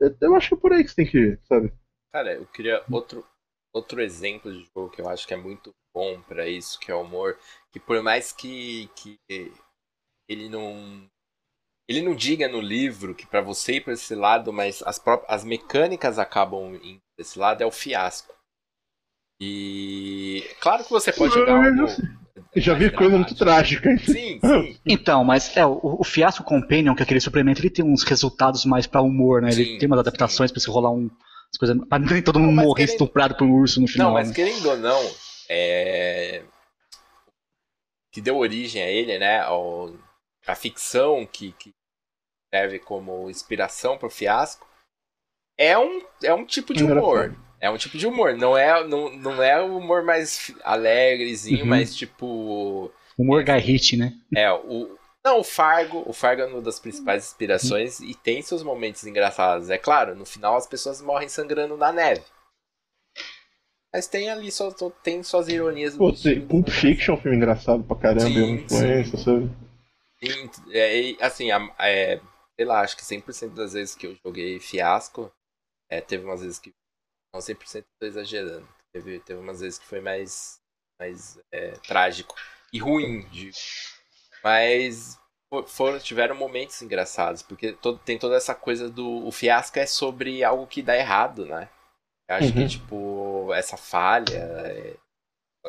É, 0.00 0.14
eu 0.20 0.34
acho 0.34 0.48
que 0.48 0.54
é 0.54 0.58
por 0.58 0.72
aí 0.72 0.84
que 0.84 0.90
você 0.90 0.96
tem 0.96 1.06
que 1.06 1.18
ir, 1.18 1.40
sabe? 1.44 1.72
Cara, 2.12 2.34
eu 2.34 2.46
queria 2.46 2.82
outro, 2.90 3.24
outro 3.72 4.00
exemplo 4.00 4.52
de 4.52 4.64
jogo 4.74 4.90
que 4.90 5.00
eu 5.00 5.08
acho 5.08 5.26
que 5.26 5.32
é 5.32 5.36
muito 5.36 5.74
bom 5.94 6.20
para 6.20 6.46
isso, 6.46 6.78
que 6.78 6.90
é 6.90 6.94
o 6.94 7.00
humor, 7.00 7.38
que 7.72 7.80
por 7.80 8.02
mais 8.02 8.30
que, 8.32 8.90
que 8.94 9.18
ele 10.28 10.48
não 10.48 11.08
ele 11.88 12.02
não 12.02 12.14
diga 12.14 12.48
no 12.48 12.60
livro 12.60 13.14
que 13.14 13.26
para 13.26 13.40
você 13.40 13.74
ir 13.74 13.80
para 13.82 13.92
esse 13.92 14.14
lado, 14.14 14.52
mas 14.52 14.82
as 14.84 14.98
próprias 14.98 15.30
as 15.32 15.44
mecânicas 15.44 16.18
acabam 16.18 16.74
indo 16.82 17.00
para 17.16 17.22
esse 17.22 17.38
lado 17.38 17.62
é 17.62 17.66
o 17.66 17.70
fiasco. 17.70 18.34
E 19.40 20.44
claro 20.60 20.82
que 20.84 20.90
você 20.90 21.12
pode 21.12 21.34
jogar 21.34 21.56
algo 21.56 21.86
já 22.56 22.74
vi 22.74 22.90
coisa 22.90 23.16
muito 23.16 23.34
trágica. 23.34 23.96
Sim, 23.98 24.40
sim. 24.42 24.78
Então, 24.86 25.24
mas 25.24 25.54
é, 25.56 25.64
o, 25.64 25.78
o 26.00 26.04
Fiasco 26.04 26.44
Companion, 26.44 26.94
que 26.94 27.02
é 27.02 27.04
aquele 27.04 27.20
suplemento, 27.20 27.60
ele 27.60 27.70
tem 27.70 27.84
uns 27.84 28.02
resultados 28.02 28.64
mais 28.64 28.86
para 28.86 29.02
humor, 29.02 29.42
né? 29.42 29.50
Ele 29.50 29.64
sim, 29.64 29.78
tem 29.78 29.86
umas 29.86 30.00
adaptações 30.00 30.50
para 30.50 30.60
você 30.60 30.70
rolar 30.70 30.90
um, 30.90 31.10
as 31.52 31.58
coisas, 31.58 31.76
pra 31.88 31.98
nem 31.98 32.22
todo 32.22 32.40
mundo 32.40 32.54
não, 32.54 32.64
morrer 32.64 32.86
querendo... 32.86 32.92
estuprado 32.92 33.34
por 33.34 33.46
um 33.46 33.52
urso 33.52 33.80
no 33.80 33.86
final. 33.86 34.08
Não, 34.08 34.14
mas 34.14 34.28
né? 34.28 34.34
querendo 34.34 34.66
ou 34.66 34.76
não, 34.76 35.10
é... 35.48 36.42
que 38.12 38.20
deu 38.20 38.36
origem 38.36 38.82
a 38.82 38.90
ele, 38.90 39.18
né? 39.18 39.40
Ao... 39.40 39.94
A 40.46 40.54
ficção 40.54 41.26
que, 41.26 41.52
que 41.52 41.72
serve 42.54 42.78
como 42.78 43.28
inspiração 43.28 43.98
pro 43.98 44.08
fiasco 44.08 44.66
é 45.58 45.76
um, 45.78 46.02
é 46.22 46.32
um 46.32 46.44
tipo 46.44 46.72
de 46.72 46.84
humor. 46.84 47.36
É 47.60 47.70
um 47.70 47.76
tipo 47.76 47.96
de 47.96 48.06
humor. 48.06 48.36
Não 48.36 48.56
é, 48.56 48.86
não, 48.86 49.16
não 49.16 49.42
é 49.42 49.60
o 49.60 49.78
humor 49.78 50.02
mais 50.04 50.54
alegrezinho, 50.62 51.62
uhum. 51.62 51.66
mas 51.66 51.96
tipo. 51.96 52.92
Humor 53.18 53.40
é, 53.40 53.44
garrite, 53.44 53.96
né? 53.96 54.12
É, 54.34 54.52
o, 54.52 54.96
não, 55.24 55.40
o 55.40 55.44
Fargo, 55.44 56.04
o 56.06 56.12
Fargo 56.12 56.42
é 56.42 56.46
uma 56.46 56.60
das 56.60 56.78
principais 56.78 57.24
inspirações 57.24 57.98
e 57.98 58.14
tem 58.14 58.42
seus 58.42 58.62
momentos 58.62 59.04
engraçados. 59.04 59.70
É 59.70 59.78
claro, 59.78 60.14
no 60.14 60.24
final 60.24 60.56
as 60.56 60.68
pessoas 60.68 61.02
morrem 61.02 61.28
sangrando 61.28 61.76
na 61.76 61.92
neve. 61.92 62.22
Mas 63.92 64.06
tem 64.06 64.28
ali, 64.28 64.52
só, 64.52 64.70
tem 65.02 65.22
suas 65.22 65.48
ironias. 65.48 65.96
Pô, 65.96 66.12
tem 66.12 66.46
Pulp? 66.46 66.68
Fiction 66.68 67.14
é 67.14 67.18
um 67.18 67.20
filme 67.20 67.36
engraçado 67.38 67.82
pra 67.82 67.96
caramba, 67.96 68.28
sim, 68.28 68.38
é 68.38 68.44
uma 68.44 68.56
influência, 68.56 69.18
sabe? 69.18 69.50
É, 70.70 71.24
assim, 71.24 71.50
é, 71.78 72.20
sei 72.56 72.66
lá, 72.66 72.80
acho 72.80 72.96
que 72.96 73.02
100% 73.02 73.54
das 73.54 73.72
vezes 73.72 73.94
que 73.94 74.06
eu 74.06 74.16
joguei 74.24 74.58
Fiasco, 74.60 75.32
é, 75.90 76.00
teve 76.00 76.24
umas 76.24 76.40
vezes 76.40 76.58
que. 76.58 76.72
Não 77.34 77.40
100% 77.40 77.84
tô 78.00 78.06
exagerando. 78.06 78.68
Teve, 78.92 79.20
teve 79.20 79.38
umas 79.40 79.60
vezes 79.60 79.78
que 79.78 79.86
foi 79.86 80.00
mais, 80.00 80.60
mais 80.98 81.38
é, 81.52 81.72
trágico 81.72 82.34
e 82.72 82.78
ruim, 82.78 83.28
de 83.28 83.50
mas 84.42 85.18
foram, 85.66 85.98
tiveram 85.98 86.34
momentos 86.36 86.80
engraçados, 86.82 87.42
porque 87.42 87.72
todo, 87.72 87.98
tem 87.98 88.18
toda 88.18 88.36
essa 88.36 88.54
coisa 88.54 88.88
do. 88.88 89.26
O 89.26 89.32
fiasco 89.32 89.78
é 89.78 89.86
sobre 89.86 90.44
algo 90.44 90.66
que 90.66 90.82
dá 90.82 90.96
errado, 90.96 91.44
né? 91.46 91.68
Eu 92.28 92.36
acho 92.36 92.48
uhum. 92.48 92.52
que, 92.54 92.68
tipo, 92.68 93.54
essa 93.54 93.76
falha, 93.76 94.36
é, 94.36 94.96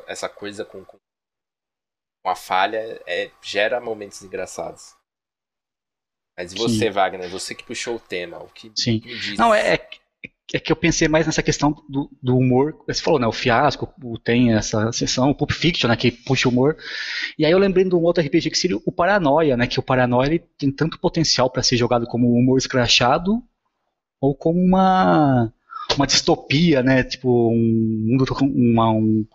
essa 0.08 0.28
coisa 0.28 0.66
com, 0.66 0.84
com 0.84 0.98
a 2.30 2.36
falha 2.36 3.02
é, 3.06 3.32
gera 3.42 3.80
momentos 3.80 4.22
engraçados. 4.22 4.96
Mas 6.38 6.54
você, 6.54 6.86
Sim. 6.86 6.90
Wagner, 6.92 7.30
você 7.30 7.56
que 7.56 7.64
puxou 7.64 7.96
o 7.96 8.00
tema, 8.00 8.38
o 8.38 8.48
que, 8.50 8.72
Sim. 8.76 9.02
Me? 9.04 9.38
Não, 9.38 9.54
é, 9.54 9.74
é 9.74 9.90
é 10.54 10.60
que 10.60 10.72
eu 10.72 10.76
pensei 10.78 11.10
mais 11.10 11.26
nessa 11.26 11.44
questão 11.44 11.76
do, 11.90 12.10
do 12.24 12.38
humor. 12.38 12.78
Você 12.88 13.02
falou, 13.02 13.20
né? 13.20 13.28
O 13.28 13.34
Fiasco 13.34 13.94
tem 14.24 14.54
essa 14.54 14.92
sessão, 14.94 15.30
o 15.30 15.36
Pulp 15.36 15.52
Fiction, 15.52 15.90
né? 15.90 15.96
Que 15.98 16.10
puxa 16.10 16.48
o 16.48 16.52
humor. 16.52 16.78
E 17.38 17.46
aí 17.46 17.52
eu 17.52 17.58
lembrei 17.58 17.84
de 17.84 17.94
um 17.94 18.04
outro 18.04 18.24
RPG 18.24 18.50
que 18.52 18.58
seria 18.58 18.78
o 18.86 18.92
Paranoia, 18.92 19.58
né? 19.58 19.68
Que 19.68 19.80
o 19.80 19.84
Paranoia 19.84 20.28
ele 20.28 20.40
tem 20.58 20.72
tanto 20.72 21.00
potencial 21.00 21.50
para 21.50 21.64
ser 21.64 21.76
jogado 21.76 22.06
como 22.06 22.32
humor 22.32 22.58
escrachado 22.58 23.44
ou 24.22 24.34
como 24.34 24.58
uma, 24.58 25.52
uma 25.98 26.08
distopia, 26.08 26.82
né? 26.82 27.04
Tipo, 27.04 27.50
um 27.52 28.06
mundo 28.08 28.26
uma, 28.42 28.90
um, 28.90 29.26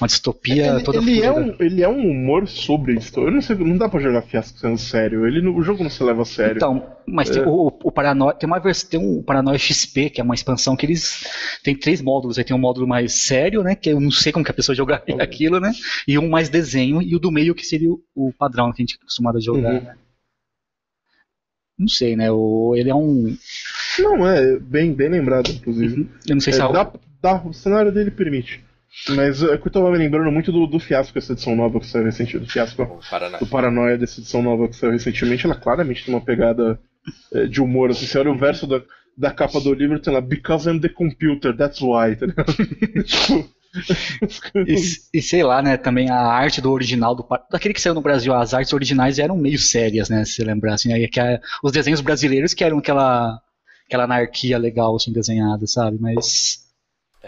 uma 0.00 0.06
distopia 0.06 0.66
ele, 0.66 0.82
toda 0.82 0.98
ele 0.98 1.22
é, 1.22 1.32
um, 1.32 1.56
ele 1.58 1.82
é 1.82 1.88
um 1.88 2.10
humor 2.10 2.46
sobre 2.46 2.94
distopia. 2.96 3.28
Eu 3.28 3.32
não 3.32 3.40
sei, 3.40 3.56
não 3.56 3.76
dá 3.76 3.88
pra 3.88 4.00
jogar 4.00 4.22
fiasco 4.22 4.58
sendo 4.58 4.78
sério. 4.78 5.26
Ele, 5.26 5.46
o 5.48 5.62
jogo 5.62 5.82
não 5.82 5.90
se 5.90 6.02
leva 6.02 6.22
a 6.22 6.24
sério. 6.24 6.56
Então, 6.56 6.86
mas 7.06 7.30
é. 7.30 7.34
tem, 7.34 7.42
o, 7.42 7.66
o 7.66 7.90
Paranoia, 7.90 8.34
tem 8.34 8.46
uma 8.46 8.60
versão, 8.60 8.90
tem 8.90 9.00
um 9.00 9.22
Paranoia 9.22 9.58
XP, 9.58 10.10
que 10.10 10.20
é 10.20 10.24
uma 10.24 10.34
expansão 10.34 10.76
que 10.76 10.86
eles 10.86 11.26
tem 11.64 11.74
três 11.74 12.00
módulos. 12.00 12.38
Aí 12.38 12.44
tem 12.44 12.54
um 12.54 12.60
módulo 12.60 12.86
mais 12.86 13.12
sério, 13.12 13.62
né? 13.62 13.74
Que 13.74 13.90
eu 13.90 14.00
não 14.00 14.10
sei 14.10 14.30
como 14.30 14.44
que 14.44 14.50
a 14.50 14.54
pessoa 14.54 14.74
jogaria 14.76 15.20
aquilo, 15.20 15.58
né? 15.58 15.72
E 16.06 16.18
um 16.18 16.28
mais 16.28 16.48
desenho, 16.48 17.02
e 17.02 17.16
o 17.16 17.18
do 17.18 17.32
meio 17.32 17.54
que 17.54 17.66
seria 17.66 17.90
o, 17.90 18.00
o 18.14 18.32
padrão 18.32 18.72
que 18.72 18.80
a 18.80 18.84
gente 18.84 18.94
é 18.94 19.02
acostumado 19.02 19.38
a 19.38 19.40
jogar, 19.40 19.74
uhum. 19.74 19.82
né? 19.82 19.96
Não 21.78 21.88
sei, 21.88 22.16
né? 22.16 22.30
O, 22.30 22.74
ele 22.76 22.90
é 22.90 22.94
um. 22.94 23.36
Não, 23.98 24.26
é 24.26 24.58
bem, 24.58 24.92
bem 24.92 25.08
lembrado, 25.08 25.50
inclusive. 25.50 26.08
Eu 26.26 26.34
não 26.34 26.40
sei 26.40 26.52
é, 26.52 26.56
se 26.56 26.62
é 26.62 26.72
dá, 26.72 26.92
dá, 27.20 27.42
O 27.44 27.52
cenário 27.52 27.92
dele 27.92 28.10
permite. 28.10 28.67
Mas 29.10 29.42
é 29.42 29.56
que 29.56 29.66
eu 29.66 29.72
tava 29.72 29.90
me 29.90 29.98
lembrando 29.98 30.30
muito 30.30 30.52
do, 30.52 30.66
do 30.66 30.78
fiasco 30.78 31.14
dessa 31.14 31.32
edição 31.32 31.56
nova 31.56 31.80
que 31.80 31.86
saiu 31.86 32.04
recentemente. 32.04 32.46
Do 32.46 32.52
fiasco 32.52 33.00
do 33.38 33.46
Paranoia 33.46 33.96
dessa 33.96 34.20
edição 34.20 34.42
nova 34.42 34.68
que 34.68 34.76
saiu 34.76 34.92
recentemente. 34.92 35.46
Ela 35.46 35.54
claramente 35.54 36.04
tem 36.04 36.14
uma 36.14 36.24
pegada 36.24 36.78
é, 37.32 37.46
de 37.46 37.60
humor. 37.60 37.90
Assim, 37.90 38.06
você 38.06 38.18
olha 38.18 38.30
o 38.30 38.38
verso 38.38 38.66
da, 38.66 38.82
da 39.16 39.30
capa 39.30 39.60
do 39.60 39.72
livro, 39.72 40.00
tem 40.00 40.12
lá 40.12 40.20
Because 40.20 40.68
I'm 40.68 40.80
the 40.80 40.88
computer, 40.88 41.56
that's 41.56 41.80
why, 41.80 42.16
tá 42.16 42.26
ligado? 42.26 42.52
tipo, 43.04 43.58
e, 44.66 44.74
e, 45.18 45.22
sei 45.22 45.42
lá, 45.42 45.62
né, 45.62 45.76
também 45.76 46.10
a 46.10 46.16
arte 46.16 46.60
do 46.60 46.72
original, 46.72 47.14
do 47.14 47.26
daquele 47.50 47.74
que 47.74 47.80
saiu 47.80 47.94
no 47.94 48.00
Brasil, 48.00 48.34
as 48.34 48.54
artes 48.54 48.72
originais 48.72 49.18
eram 49.18 49.36
meio 49.36 49.58
sérias, 49.58 50.08
né, 50.08 50.24
se 50.24 50.42
lembrar, 50.42 50.74
assim, 50.74 50.92
aí 50.92 51.06
que 51.06 51.20
a, 51.20 51.38
os 51.62 51.70
desenhos 51.70 52.00
brasileiros 52.00 52.54
que 52.54 52.64
eram 52.64 52.78
aquela, 52.78 53.38
aquela 53.86 54.04
anarquia 54.04 54.58
legal, 54.58 54.96
assim, 54.96 55.12
desenhada, 55.12 55.66
sabe, 55.66 55.98
mas... 56.00 56.66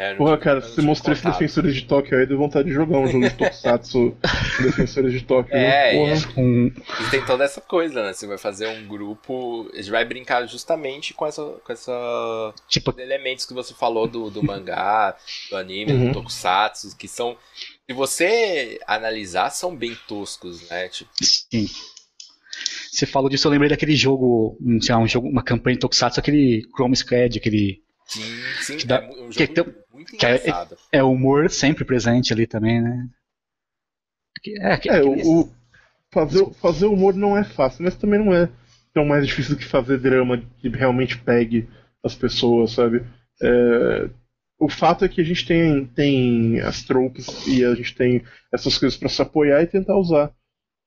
É, 0.00 0.14
Porra, 0.14 0.38
cara, 0.38 0.62
se 0.62 0.76
você 0.76 0.80
mostrou 0.80 1.12
esse 1.12 1.22
Defensores 1.22 1.74
de 1.74 1.84
Tóquio 1.84 2.18
aí, 2.18 2.24
deu 2.24 2.38
vontade 2.38 2.66
de 2.66 2.74
jogar 2.74 3.00
um 3.00 3.06
jogo 3.06 3.28
de 3.28 3.34
Tokusatsu 3.34 4.16
Defensores 4.62 5.12
de 5.12 5.20
Tóquio. 5.20 5.54
É, 5.54 5.92
né? 5.92 6.14
é. 6.14 6.40
Um... 6.40 6.68
E 6.68 7.10
tem 7.10 7.22
toda 7.26 7.44
essa 7.44 7.60
coisa, 7.60 8.02
né? 8.02 8.14
Você 8.14 8.26
vai 8.26 8.38
fazer 8.38 8.66
um 8.66 8.88
grupo. 8.88 9.68
A 9.74 9.76
gente 9.76 9.90
vai 9.90 10.02
brincar 10.06 10.46
justamente 10.46 11.12
com 11.12 11.26
essa. 11.26 11.44
Com 11.44 11.70
essa 11.70 12.54
tipo... 12.66 12.98
elementos 12.98 13.44
que 13.44 13.52
você 13.52 13.74
falou 13.74 14.08
do, 14.08 14.30
do 14.30 14.42
mangá, 14.42 15.14
do 15.50 15.58
anime, 15.58 15.92
uhum. 15.92 16.06
do 16.06 16.14
Tokusatsu, 16.14 16.96
que 16.96 17.06
são. 17.06 17.36
Se 17.86 17.92
você 17.92 18.80
analisar, 18.86 19.50
são 19.50 19.76
bem 19.76 19.94
toscos, 20.08 20.66
né? 20.70 20.88
Tipo... 20.88 21.10
Sim. 21.20 21.68
Você 22.90 23.04
falou 23.04 23.28
disso, 23.28 23.46
eu 23.46 23.52
lembrei 23.52 23.68
daquele 23.68 23.94
jogo, 23.94 24.56
um, 24.62 24.80
sei 24.80 24.94
lá, 24.94 25.00
um 25.02 25.06
jogo, 25.06 25.28
uma 25.28 25.42
campanha 25.42 25.74
de 25.74 25.80
Tokusatsu, 25.80 26.18
aquele 26.18 26.62
Chrome 26.74 26.96
Squad, 26.96 27.36
aquele 27.36 27.82
Sim, 28.10 28.22
sim, 28.60 28.76
que 28.76 28.86
dá, 28.86 28.96
é 28.96 29.08
um 29.08 29.30
jogo 29.30 29.34
que, 29.34 29.46
muito 30.00 30.16
que 30.16 30.26
é, 30.26 30.40
é 30.92 31.02
humor 31.02 31.50
sempre 31.50 31.84
presente 31.84 32.32
ali 32.32 32.46
também, 32.46 32.80
né? 32.80 33.08
É, 34.60 34.76
que, 34.78 34.88
é 34.88 35.02
o, 35.02 35.42
o, 35.42 35.50
fazer, 36.10 36.46
fazer 36.54 36.86
humor 36.86 37.14
não 37.14 37.36
é 37.36 37.44
fácil, 37.44 37.84
mas 37.84 37.94
também 37.94 38.18
não 38.18 38.34
é 38.34 38.48
tão 38.94 39.04
mais 39.04 39.26
difícil 39.26 39.54
do 39.54 39.58
que 39.60 39.66
fazer 39.66 39.98
drama 39.98 40.42
que 40.58 40.68
realmente 40.68 41.18
pegue 41.18 41.68
as 42.02 42.14
pessoas, 42.14 42.72
sabe? 42.72 43.04
É, 43.42 44.10
o 44.58 44.68
fato 44.68 45.04
é 45.04 45.08
que 45.08 45.20
a 45.20 45.24
gente 45.24 45.46
tem, 45.46 45.86
tem 45.86 46.60
as 46.60 46.82
tropes 46.82 47.46
e 47.46 47.64
a 47.64 47.74
gente 47.74 47.94
tem 47.94 48.24
essas 48.52 48.78
coisas 48.78 48.98
para 48.98 49.08
se 49.08 49.20
apoiar 49.20 49.62
e 49.62 49.66
tentar 49.66 49.96
usar. 49.98 50.32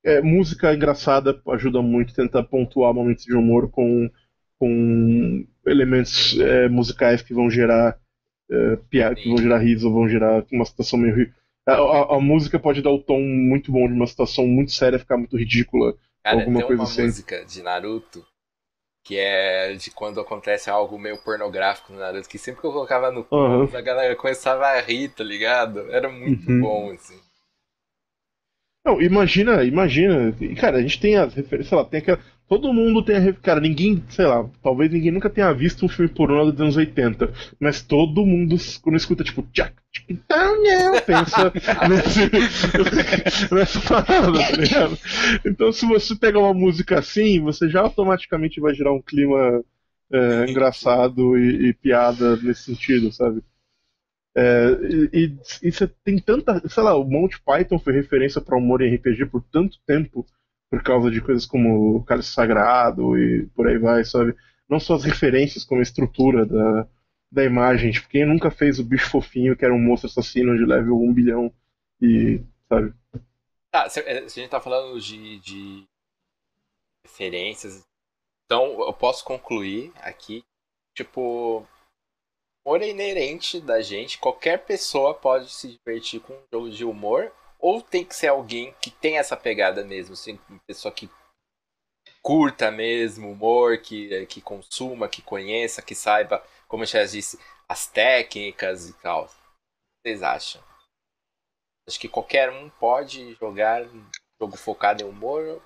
É, 0.04 0.20
música 0.20 0.74
engraçada 0.74 1.40
ajuda 1.48 1.80
muito, 1.80 2.14
tentar 2.14 2.42
pontuar 2.42 2.92
momentos 2.92 3.24
de 3.24 3.34
humor 3.34 3.70
com 3.70 4.10
com 4.58 5.46
elementos 5.66 6.38
é, 6.38 6.68
musicais 6.68 7.20
que 7.20 7.34
vão 7.34 7.50
gerar 7.50 7.98
é, 8.54 8.76
piada, 8.88 9.14
que 9.14 9.28
vão 9.28 9.38
gerar 9.38 9.58
riso, 9.58 9.92
vão 9.92 10.08
gerar 10.08 10.44
uma 10.52 10.64
situação 10.64 10.98
meio 10.98 11.32
a, 11.66 11.72
a, 11.72 12.16
a, 12.16 12.20
música 12.20 12.58
pode 12.58 12.82
dar 12.82 12.90
o 12.90 12.98
tom 12.98 13.20
muito 13.20 13.72
bom 13.72 13.88
de 13.88 13.94
uma 13.94 14.06
situação 14.06 14.46
muito 14.46 14.70
séria 14.72 14.98
ficar 14.98 15.16
muito 15.16 15.34
ridícula. 15.34 15.94
Cara, 16.22 16.40
alguma 16.40 16.58
tem 16.58 16.66
coisa 16.66 16.82
uma 16.82 16.88
assim. 16.88 17.02
música 17.04 17.44
de 17.44 17.62
Naruto 17.62 18.24
que 19.04 19.18
é 19.18 19.74
de 19.74 19.90
quando 19.90 20.18
acontece 20.18 20.70
algo 20.70 20.98
meio 20.98 21.18
pornográfico 21.18 21.92
no 21.92 21.98
Naruto, 21.98 22.28
que 22.28 22.38
sempre 22.38 22.62
que 22.62 22.66
eu 22.66 22.72
colocava 22.72 23.12
no 23.12 23.26
uhum. 23.30 23.68
a 23.76 23.80
galera 23.82 24.16
começava 24.16 24.66
a 24.66 24.80
rir, 24.80 25.10
tá 25.10 25.22
ligado? 25.22 25.92
Era 25.92 26.08
muito 26.08 26.50
uhum. 26.50 26.60
bom, 26.62 26.90
assim. 26.90 27.20
Não, 28.84 29.00
imagina, 29.00 29.64
imagina. 29.64 30.34
Cara, 30.60 30.76
a 30.78 30.82
gente 30.82 31.00
tem 31.00 31.16
as 31.16 31.32
referências, 31.34 31.68
sei 31.68 31.78
lá, 31.78 31.84
tem 31.84 32.00
aquela. 32.00 32.18
Todo 32.46 32.72
mundo 32.72 33.02
tem 33.02 33.16
a. 33.16 33.32
Cara, 33.32 33.58
ninguém, 33.60 34.04
sei 34.10 34.26
lá, 34.26 34.48
talvez 34.62 34.92
ninguém 34.92 35.10
nunca 35.10 35.30
tenha 35.30 35.52
visto 35.54 35.86
um 35.86 35.88
filme 35.88 36.10
pornô 36.12 36.50
dos 36.50 36.60
anos 36.60 36.76
80, 36.76 37.32
mas 37.58 37.80
todo 37.80 38.26
mundo, 38.26 38.56
quando 38.82 38.96
escuta, 38.96 39.24
tipo, 39.24 39.42
tchac, 39.52 39.72
pensa 41.06 41.50
nesse, 41.88 42.30
nessa 43.54 43.80
parada, 43.80 44.32
tá 44.38 44.56
ligado? 44.56 44.98
Então, 45.46 45.72
se 45.72 45.86
você 45.86 46.14
pegar 46.14 46.40
uma 46.40 46.52
música 46.54 46.98
assim, 46.98 47.40
você 47.40 47.68
já 47.70 47.80
automaticamente 47.80 48.60
vai 48.60 48.74
gerar 48.74 48.92
um 48.92 49.00
clima 49.00 49.64
é, 50.12 50.50
engraçado 50.50 51.38
e, 51.38 51.70
e 51.70 51.74
piada 51.74 52.36
nesse 52.36 52.64
sentido, 52.64 53.10
sabe? 53.12 53.42
É, 54.36 54.66
e, 55.12 55.36
e, 55.62 55.70
você 55.70 55.86
tem 56.02 56.18
tanta. 56.18 56.66
Sei 56.68 56.82
lá, 56.82 56.96
o 56.96 57.04
Monty 57.04 57.40
Python 57.40 57.78
foi 57.78 57.92
referência 57.92 58.40
para 58.40 58.56
humor 58.56 58.82
em 58.82 58.94
RPG 58.94 59.26
por 59.26 59.42
tanto 59.42 59.78
tempo 59.86 60.26
por 60.68 60.82
causa 60.82 61.08
de 61.10 61.20
coisas 61.20 61.46
como 61.46 61.96
o 61.96 62.04
Cálice 62.04 62.30
Sagrado 62.30 63.16
e 63.16 63.46
por 63.54 63.68
aí 63.68 63.78
vai, 63.78 64.04
sabe? 64.04 64.34
Não 64.68 64.80
só 64.80 64.94
as 64.94 65.04
referências, 65.04 65.64
como 65.64 65.80
a 65.80 65.82
estrutura 65.82 66.44
da, 66.44 66.88
da 67.30 67.44
imagem. 67.44 67.92
Tipo, 67.92 68.08
quem 68.08 68.26
nunca 68.26 68.50
fez 68.50 68.80
o 68.80 68.84
bicho 68.84 69.08
fofinho, 69.08 69.56
que 69.56 69.64
era 69.64 69.72
um 69.72 69.78
monstro 69.78 70.08
assassino 70.08 70.56
de 70.56 70.64
level 70.64 71.00
1 71.00 71.12
bilhão 71.12 71.52
e, 72.00 72.40
sabe? 72.68 72.92
Tá, 73.70 73.88
se, 73.88 74.00
a 74.00 74.26
gente 74.26 74.48
tá 74.48 74.60
falando 74.60 75.00
de, 75.00 75.38
de 75.40 75.84
referências, 77.04 77.84
então 78.46 78.80
eu 78.86 78.92
posso 78.92 79.24
concluir 79.24 79.92
aqui, 79.96 80.44
tipo, 80.94 81.66
humor 82.64 82.82
é 82.82 82.88
inerente 82.88 83.60
da 83.60 83.82
gente, 83.82 84.18
qualquer 84.18 84.64
pessoa 84.64 85.14
pode 85.14 85.50
se 85.50 85.68
divertir 85.68 86.20
com 86.20 86.32
um 86.32 86.42
jogo 86.52 86.70
de 86.70 86.84
humor 86.84 87.32
ou 87.58 87.82
tem 87.82 88.04
que 88.04 88.16
ser 88.16 88.28
alguém 88.28 88.74
que 88.80 88.90
tem 88.90 89.18
essa 89.18 89.36
pegada 89.36 89.84
mesmo, 89.84 90.14
assim, 90.14 90.38
uma 90.48 90.60
pessoa 90.66 90.92
que 90.92 91.08
curta 92.22 92.70
mesmo 92.70 93.30
humor, 93.30 93.78
que, 93.78 94.26
que 94.26 94.40
consuma, 94.40 95.08
que 95.08 95.20
conheça, 95.20 95.82
que 95.82 95.94
saiba, 95.94 96.42
como 96.66 96.84
já 96.86 97.04
disse, 97.04 97.38
as 97.68 97.86
técnicas 97.86 98.88
e 98.88 98.94
tal. 98.94 99.24
O 99.24 99.28
que 99.28 99.34
vocês 100.08 100.22
acham? 100.22 100.62
Acho 101.86 102.00
que 102.00 102.08
qualquer 102.08 102.50
um 102.50 102.70
pode 102.70 103.34
jogar 103.34 103.86
jogo 104.40 104.56
focado 104.56 105.02
em 105.02 105.06
humor 105.06 105.62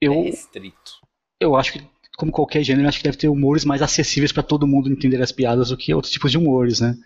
eu, 0.00 0.12
é 0.12 0.16
restrito. 0.16 1.00
Eu 1.40 1.54
acho 1.56 1.72
que 1.72 1.97
como 2.18 2.32
qualquer 2.32 2.64
gênero, 2.64 2.88
acho 2.88 2.98
que 2.98 3.04
deve 3.04 3.16
ter 3.16 3.28
humores 3.28 3.64
mais 3.64 3.80
acessíveis 3.80 4.32
para 4.32 4.42
todo 4.42 4.66
mundo 4.66 4.90
entender 4.90 5.22
as 5.22 5.30
piadas 5.30 5.68
do 5.68 5.76
que 5.76 5.94
outros 5.94 6.12
tipos 6.12 6.32
de 6.32 6.36
humores, 6.36 6.80
né? 6.80 6.96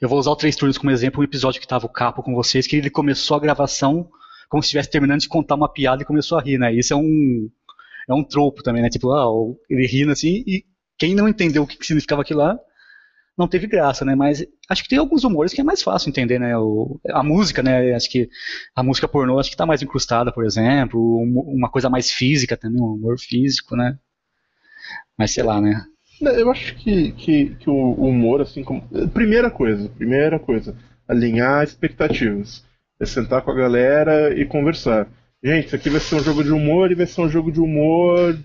Eu 0.00 0.08
vou 0.08 0.18
usar 0.18 0.32
o 0.32 0.36
Três 0.36 0.56
Turnos 0.56 0.76
como 0.76 0.90
exemplo, 0.90 1.20
um 1.20 1.24
episódio 1.24 1.60
que 1.60 1.68
tava 1.68 1.86
o 1.86 1.88
Capo 1.88 2.20
com 2.20 2.34
vocês, 2.34 2.66
que 2.66 2.74
ele 2.74 2.90
começou 2.90 3.36
a 3.36 3.40
gravação 3.40 4.10
como 4.48 4.60
se 4.60 4.66
estivesse 4.66 4.90
terminando 4.90 5.20
de 5.20 5.28
contar 5.28 5.54
uma 5.54 5.72
piada 5.72 6.02
e 6.02 6.04
começou 6.04 6.36
a 6.36 6.42
rir, 6.42 6.58
né? 6.58 6.74
Isso 6.74 6.92
é 6.92 6.96
um 6.96 7.48
é 8.08 8.14
um 8.14 8.24
tropo 8.24 8.60
também, 8.60 8.82
né? 8.82 8.88
Tipo, 8.90 9.12
ah, 9.12 9.24
ele 9.70 9.86
rindo 9.86 10.10
assim 10.10 10.42
e 10.44 10.64
quem 10.98 11.14
não 11.14 11.28
entendeu 11.28 11.62
o 11.62 11.66
que 11.66 11.76
significava 11.86 12.22
aquilo 12.22 12.40
lá 12.40 12.58
não 13.38 13.46
teve 13.46 13.68
graça, 13.68 14.04
né? 14.04 14.16
Mas 14.16 14.44
acho 14.68 14.82
que 14.82 14.88
tem 14.88 14.98
alguns 14.98 15.22
humores 15.22 15.52
que 15.52 15.60
é 15.60 15.64
mais 15.64 15.80
fácil 15.80 16.08
entender, 16.08 16.40
né? 16.40 16.58
O, 16.58 16.98
a 17.10 17.22
música, 17.22 17.62
né? 17.62 17.94
Acho 17.94 18.10
que 18.10 18.28
a 18.74 18.82
música 18.82 19.06
pornô 19.06 19.38
acho 19.38 19.50
que 19.50 19.56
tá 19.56 19.64
mais 19.64 19.80
incrustada, 19.80 20.32
por 20.32 20.44
exemplo, 20.44 21.00
uma 21.22 21.70
coisa 21.70 21.88
mais 21.88 22.10
física 22.10 22.56
também, 22.56 22.80
um 22.80 22.94
humor 22.94 23.16
físico, 23.20 23.76
né? 23.76 23.96
Mas 25.18 25.32
sei 25.32 25.42
lá, 25.42 25.60
né? 25.60 25.84
Eu 26.20 26.50
acho 26.50 26.74
que, 26.76 27.12
que, 27.12 27.54
que 27.56 27.68
o 27.70 27.92
humor, 27.92 28.40
assim 28.40 28.62
como. 28.64 28.82
Primeira 29.12 29.50
coisa, 29.50 29.88
primeira 29.90 30.38
coisa, 30.38 30.76
alinhar 31.06 31.62
expectativas. 31.62 32.64
É 32.98 33.04
sentar 33.04 33.42
com 33.42 33.50
a 33.50 33.54
galera 33.54 34.34
e 34.34 34.46
conversar. 34.46 35.06
Gente, 35.44 35.66
isso 35.66 35.76
aqui 35.76 35.90
vai 35.90 36.00
ser 36.00 36.14
um 36.16 36.22
jogo 36.22 36.42
de 36.42 36.50
humor 36.50 36.90
e 36.90 36.94
vai 36.94 37.06
ser 37.06 37.20
um 37.20 37.28
jogo 37.28 37.52
de 37.52 37.60
humor. 37.60 38.38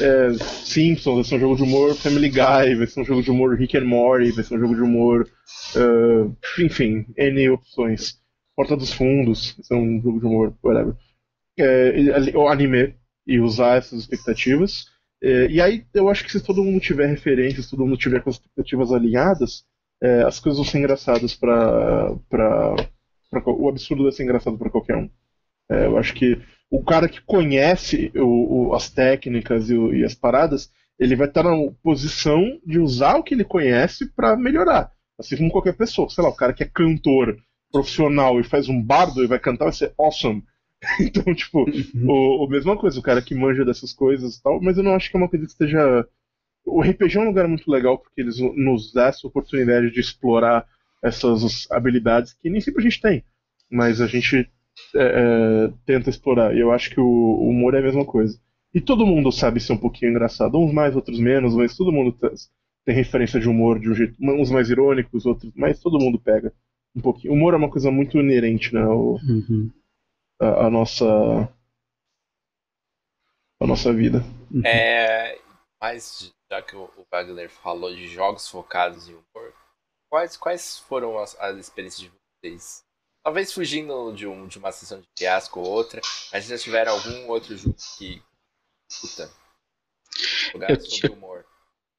É, 0.00 0.32
Simpsons, 0.64 1.14
vai 1.14 1.24
ser 1.24 1.34
um 1.36 1.40
jogo 1.40 1.56
de 1.56 1.62
humor 1.62 1.94
Family 1.96 2.28
Guy, 2.28 2.74
vai 2.76 2.86
ser 2.86 3.00
um 3.00 3.04
jogo 3.04 3.22
de 3.22 3.30
humor 3.30 3.56
Rick 3.56 3.76
and 3.76 3.84
Morty, 3.84 4.30
vai 4.30 4.44
ser 4.44 4.54
um 4.54 4.60
jogo 4.60 4.74
de 4.74 4.80
humor. 4.80 5.28
Uh, 5.74 6.36
enfim, 6.60 7.04
N 7.16 7.50
opções. 7.50 8.20
Porta 8.54 8.76
dos 8.76 8.92
Fundos, 8.92 9.54
vai 9.56 9.64
ser 9.64 9.74
um 9.74 10.00
jogo 10.00 10.20
de 10.20 10.26
humor, 10.26 10.54
whatever. 10.62 10.94
É, 11.58 12.36
o 12.36 12.48
anime, 12.48 12.94
e 13.26 13.40
usar 13.40 13.76
essas 13.76 14.00
expectativas. 14.00 14.86
É, 15.22 15.46
e 15.46 15.60
aí 15.60 15.86
eu 15.94 16.08
acho 16.08 16.24
que 16.24 16.32
se 16.32 16.42
todo 16.42 16.64
mundo 16.64 16.80
tiver 16.80 17.06
referências, 17.06 17.66
se 17.66 17.70
todo 17.70 17.86
mundo 17.86 17.96
tiver 17.96 18.20
com 18.22 18.30
as 18.30 18.36
expectativas 18.36 18.90
alinhadas, 18.90 19.64
é, 20.02 20.22
as 20.22 20.40
coisas 20.40 20.58
vão 20.58 20.64
ser 20.64 20.78
engraçadas 20.78 21.34
para 21.34 22.10
o 23.46 23.68
absurdo 23.68 24.02
vai 24.02 24.12
ser 24.12 24.24
engraçado 24.24 24.58
para 24.58 24.70
qualquer 24.70 24.96
um. 24.96 25.08
É, 25.70 25.86
eu 25.86 25.96
acho 25.96 26.12
que 26.14 26.38
o 26.70 26.82
cara 26.82 27.08
que 27.08 27.20
conhece 27.20 28.10
o, 28.16 28.70
o, 28.70 28.74
as 28.74 28.90
técnicas 28.90 29.70
e, 29.70 29.74
o, 29.74 29.94
e, 29.94 30.04
as 30.04 30.14
paradas, 30.14 30.70
ele 30.98 31.14
vai 31.14 31.28
estar 31.28 31.44
na 31.44 31.56
posição 31.82 32.42
de 32.66 32.80
usar 32.80 33.16
o 33.16 33.22
que 33.22 33.34
ele 33.34 33.44
conhece 33.44 34.10
para 34.14 34.36
melhorar. 34.36 34.90
Assim 35.18 35.36
como 35.36 35.50
qualquer 35.50 35.76
pessoa. 35.76 36.08
Sei 36.10 36.22
lá, 36.22 36.30
o 36.30 36.36
cara 36.36 36.52
que 36.52 36.62
é 36.64 36.66
cantor 36.66 37.36
profissional 37.70 38.40
e 38.40 38.44
faz 38.44 38.68
um 38.68 38.82
bardo 38.82 39.22
e 39.22 39.26
vai 39.26 39.38
cantar, 39.38 39.66
vai 39.66 39.72
ser 39.72 39.94
awesome. 39.98 40.42
Então, 41.00 41.34
tipo, 41.34 41.60
uhum. 41.60 42.10
o, 42.10 42.44
o 42.44 42.48
mesma 42.48 42.76
coisa, 42.76 42.98
o 42.98 43.02
cara 43.02 43.22
que 43.22 43.34
manja 43.34 43.64
dessas 43.64 43.92
coisas 43.92 44.36
e 44.36 44.42
tal, 44.42 44.60
mas 44.60 44.76
eu 44.76 44.82
não 44.82 44.94
acho 44.94 45.10
que 45.10 45.16
é 45.16 45.20
uma 45.20 45.28
coisa 45.28 45.46
que 45.46 45.52
esteja. 45.52 46.06
O 46.64 46.80
RPG 46.80 47.18
é 47.18 47.20
um 47.20 47.26
lugar 47.26 47.48
muito 47.48 47.70
legal 47.70 47.98
porque 47.98 48.20
eles 48.20 48.38
nos 48.38 48.92
dá 48.92 49.06
essa 49.06 49.26
oportunidade 49.26 49.90
de 49.90 50.00
explorar 50.00 50.66
essas 51.02 51.66
habilidades 51.70 52.34
que 52.34 52.48
nem 52.48 52.60
sempre 52.60 52.80
a 52.80 52.84
gente 52.84 53.00
tem, 53.00 53.24
mas 53.68 54.00
a 54.00 54.06
gente 54.06 54.48
é, 54.94 55.02
é, 55.02 55.72
tenta 55.84 56.10
explorar. 56.10 56.54
E 56.54 56.60
eu 56.60 56.70
acho 56.70 56.90
que 56.90 57.00
o, 57.00 57.04
o, 57.04 57.48
humor 57.48 57.74
é 57.74 57.78
a 57.78 57.82
mesma 57.82 58.04
coisa. 58.04 58.38
E 58.72 58.80
todo 58.80 59.06
mundo 59.06 59.32
sabe 59.32 59.60
ser 59.60 59.72
um 59.72 59.78
pouquinho 59.78 60.10
engraçado, 60.10 60.58
uns 60.58 60.72
mais, 60.72 60.94
outros 60.94 61.18
menos, 61.18 61.54
mas 61.54 61.76
todo 61.76 61.92
mundo 61.92 62.16
tem 62.84 62.94
referência 62.94 63.40
de 63.40 63.48
humor 63.48 63.78
de 63.78 63.90
um 63.90 63.94
jeito, 63.94 64.14
uns 64.20 64.50
mais 64.50 64.70
irônicos, 64.70 65.26
outros, 65.26 65.52
mas 65.54 65.80
todo 65.80 65.98
mundo 65.98 66.18
pega 66.18 66.52
um 66.94 67.00
pouquinho. 67.00 67.32
O 67.32 67.36
humor 67.36 67.54
é 67.54 67.56
uma 67.56 67.70
coisa 67.70 67.90
muito 67.90 68.18
inerente, 68.18 68.72
né? 68.72 68.84
O, 68.84 69.18
uhum. 69.22 69.70
A, 70.42 70.66
a, 70.66 70.70
nossa 70.70 71.04
a 73.60 73.66
nossa 73.66 73.92
vida. 73.92 74.18
Uhum. 74.50 74.62
É, 74.64 75.38
mas 75.80 76.32
já 76.50 76.60
que 76.62 76.76
o 76.76 76.90
Wagner 77.10 77.50
falou 77.50 77.94
de 77.94 78.08
jogos 78.08 78.48
focados 78.48 79.08
em 79.08 79.12
humor, 79.12 79.54
quais, 80.10 80.36
quais 80.36 80.78
foram 80.78 81.18
as, 81.18 81.38
as 81.38 81.56
experiências 81.56 82.00
de 82.00 82.10
vocês 82.10 82.84
Talvez 83.22 83.52
fugindo 83.52 84.12
de, 84.12 84.26
um, 84.26 84.48
de 84.48 84.58
uma 84.58 84.72
sessão 84.72 85.00
de 85.00 85.06
fiasco 85.16 85.60
ou 85.60 85.66
outra, 85.66 86.00
mas 86.32 86.44
já 86.44 86.58
tiveram 86.58 86.92
algum 86.92 87.28
outro 87.28 87.56
jogo 87.56 87.76
que. 87.96 88.20
Puta. 89.00 89.30
Eu, 90.54 90.60
eu, 90.60 91.44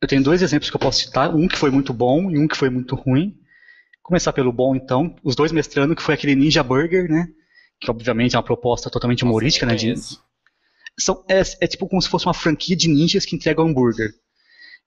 eu, 0.01 0.07
tenho 0.07 0.21
dois 0.21 0.41
exemplos 0.41 0.69
que 0.69 0.75
eu 0.75 0.79
posso 0.79 0.99
citar, 0.99 1.33
um 1.33 1.47
que 1.47 1.57
foi 1.57 1.71
muito 1.71 1.93
bom 1.93 2.29
e 2.29 2.37
um 2.37 2.47
que 2.47 2.57
foi 2.57 2.69
muito 2.69 2.93
ruim. 2.93 3.39
Começar 4.03 4.33
pelo 4.33 4.51
bom, 4.51 4.75
então. 4.75 5.15
Os 5.23 5.33
dois 5.33 5.51
mestrando, 5.51 5.95
que 5.95 6.03
foi 6.03 6.13
aquele 6.13 6.35
Ninja 6.35 6.61
Burger, 6.61 7.09
né? 7.09 7.27
Que 7.79 7.91
obviamente 7.91 8.35
é 8.35 8.37
uma 8.37 8.43
proposta 8.43 8.89
totalmente 8.89 9.23
humorística, 9.23 9.65
Nossa, 9.65 9.85
né? 9.85 9.93
De, 9.93 10.01
são, 10.99 11.23
é, 11.27 11.41
é, 11.61 11.67
tipo 11.67 11.87
como 11.87 12.01
se 12.01 12.09
fosse 12.09 12.25
uma 12.25 12.33
franquia 12.33 12.75
de 12.75 12.87
ninjas 12.87 13.25
que 13.25 13.35
entregam 13.35 13.67
hambúrguer. 13.67 14.11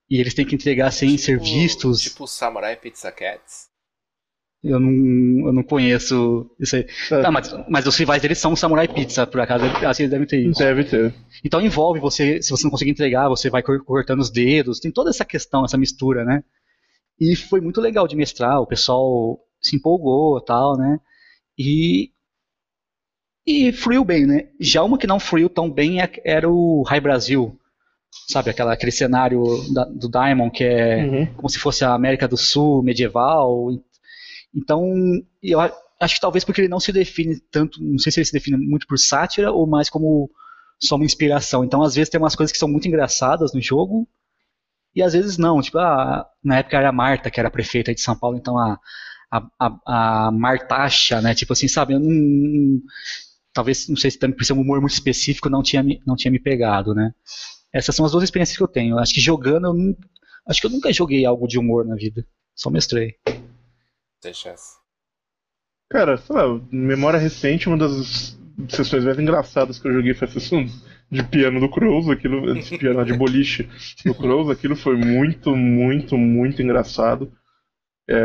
E 0.09 0.21
eles 0.21 0.35
têm 0.35 0.47
que 0.47 0.55
entregar 0.55 0.91
sem 0.93 1.11
tipo, 1.11 1.23
ser 1.23 1.41
vistos. 1.41 2.01
Tipo 2.01 2.27
Samurai 2.27 2.77
Pizza 2.77 3.11
Cats. 3.11 3.67
Eu 4.63 4.81
não, 4.81 5.47
eu 5.47 5.53
não 5.53 5.63
conheço 5.63 6.51
isso 6.59 6.77
aí. 6.77 6.87
É. 7.11 7.23
Tá, 7.23 7.31
mas, 7.31 7.53
mas 7.69 7.87
os 7.87 7.97
rivais 7.97 8.23
deles 8.23 8.39
são 8.39 8.57
Samurai 8.57 8.89
Pizza, 8.89 9.27
por 9.27 9.41
acaso. 9.41 9.65
Assim, 9.65 10.05
eles 10.05 10.11
devem 10.11 10.27
ter 10.27 10.41
isso. 10.41 10.59
Deve 10.59 10.85
ter. 10.85 11.15
Então 11.45 11.61
envolve 11.61 12.01
você, 12.01 12.41
se 12.43 12.51
você 12.51 12.65
não 12.65 12.71
conseguir 12.71 12.91
entregar, 12.91 13.29
você 13.29 13.51
vai 13.51 13.63
cortando 13.63 14.21
os 14.21 14.31
dedos. 14.31 14.81
Tem 14.81 14.91
toda 14.91 15.11
essa 15.11 15.25
questão, 15.25 15.65
essa 15.65 15.79
mistura, 15.79 16.25
né? 16.25 16.43
E 17.19 17.35
foi 17.37 17.61
muito 17.61 17.81
legal 17.81 18.07
de 18.07 18.17
mestrar, 18.17 18.61
o 18.61 18.67
pessoal 18.67 19.39
se 19.61 19.77
empolgou 19.77 20.41
tal, 20.41 20.77
né? 20.77 20.99
E. 21.59 22.11
E 23.47 23.73
fluiu 23.73 24.05
bem, 24.05 24.27
né? 24.27 24.49
Já 24.59 24.83
uma 24.83 24.99
que 24.99 25.07
não 25.07 25.21
fluiu 25.21 25.49
tão 25.49 25.71
bem 25.71 26.03
é, 26.03 26.11
era 26.25 26.51
o 26.51 26.83
High 26.83 27.01
Brasil. 27.01 27.57
Sabe, 28.29 28.51
aquela, 28.51 28.73
aquele 28.73 28.91
cenário 28.91 29.45
da, 29.73 29.85
do 29.85 30.09
Diamond 30.09 30.51
que 30.51 30.65
é 30.65 31.05
uhum. 31.05 31.27
como 31.35 31.49
se 31.49 31.59
fosse 31.59 31.85
a 31.85 31.93
América 31.93 32.27
do 32.27 32.37
Sul 32.37 32.83
medieval. 32.83 33.69
Então, 34.55 34.83
eu 35.43 35.61
acho 36.01 36.15
que 36.15 36.21
talvez 36.21 36.45
porque 36.45 36.63
ele 36.63 36.69
não 36.69 36.81
se 36.81 36.93
define 36.93 37.39
tanto, 37.51 37.83
não 37.83 37.99
sei 37.99 38.11
se 38.11 38.21
ele 38.21 38.25
se 38.27 38.33
define 38.33 38.57
muito 38.57 38.87
por 38.87 38.99
sátira 38.99 39.53
ou 39.53 39.67
mais 39.67 39.89
como 39.89 40.31
só 40.81 40.97
uma 40.97 41.05
inspiração. 41.05 41.65
Então, 41.65 41.83
às 41.83 41.95
vezes 41.95 42.11
tem 42.11 42.21
umas 42.21 42.35
coisas 42.35 42.51
que 42.51 42.59
são 42.59 42.69
muito 42.69 42.89
engraçadas 42.89 43.53
no 43.53 43.61
jogo 43.61 44.09
e 44.95 45.03
às 45.03 45.13
vezes 45.13 45.39
não. 45.39 45.61
Tipo, 45.61 45.79
ah, 45.79 46.27
na 46.43 46.59
época 46.59 46.79
era 46.79 46.89
a 46.89 46.93
Marta, 46.93 47.31
que 47.31 47.39
era 47.39 47.49
a 47.49 47.53
prefeita 47.53 47.95
de 47.95 48.01
São 48.01 48.19
Paulo, 48.19 48.37
então 48.37 48.59
a, 48.59 48.79
a, 49.31 49.47
a, 49.59 50.27
a 50.27 50.31
Martacha, 50.33 51.21
né? 51.21 51.35
Tipo 51.35 51.53
assim, 51.53 51.69
sabe? 51.69 51.95
Eu 51.95 52.01
não, 52.01 52.81
talvez, 53.57 53.89
não 53.89 53.97
sei 53.97 54.11
se 54.11 54.19
também 54.19 54.37
por 54.37 54.45
ser 54.45 54.53
um 54.53 54.61
humor 54.61 54.81
muito 54.81 54.93
específico, 54.93 55.49
não 55.49 55.63
tinha, 55.63 55.83
não 56.07 56.15
tinha 56.15 56.31
me 56.31 56.39
pegado, 56.39 56.95
né? 56.95 57.13
Essas 57.73 57.97
são 57.97 58.05
as 58.05 58.13
duas 58.13 58.23
experiências 58.23 58.57
que 58.57 58.63
eu 58.63 58.69
tenho. 58.69 58.99
Acho 58.99 59.15
que 59.15 59.21
jogando, 59.21 59.67
eu 59.67 59.97
acho 60.47 60.61
que 60.61 60.67
eu 60.67 60.71
nunca 60.71 60.93
joguei 60.93 61.25
algo 61.25 61.49
de 61.49 61.59
humor 61.59 61.85
na 61.85 61.97
vida. 61.97 62.25
Só 62.55 62.71
mestrei 62.71 63.17
tem 64.27 64.35
chance. 64.35 64.77
Cara, 65.89 66.17
sei 66.17 66.35
lá, 66.35 66.61
memória 66.71 67.19
recente, 67.19 67.69
uma 67.69 67.79
das 67.79 68.37
sessões 68.69 69.05
mais 69.05 69.19
engraçadas 69.19 69.79
que 69.79 69.87
eu 69.87 69.93
joguei 69.93 70.15
foi 70.15 70.27
a 70.27 70.31
sessão 70.31 70.67
de 71.09 71.23
piano 71.23 71.61
do 71.61 71.69
Crows, 71.69 72.09
aquilo, 72.09 72.53
de 72.55 72.77
piano 72.77 73.05
de 73.05 73.13
boliche 73.13 73.69
do 74.05 74.15
Crows, 74.15 74.51
aquilo 74.51 74.75
foi 74.75 74.97
muito, 74.97 75.55
muito, 75.55 76.19
muito 76.19 76.61
engraçado. 76.61 77.33
É, 78.09 78.17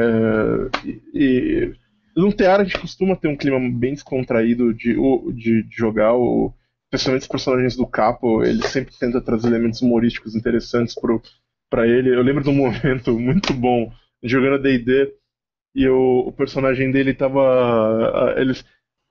e 1.13 1.73
no 2.15 2.33
teatro 2.33 2.61
a 2.61 2.65
gente 2.65 2.79
costuma 2.79 3.15
ter 3.15 3.27
um 3.27 3.37
clima 3.37 3.59
bem 3.59 3.93
descontraído 3.93 4.73
de, 4.73 4.95
de, 5.33 5.63
de 5.63 5.75
jogar, 5.75 6.13
o, 6.15 6.53
especialmente 6.85 7.23
os 7.23 7.27
personagens 7.27 7.75
do 7.75 7.87
Capo, 7.87 8.43
ele 8.43 8.65
sempre 8.67 8.93
tenta 8.97 9.21
trazer 9.21 9.47
elementos 9.47 9.81
humorísticos 9.81 10.35
interessantes 10.35 10.95
para 11.69 11.87
ele. 11.87 12.13
Eu 12.13 12.21
lembro 12.21 12.43
de 12.43 12.49
um 12.49 12.55
momento 12.55 13.17
muito 13.19 13.53
bom 13.53 13.91
jogando 14.23 14.61
D&D 14.61 15.13
e 15.75 15.87
o, 15.87 16.27
o 16.27 16.31
personagem 16.31 16.91
dele 16.91 17.13
tava. 17.13 18.35
Eles. 18.37 18.63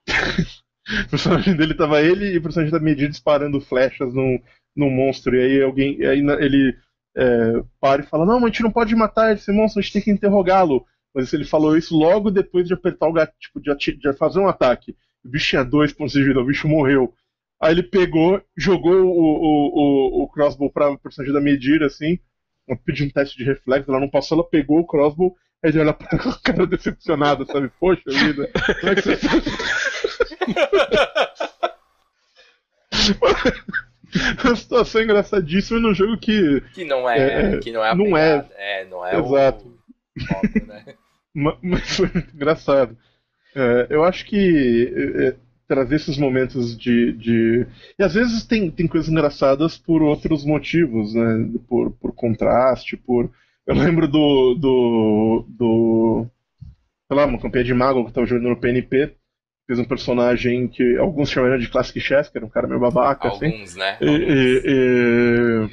o 1.07 1.09
personagem 1.09 1.55
dele 1.55 1.73
tava 1.73 2.01
ele 2.01 2.33
e 2.33 2.37
o 2.37 2.41
personagem 2.41 2.71
da 2.71 2.79
Medir 2.79 3.09
disparando 3.09 3.59
flechas 3.59 4.13
num, 4.13 4.39
num 4.75 4.89
monstro. 4.89 5.35
E 5.35 5.41
aí 5.41 5.63
alguém. 5.63 6.05
Aí 6.05 6.19
ele 6.19 6.77
é, 7.17 7.63
para 7.79 8.03
e 8.03 8.05
fala: 8.05 8.25
Não, 8.25 8.37
a 8.37 8.47
gente 8.47 8.63
não 8.63 8.71
pode 8.71 8.95
matar 8.95 9.33
esse 9.33 9.51
monstro, 9.51 9.79
a 9.79 9.81
gente 9.81 9.93
tem 9.93 10.01
que 10.01 10.11
interrogá-lo. 10.11 10.85
Mas 11.13 11.33
ele 11.33 11.43
falou 11.43 11.77
isso 11.77 11.97
logo 11.97 12.31
depois 12.31 12.67
de 12.67 12.73
apertar 12.73 13.07
o 13.07 13.13
gato, 13.13 13.33
tipo, 13.39 13.59
de, 13.59 13.97
de 13.97 14.13
fazer 14.13 14.39
um 14.39 14.47
ataque. 14.47 14.95
O 15.23 15.29
bicho 15.29 15.49
tinha 15.49 15.63
dois 15.63 15.91
pontos 15.91 16.13
de 16.13 16.23
vida, 16.23 16.39
o 16.39 16.45
bicho 16.45 16.67
morreu. 16.67 17.13
Aí 17.61 17.73
ele 17.73 17.83
pegou, 17.83 18.41
jogou 18.57 18.93
o, 18.93 19.07
o, 19.07 20.19
o, 20.19 20.23
o 20.23 20.27
crossbow 20.29 20.71
pra 20.71 20.97
personagem 20.97 21.33
da 21.33 21.41
Medir, 21.41 21.83
assim, 21.83 22.17
pediu 22.85 23.05
um 23.05 23.09
teste 23.09 23.37
de 23.37 23.43
reflexo, 23.43 23.91
ela 23.91 23.99
não 23.99 24.09
passou, 24.09 24.37
ela 24.37 24.49
pegou 24.49 24.79
o 24.79 24.87
crossbow 24.87 25.35
Aí 25.63 25.69
ele 25.69 25.79
olha 25.79 25.93
pra 25.93 26.17
o 26.27 26.41
cara 26.41 26.65
decepcionado, 26.65 27.45
sabe? 27.45 27.71
Poxa 27.79 28.01
vida, 28.07 28.49
como 28.79 28.91
é 28.91 28.95
que 28.95 29.01
você 29.01 29.19
Uma 34.43 34.55
situação 34.55 35.01
engraçadíssima 35.01 35.79
num 35.79 35.93
jogo 35.93 36.17
que. 36.17 36.61
Que 36.73 36.83
não 36.83 37.09
é. 37.09 37.55
é 37.55 37.59
que 37.59 37.71
não 37.71 37.85
é. 37.85 37.95
Não 37.95 38.17
é. 38.17 38.45
é. 38.57 38.85
Não 38.85 39.05
é 39.05 39.17
Exato. 39.17 39.67
O... 39.67 39.79
né? 40.67 40.83
Mas 41.33 41.95
foi 41.95 42.09
muito 42.13 42.35
engraçado. 42.35 42.97
É, 43.55 43.87
eu 43.89 44.03
acho 44.03 44.25
que 44.25 44.93
é, 44.95 45.27
é, 45.27 45.35
trazer 45.67 45.95
esses 45.95 46.17
momentos 46.17 46.77
de, 46.77 47.13
de. 47.13 47.67
E 47.97 48.03
às 48.03 48.13
vezes 48.13 48.45
tem, 48.45 48.69
tem 48.69 48.87
coisas 48.87 49.09
engraçadas 49.09 49.77
por 49.77 50.01
outros 50.01 50.45
motivos, 50.45 51.13
né? 51.13 51.49
Por, 51.67 51.91
por 51.91 52.13
contraste, 52.13 52.97
por 52.97 53.29
eu 53.65 53.75
lembro 53.75 54.07
do. 54.07 54.55
do. 54.55 55.45
do. 55.47 56.27
sei 57.07 57.17
lá, 57.17 57.25
uma 57.25 57.39
campanha 57.39 57.63
de 57.63 57.73
mago 57.73 58.05
que 58.05 58.13
tava 58.13 58.27
jogando 58.27 58.49
no 58.49 58.59
PNP. 58.59 59.15
Fez 59.67 59.79
um 59.79 59.85
personagem 59.85 60.67
que 60.67 60.97
alguns 60.97 61.29
chamaram 61.29 61.57
de 61.57 61.69
Classic 61.69 61.97
Chess, 61.99 62.27
que 62.27 62.37
era 62.37 62.45
um 62.45 62.49
cara 62.49 62.67
meio 62.67 62.79
babaca, 62.79 63.29
alguns, 63.29 63.43
assim. 63.43 63.53
Alguns, 63.53 63.75
né? 63.75 63.97
E, 64.01 64.05
e, 64.05 64.61
e, 64.65 65.69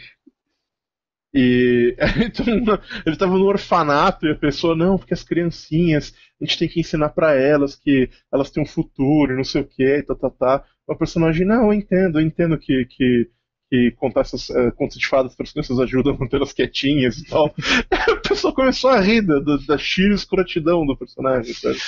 e 1.32 1.94
ele 3.04 3.16
tava 3.16 3.38
no 3.38 3.44
orfanato 3.44 4.26
e 4.26 4.32
a 4.32 4.36
pessoa, 4.36 4.74
não, 4.74 4.96
porque 4.96 5.14
as 5.14 5.22
criancinhas, 5.22 6.14
a 6.40 6.44
gente 6.44 6.58
tem 6.58 6.68
que 6.68 6.80
ensinar 6.80 7.10
para 7.10 7.34
elas 7.34 7.74
que 7.74 8.10
elas 8.32 8.50
têm 8.50 8.62
um 8.62 8.66
futuro, 8.66 9.36
não 9.36 9.44
sei 9.44 9.62
o 9.62 9.66
que, 9.66 10.02
tá, 10.02 10.14
tá, 10.14 10.30
tá. 10.30 10.64
O 10.86 10.96
personagem, 10.96 11.46
não, 11.46 11.66
eu 11.66 11.74
entendo, 11.74 12.18
eu 12.18 12.26
entendo 12.26 12.58
que, 12.58 12.86
que 12.86 13.30
que 13.70 13.92
contar 13.92 14.22
essas 14.22 14.48
uh, 14.48 14.72
contos 14.74 14.98
de 14.98 15.06
fadas 15.06 15.34
para 15.34 15.44
as 15.44 15.52
crianças 15.52 15.78
ajuda 15.78 16.10
a 16.10 16.14
manter 16.14 16.36
elas 16.36 16.52
quietinhas 16.52 17.18
e 17.18 17.26
tal. 17.26 17.54
a 17.90 18.16
pessoa 18.16 18.54
começou 18.54 18.90
a 18.90 19.00
rir 19.00 19.20
da, 19.20 19.38
da, 19.40 19.56
da 19.56 19.76
escrotidão 19.76 20.86
do 20.86 20.96
personagem, 20.96 21.52
sabe? 21.52 21.78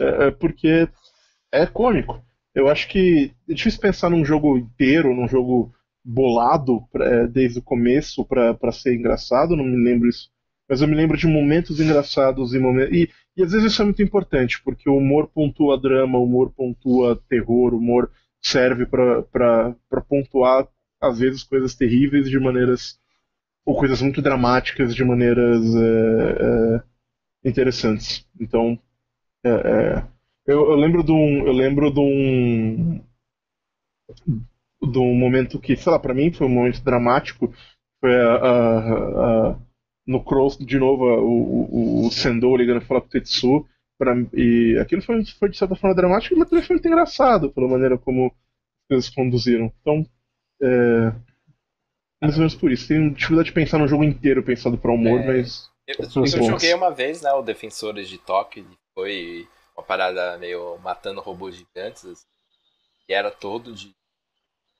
É, 0.00 0.26
é, 0.26 0.30
porque 0.30 0.88
é 1.52 1.66
cômico. 1.66 2.22
Eu 2.54 2.68
acho 2.68 2.88
que 2.88 3.32
é 3.48 3.52
difícil 3.52 3.80
pensar 3.80 4.08
num 4.08 4.24
jogo 4.24 4.56
inteiro, 4.56 5.14
num 5.14 5.28
jogo 5.28 5.74
bolado 6.06 6.86
pra, 6.92 7.04
é, 7.04 7.26
desde 7.26 7.58
o 7.58 7.62
começo 7.62 8.24
para 8.24 8.70
ser 8.70 8.94
engraçado, 8.94 9.56
não 9.56 9.64
me 9.64 9.76
lembro 9.76 10.08
isso. 10.08 10.30
Mas 10.68 10.80
eu 10.80 10.88
me 10.88 10.94
lembro 10.94 11.16
de 11.16 11.26
momentos 11.26 11.80
engraçados 11.80 12.54
e 12.54 12.58
momentos. 12.58 12.96
E, 12.96 13.10
e 13.36 13.42
às 13.42 13.52
vezes 13.52 13.72
isso 13.72 13.82
é 13.82 13.84
muito 13.84 14.02
importante, 14.02 14.62
porque 14.62 14.88
o 14.88 14.96
humor 14.96 15.28
pontua 15.28 15.80
drama, 15.80 16.18
o 16.18 16.24
humor 16.24 16.52
pontua 16.52 17.20
terror, 17.28 17.74
o 17.74 17.78
humor 17.78 18.10
serve 18.40 18.86
para 18.86 20.00
pontuar 20.08 20.68
às 21.00 21.18
vezes 21.18 21.42
coisas 21.42 21.74
terríveis 21.74 22.30
de 22.30 22.38
maneiras 22.38 22.98
ou 23.64 23.76
coisas 23.76 24.00
muito 24.00 24.22
dramáticas 24.22 24.94
de 24.94 25.04
maneiras 25.04 25.74
é, 25.74 26.76
é, 27.44 27.48
interessantes. 27.48 28.24
Então, 28.40 28.78
é, 29.44 29.50
é, 29.50 30.06
eu, 30.46 30.70
eu, 30.70 30.76
lembro 30.76 31.02
de 31.02 31.10
um, 31.10 31.46
eu 31.46 31.52
lembro 31.52 31.92
de 31.92 32.00
um, 32.00 33.00
um 35.02 35.14
momento 35.14 35.58
que, 35.58 35.76
sei 35.76 35.92
lá, 35.92 35.98
para 35.98 36.14
mim 36.14 36.32
foi 36.32 36.46
um 36.46 36.50
momento 36.50 36.82
dramático. 36.82 37.52
Foi 38.00 38.14
a, 38.14 38.34
a, 38.34 39.50
a, 39.50 39.58
no 40.06 40.22
Cross 40.22 40.58
de 40.58 40.78
novo 40.78 41.04
o, 41.04 42.02
o, 42.04 42.06
o 42.06 42.10
Sendou 42.10 42.56
ligando 42.56 42.78
para 42.78 42.86
falar 42.86 43.00
com 43.00 43.08
o 43.08 43.10
Tetsu 43.10 43.66
Pra, 43.98 44.14
e 44.34 44.76
aquilo 44.78 45.00
foi, 45.00 45.24
foi 45.24 45.48
de 45.48 45.56
certa 45.56 45.74
forma 45.74 45.96
dramático, 45.96 46.36
mas 46.36 46.48
também 46.50 46.64
foi 46.64 46.76
muito 46.76 46.86
engraçado 46.86 47.50
pela 47.50 47.66
maneira 47.66 47.96
como 47.96 48.30
coisas 48.88 49.08
conduziram. 49.08 49.72
Então, 49.80 50.06
é, 50.60 51.12
mais 52.20 52.34
ou 52.34 52.40
menos 52.40 52.54
por 52.54 52.70
isso. 52.70 52.88
Tenho 52.88 53.10
dificuldade 53.14 53.48
de 53.48 53.54
pensar 53.54 53.78
no 53.78 53.88
jogo 53.88 54.04
inteiro 54.04 54.42
pensado 54.42 54.76
para 54.76 54.92
humor, 54.92 55.20
É. 55.20 55.26
mas. 55.26 55.70
Eu, 55.86 56.04
eu 56.16 56.26
joguei 56.26 56.74
uma 56.74 56.90
vez, 56.90 57.22
né, 57.22 57.32
o 57.32 57.42
Defensores 57.42 58.08
de 58.08 58.18
Tóquio, 58.18 58.66
foi 58.92 59.48
uma 59.76 59.84
parada 59.84 60.36
meio 60.36 60.76
matando 60.78 61.20
robôs 61.20 61.54
gigantes, 61.54 62.04
assim, 62.04 62.26
e 63.08 63.14
era 63.14 63.30
todo 63.30 63.72
de 63.72 63.94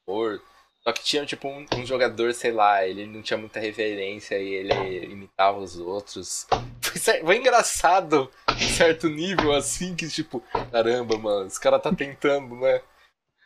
humor. 0.06 0.42
Só 0.82 0.92
que 0.92 1.02
tinha, 1.02 1.26
tipo, 1.26 1.48
um, 1.48 1.66
um 1.74 1.84
jogador, 1.84 2.32
sei 2.32 2.52
lá, 2.52 2.86
ele 2.86 3.06
não 3.06 3.20
tinha 3.20 3.36
muita 3.36 3.58
referência 3.58 4.38
e 4.38 4.54
ele 4.54 5.06
imitava 5.06 5.58
os 5.58 5.76
outros. 5.78 6.46
Foi, 6.96 7.20
foi 7.20 7.36
engraçado, 7.36 8.30
em 8.58 8.68
certo 8.70 9.08
nível, 9.08 9.52
assim, 9.52 9.94
que, 9.94 10.08
tipo, 10.08 10.40
caramba, 10.72 11.18
mano, 11.18 11.46
esse 11.46 11.60
cara 11.60 11.78
tá 11.78 11.92
tentando, 11.94 12.56
né? 12.56 12.80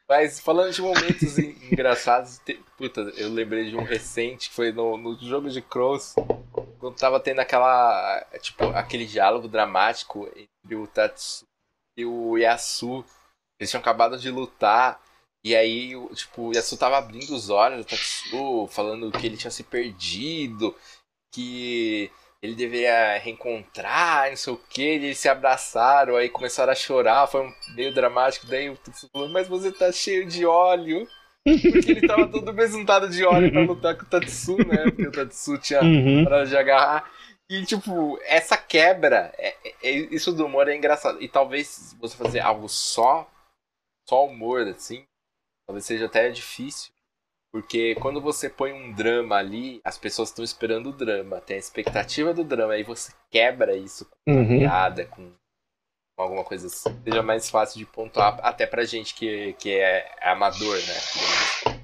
Mas 0.08 0.38
falando 0.38 0.72
de 0.72 0.80
momentos 0.80 1.36
en- 1.36 1.56
engraçados, 1.70 2.38
te- 2.38 2.62
puta, 2.78 3.00
eu 3.16 3.28
lembrei 3.28 3.68
de 3.68 3.76
um 3.76 3.82
recente 3.82 4.48
que 4.48 4.54
foi 4.54 4.70
no, 4.72 4.96
no 4.96 5.18
jogo 5.18 5.50
de 5.50 5.60
Cross, 5.60 6.14
quando 6.78 6.96
tava 6.96 7.18
tendo 7.18 7.40
aquela. 7.40 8.24
Tipo, 8.40 8.66
aquele 8.68 9.04
diálogo 9.04 9.48
dramático 9.48 10.28
entre 10.28 10.76
o 10.76 10.86
Tatsu 10.86 11.44
e 11.98 12.04
o 12.04 12.38
Yasu. 12.38 13.04
Eles 13.58 13.68
tinham 13.68 13.80
acabado 13.80 14.16
de 14.16 14.30
lutar. 14.30 15.00
E 15.44 15.56
aí, 15.56 15.92
tipo, 16.14 16.48
o 16.48 16.52
Yasu 16.54 16.76
tava 16.76 16.98
abrindo 16.98 17.34
os 17.34 17.48
olhos 17.48 17.78
do 17.78 17.88
Tatsu, 17.88 18.66
falando 18.68 19.10
que 19.10 19.26
ele 19.26 19.36
tinha 19.38 19.50
se 19.50 19.62
perdido, 19.64 20.76
que 21.32 22.10
ele 22.42 22.54
deveria 22.54 23.18
reencontrar, 23.18 24.30
não 24.30 24.36
sei 24.36 24.52
o 24.52 24.56
que, 24.56 24.82
eles 24.82 25.18
se 25.18 25.28
abraçaram, 25.28 26.16
aí 26.16 26.28
começaram 26.28 26.72
a 26.72 26.76
chorar, 26.76 27.26
foi 27.26 27.46
um 27.46 27.54
meio 27.74 27.92
dramático, 27.94 28.46
daí 28.46 28.70
o 28.70 28.76
Tatsu 28.76 29.08
falou, 29.12 29.28
mas 29.28 29.48
você 29.48 29.72
tá 29.72 29.90
cheio 29.92 30.26
de 30.26 30.44
óleo. 30.46 31.06
Porque 31.68 31.90
ele 31.90 32.02
tava 32.02 32.28
todo 32.28 32.52
besuntado 32.52 33.08
de 33.08 33.24
óleo 33.24 33.50
pra 33.50 33.62
lutar 33.62 33.96
com 33.96 34.04
o 34.04 34.06
Tatsu, 34.08 34.56
né? 34.58 34.88
Porque 34.88 35.06
o 35.08 35.12
Tatsu 35.12 35.58
tinha 35.58 35.80
Uhum. 35.82 36.24
para 36.24 36.44
de 36.44 36.56
agarrar. 36.56 37.10
E, 37.50 37.64
tipo, 37.64 38.18
essa 38.22 38.56
quebra, 38.56 39.32
é, 39.38 39.56
é- 39.82 39.90
isso 40.14 40.32
do 40.32 40.46
humor 40.46 40.68
é 40.68 40.76
engraçado. 40.76 41.22
E 41.22 41.28
talvez 41.28 41.96
você 42.00 42.16
fazer 42.16 42.40
algo 42.40 42.68
só, 42.68 43.28
só 44.08 44.26
humor, 44.26 44.66
assim, 44.68 45.04
talvez 45.70 45.84
seja 45.84 46.06
até 46.06 46.28
difícil. 46.30 46.90
Porque 47.52 47.94
quando 47.96 48.20
você 48.20 48.48
põe 48.48 48.72
um 48.72 48.92
drama 48.92 49.36
ali, 49.36 49.80
as 49.84 49.98
pessoas 49.98 50.28
estão 50.28 50.44
esperando 50.44 50.90
o 50.90 50.92
drama, 50.92 51.40
tem 51.40 51.56
a 51.56 51.60
expectativa 51.60 52.32
do 52.32 52.44
drama, 52.44 52.74
aí 52.74 52.84
você 52.84 53.12
quebra 53.30 53.76
isso 53.76 54.04
com 54.04 54.32
Uhum. 54.32 54.58
piada, 54.58 55.04
com, 55.06 55.32
com 56.16 56.22
alguma 56.22 56.44
coisa 56.44 56.68
assim. 56.68 56.96
Seja 57.04 57.22
mais 57.22 57.50
fácil 57.50 57.78
de 57.78 57.86
pontuar, 57.86 58.38
até 58.42 58.66
pra 58.66 58.84
gente 58.84 59.14
que, 59.14 59.52
que 59.54 59.72
é 59.72 60.08
amador, 60.22 60.76
né? 60.76 61.80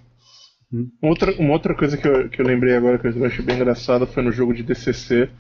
Outra, 1.03 1.33
uma 1.33 1.53
outra 1.53 1.75
coisa 1.75 1.97
que 1.97 2.07
eu, 2.07 2.29
que 2.29 2.41
eu 2.41 2.47
lembrei 2.47 2.77
agora 2.77 2.99
que 2.99 3.07
eu 3.07 3.25
achei 3.25 3.45
bem 3.45 3.57
engraçada 3.57 4.07
foi 4.07 4.23
no 4.23 4.33
jogo 4.33 4.53
de 4.55 4.63
DCC. 4.63 5.31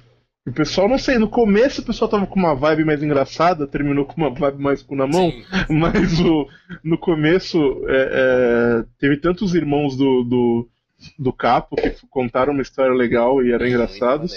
O 0.47 0.53
pessoal, 0.53 0.89
não 0.89 0.97
sei, 0.97 1.19
no 1.19 1.29
começo 1.29 1.81
o 1.81 1.85
pessoal 1.85 2.09
tava 2.09 2.27
com 2.27 2.39
uma 2.39 2.55
vibe 2.55 2.85
mais 2.85 3.03
engraçada, 3.03 3.67
terminou 3.67 4.05
com 4.05 4.17
uma 4.17 4.31
vibe 4.31 4.63
mais 4.63 4.81
com 4.81 4.95
na 4.95 5.07
mão, 5.07 5.31
Sim. 5.31 5.45
mas 5.75 6.21
o, 6.21 6.47
no 6.85 6.97
começo 6.97 7.59
é, 7.89 8.11
é, 8.13 8.85
teve 8.99 9.17
tantos 9.17 9.55
irmãos 9.57 9.97
do, 9.97 10.23
do, 10.23 10.69
do 11.19 11.33
Capo 11.33 11.75
que 11.75 11.97
contaram 12.09 12.53
uma 12.53 12.63
história 12.63 12.95
legal 12.95 13.43
e 13.43 13.53
eram 13.53 13.67
engraçados. 13.67 14.33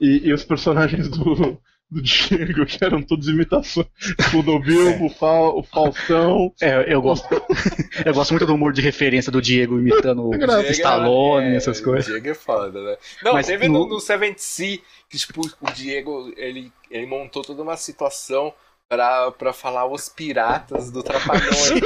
E, 0.00 0.28
e 0.28 0.32
os 0.32 0.44
personagens 0.44 1.08
do, 1.08 1.58
do 1.90 2.02
Diego, 2.02 2.66
que 2.66 2.84
eram 2.84 3.02
todos 3.02 3.28
imitações. 3.28 3.86
O 4.34 4.58
Bilbo, 4.60 5.06
o, 5.06 5.62
Faustão. 5.62 6.52
É, 6.60 6.92
eu 6.92 7.00
gosto. 7.00 7.26
eu 8.04 8.12
gosto 8.14 8.30
muito 8.32 8.46
do 8.46 8.54
humor 8.54 8.72
de 8.72 8.82
referência 8.82 9.32
do 9.32 9.40
Diego 9.40 9.78
imitando 9.78 10.28
o 10.28 10.30
Diego 10.36 10.52
é- 10.52 10.70
Stallone, 10.70 11.46
é, 11.54 11.56
essas 11.56 11.80
O 11.80 11.84
coisas. 11.84 12.06
Diego 12.06 12.28
é 12.28 12.34
foda, 12.34 12.82
né? 12.82 12.96
Não, 13.22 13.32
Mas 13.32 13.46
teve 13.46 13.68
no- 13.68 13.88
no, 13.88 14.00
Seventh 14.00 14.38
Sea 14.38 14.78
que, 15.08 15.16
tipo, 15.18 15.40
o 15.60 15.70
Diego, 15.72 16.32
ele, 16.36 16.70
ele 16.90 17.06
montou 17.06 17.42
toda 17.42 17.62
uma 17.62 17.76
situação 17.76 18.52
pra, 18.88 19.30
pra 19.32 19.52
falar 19.52 19.86
os 19.86 20.08
piratas 20.08 20.90
do 20.90 21.02
Trapalhões. 21.02 21.72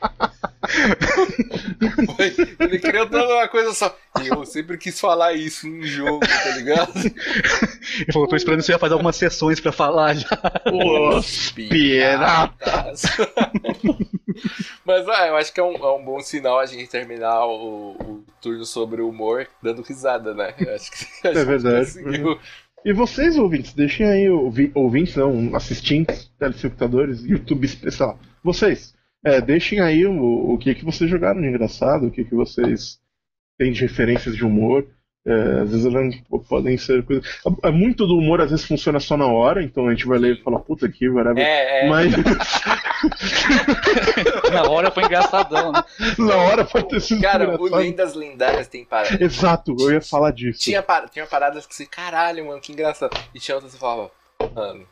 Ele 2.58 2.78
criou 2.78 3.06
toda 3.08 3.26
uma 3.34 3.48
coisa 3.48 3.72
só. 3.74 3.96
Eu 4.24 4.44
sempre 4.44 4.76
quis 4.76 4.98
falar 5.00 5.32
isso 5.32 5.66
num 5.68 5.82
jogo, 5.82 6.20
tá 6.20 6.56
ligado? 6.56 6.92
Ele 6.96 8.12
falou, 8.12 8.28
tô 8.28 8.36
esperando 8.36 8.62
você 8.62 8.72
ia 8.72 8.78
fazer 8.78 8.94
algumas 8.94 9.16
sessões 9.16 9.60
pra 9.60 9.72
falar 9.72 10.14
já. 10.14 10.28
Os 11.14 11.50
piratas. 11.52 13.02
Mas 14.84 15.08
ah, 15.08 15.26
eu 15.28 15.36
acho 15.36 15.52
que 15.52 15.60
é 15.60 15.64
um, 15.64 15.74
é 15.76 15.96
um 15.96 16.04
bom 16.04 16.20
sinal 16.20 16.58
a 16.58 16.66
gente 16.66 16.88
terminar 16.88 17.44
o, 17.46 17.92
o 17.92 18.24
turno 18.40 18.64
sobre 18.64 19.00
o 19.02 19.08
humor 19.08 19.46
dando 19.62 19.82
risada, 19.82 20.34
né? 20.34 20.54
Eu 20.58 20.74
acho 20.74 20.90
que 20.90 21.06
a 21.26 21.30
É 21.30 21.34
gente 21.34 21.44
verdade. 21.46 21.86
conseguiu. 21.86 22.38
E 22.84 22.92
vocês, 22.94 23.36
ouvintes, 23.36 23.74
deixem 23.74 24.06
aí, 24.06 24.28
ouvi- 24.30 24.72
ouvintes, 24.74 25.14
não, 25.14 25.54
assistentes, 25.54 26.30
telespectadores, 26.38 27.22
YouTube, 27.24 27.68
sei 27.68 28.06
lá. 28.06 28.16
Vocês, 28.42 28.94
é, 29.24 29.40
deixem 29.40 29.80
aí 29.80 30.06
o, 30.06 30.52
o 30.52 30.58
que, 30.58 30.74
que 30.74 30.84
vocês 30.84 31.10
jogaram 31.10 31.40
de 31.40 31.48
engraçado, 31.48 32.06
o 32.06 32.10
que, 32.10 32.24
que 32.24 32.34
vocês 32.34 32.98
têm 33.58 33.72
de 33.72 33.82
referências 33.82 34.34
de 34.34 34.44
humor. 34.44 34.86
É, 35.26 35.60
às 35.60 35.70
vezes 35.70 35.84
elas 35.84 36.14
podem 36.48 36.78
ser 36.78 37.04
coisas. 37.04 37.22
é, 37.62 37.70
Muito 37.70 38.06
do 38.06 38.16
humor 38.16 38.40
às 38.40 38.50
vezes 38.50 38.64
funciona 38.64 38.98
só 38.98 39.18
na 39.18 39.26
hora, 39.26 39.62
então 39.62 39.86
a 39.86 39.90
gente 39.90 40.06
vai 40.06 40.18
ler 40.18 40.36
e 40.36 40.42
fala, 40.42 40.58
puta 40.58 40.88
que, 40.88 41.10
whatever. 41.10 41.44
É, 41.44 41.84
é. 41.84 41.88
Mas 41.90 42.10
Na 44.50 44.62
hora 44.62 44.90
foi 44.90 45.04
engraçadão, 45.04 45.72
né? 45.72 45.82
na 46.18 46.36
hora 46.36 46.64
pode 46.64 46.88
ter 46.88 47.00
sido 47.00 47.20
Cara, 47.20 47.50
o 47.50 47.54
engraçado. 47.54 47.80
Lendas 47.80 48.14
Lendárias 48.14 48.68
tem 48.68 48.84
parada. 48.84 49.22
Exato, 49.22 49.76
eu 49.78 49.92
ia 49.92 50.00
falar 50.00 50.30
disso. 50.30 50.60
Tinha, 50.60 50.82
par... 50.82 51.08
tinha 51.10 51.26
paradas 51.26 51.66
que 51.66 51.74
você, 51.74 51.84
caralho, 51.84 52.46
mano, 52.46 52.60
que 52.60 52.72
engraçado. 52.72 53.14
E 53.34 53.38
tinha 53.38 53.54
outras 53.54 53.72
que 53.72 53.78
você 53.78 53.80
falava, 53.80 54.10
mano, 54.54 54.86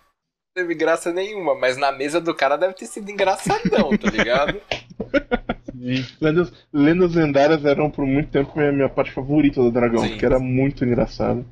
teve 0.59 0.75
graça 0.75 1.13
nenhuma, 1.13 1.55
mas 1.55 1.77
na 1.77 1.93
mesa 1.93 2.21
do 2.21 2.35
cara 2.35 2.57
deve 2.57 2.75
ter 2.75 2.87
sido 2.87 3.09
engraçadão, 3.11 3.97
tá 3.97 4.11
ligado? 4.11 4.61
Lendas, 6.21 6.53
lendas 6.73 7.15
lendárias 7.15 7.65
eram 7.65 7.89
por 7.89 8.05
muito 8.05 8.31
tempo 8.31 8.59
minha, 8.59 8.73
minha 8.73 8.89
parte 8.89 9.13
favorita 9.13 9.63
do 9.63 9.71
Dragão, 9.71 10.03
Sim. 10.03 10.09
porque 10.11 10.27
era 10.27 10.41
muito 10.41 10.85
engraçado. 10.85 11.47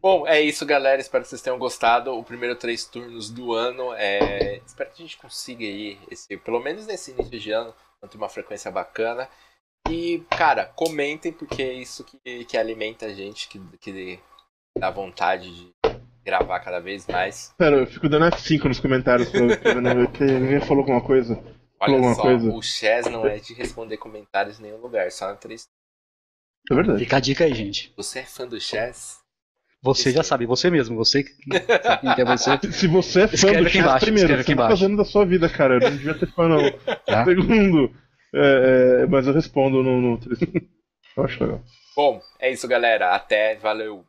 Bom, 0.00 0.26
é 0.26 0.40
isso, 0.40 0.66
galera. 0.66 1.00
Espero 1.00 1.22
que 1.22 1.30
vocês 1.30 1.40
tenham 1.40 1.56
gostado. 1.56 2.12
O 2.18 2.24
primeiro 2.24 2.56
três 2.56 2.84
turnos 2.84 3.30
do 3.30 3.52
ano. 3.52 3.94
É... 3.94 4.60
Espero 4.66 4.90
que 4.90 5.02
a 5.02 5.06
gente 5.06 5.16
consiga 5.16 5.64
aí, 5.64 5.96
esse, 6.10 6.36
pelo 6.36 6.58
menos 6.58 6.84
nesse 6.84 7.12
início 7.12 7.38
de 7.38 7.52
ano, 7.52 7.72
manter 8.02 8.16
uma 8.16 8.28
frequência 8.28 8.72
bacana. 8.72 9.28
E, 9.88 10.24
cara, 10.36 10.66
comentem, 10.66 11.32
porque 11.32 11.62
é 11.62 11.72
isso 11.72 12.04
que, 12.04 12.44
que 12.44 12.56
alimenta 12.56 13.06
a 13.06 13.14
gente, 13.14 13.48
que, 13.48 13.60
que 13.78 14.18
dá 14.76 14.90
vontade 14.90 15.54
de 15.54 15.81
gravar 16.24 16.60
cada 16.60 16.80
vez 16.80 17.06
mais. 17.06 17.54
Pera, 17.58 17.76
eu 17.76 17.86
fico 17.86 18.08
dando 18.08 18.26
F5 18.26 18.64
nos 18.64 18.80
comentários 18.80 19.28
pra, 19.30 19.40
ver 19.94 20.10
que 20.12 20.22
alguém 20.22 20.60
falou 20.60 20.78
alguma 20.78 21.00
coisa. 21.00 21.34
Olha 21.80 21.94
Alguma 21.94 22.14
só, 22.14 22.22
coisa? 22.22 22.48
o 22.52 22.62
Chess 22.62 23.10
não 23.10 23.26
é 23.26 23.38
de 23.38 23.54
responder 23.54 23.96
comentários 23.96 24.60
em 24.60 24.62
nenhum 24.62 24.78
lugar, 24.78 25.10
só 25.10 25.26
na 25.26 25.34
três. 25.34 25.68
É 26.70 26.74
verdade. 26.74 27.00
Fica 27.00 27.16
a 27.16 27.20
dica 27.20 27.44
aí, 27.44 27.52
gente. 27.52 27.92
Você 27.96 28.20
é 28.20 28.24
fã 28.24 28.46
do 28.46 28.60
Chess? 28.60 29.20
Você 29.82 30.12
já 30.12 30.22
sabe, 30.22 30.46
você 30.46 30.70
mesmo, 30.70 30.94
você 30.94 31.24
que 31.24 31.32
sabe 31.82 32.00
quem 32.02 32.14
que 32.14 32.20
é 32.20 32.24
você. 32.24 32.50
Se 32.72 32.86
você 32.86 33.22
é 33.22 33.26
fã 33.26 33.34
Escreve 33.34 33.60
do 33.60 33.66
aqui 33.66 33.72
Chess, 33.72 33.84
embaixo, 33.84 34.04
primeiro, 34.06 34.36
você 34.36 34.54
tá 34.54 34.68
fazendo 34.68 34.96
da 34.96 35.04
sua 35.04 35.26
vida, 35.26 35.48
cara? 35.48 35.74
Eu 35.74 35.80
não 35.80 35.90
devia 35.90 36.14
ter 36.14 36.30
fã, 36.30 36.48
não. 36.48 36.70
Tá? 37.04 37.24
Segundo, 37.26 37.92
é, 38.32 39.02
é, 39.02 39.06
mas 39.06 39.26
eu 39.26 39.34
respondo 39.34 39.82
no, 39.82 40.00
no... 40.00 40.20
Eu 41.16 41.24
acho 41.24 41.42
legal. 41.42 41.60
Bom, 41.96 42.22
é 42.38 42.52
isso, 42.52 42.68
galera. 42.68 43.12
Até, 43.12 43.56
valeu. 43.56 44.04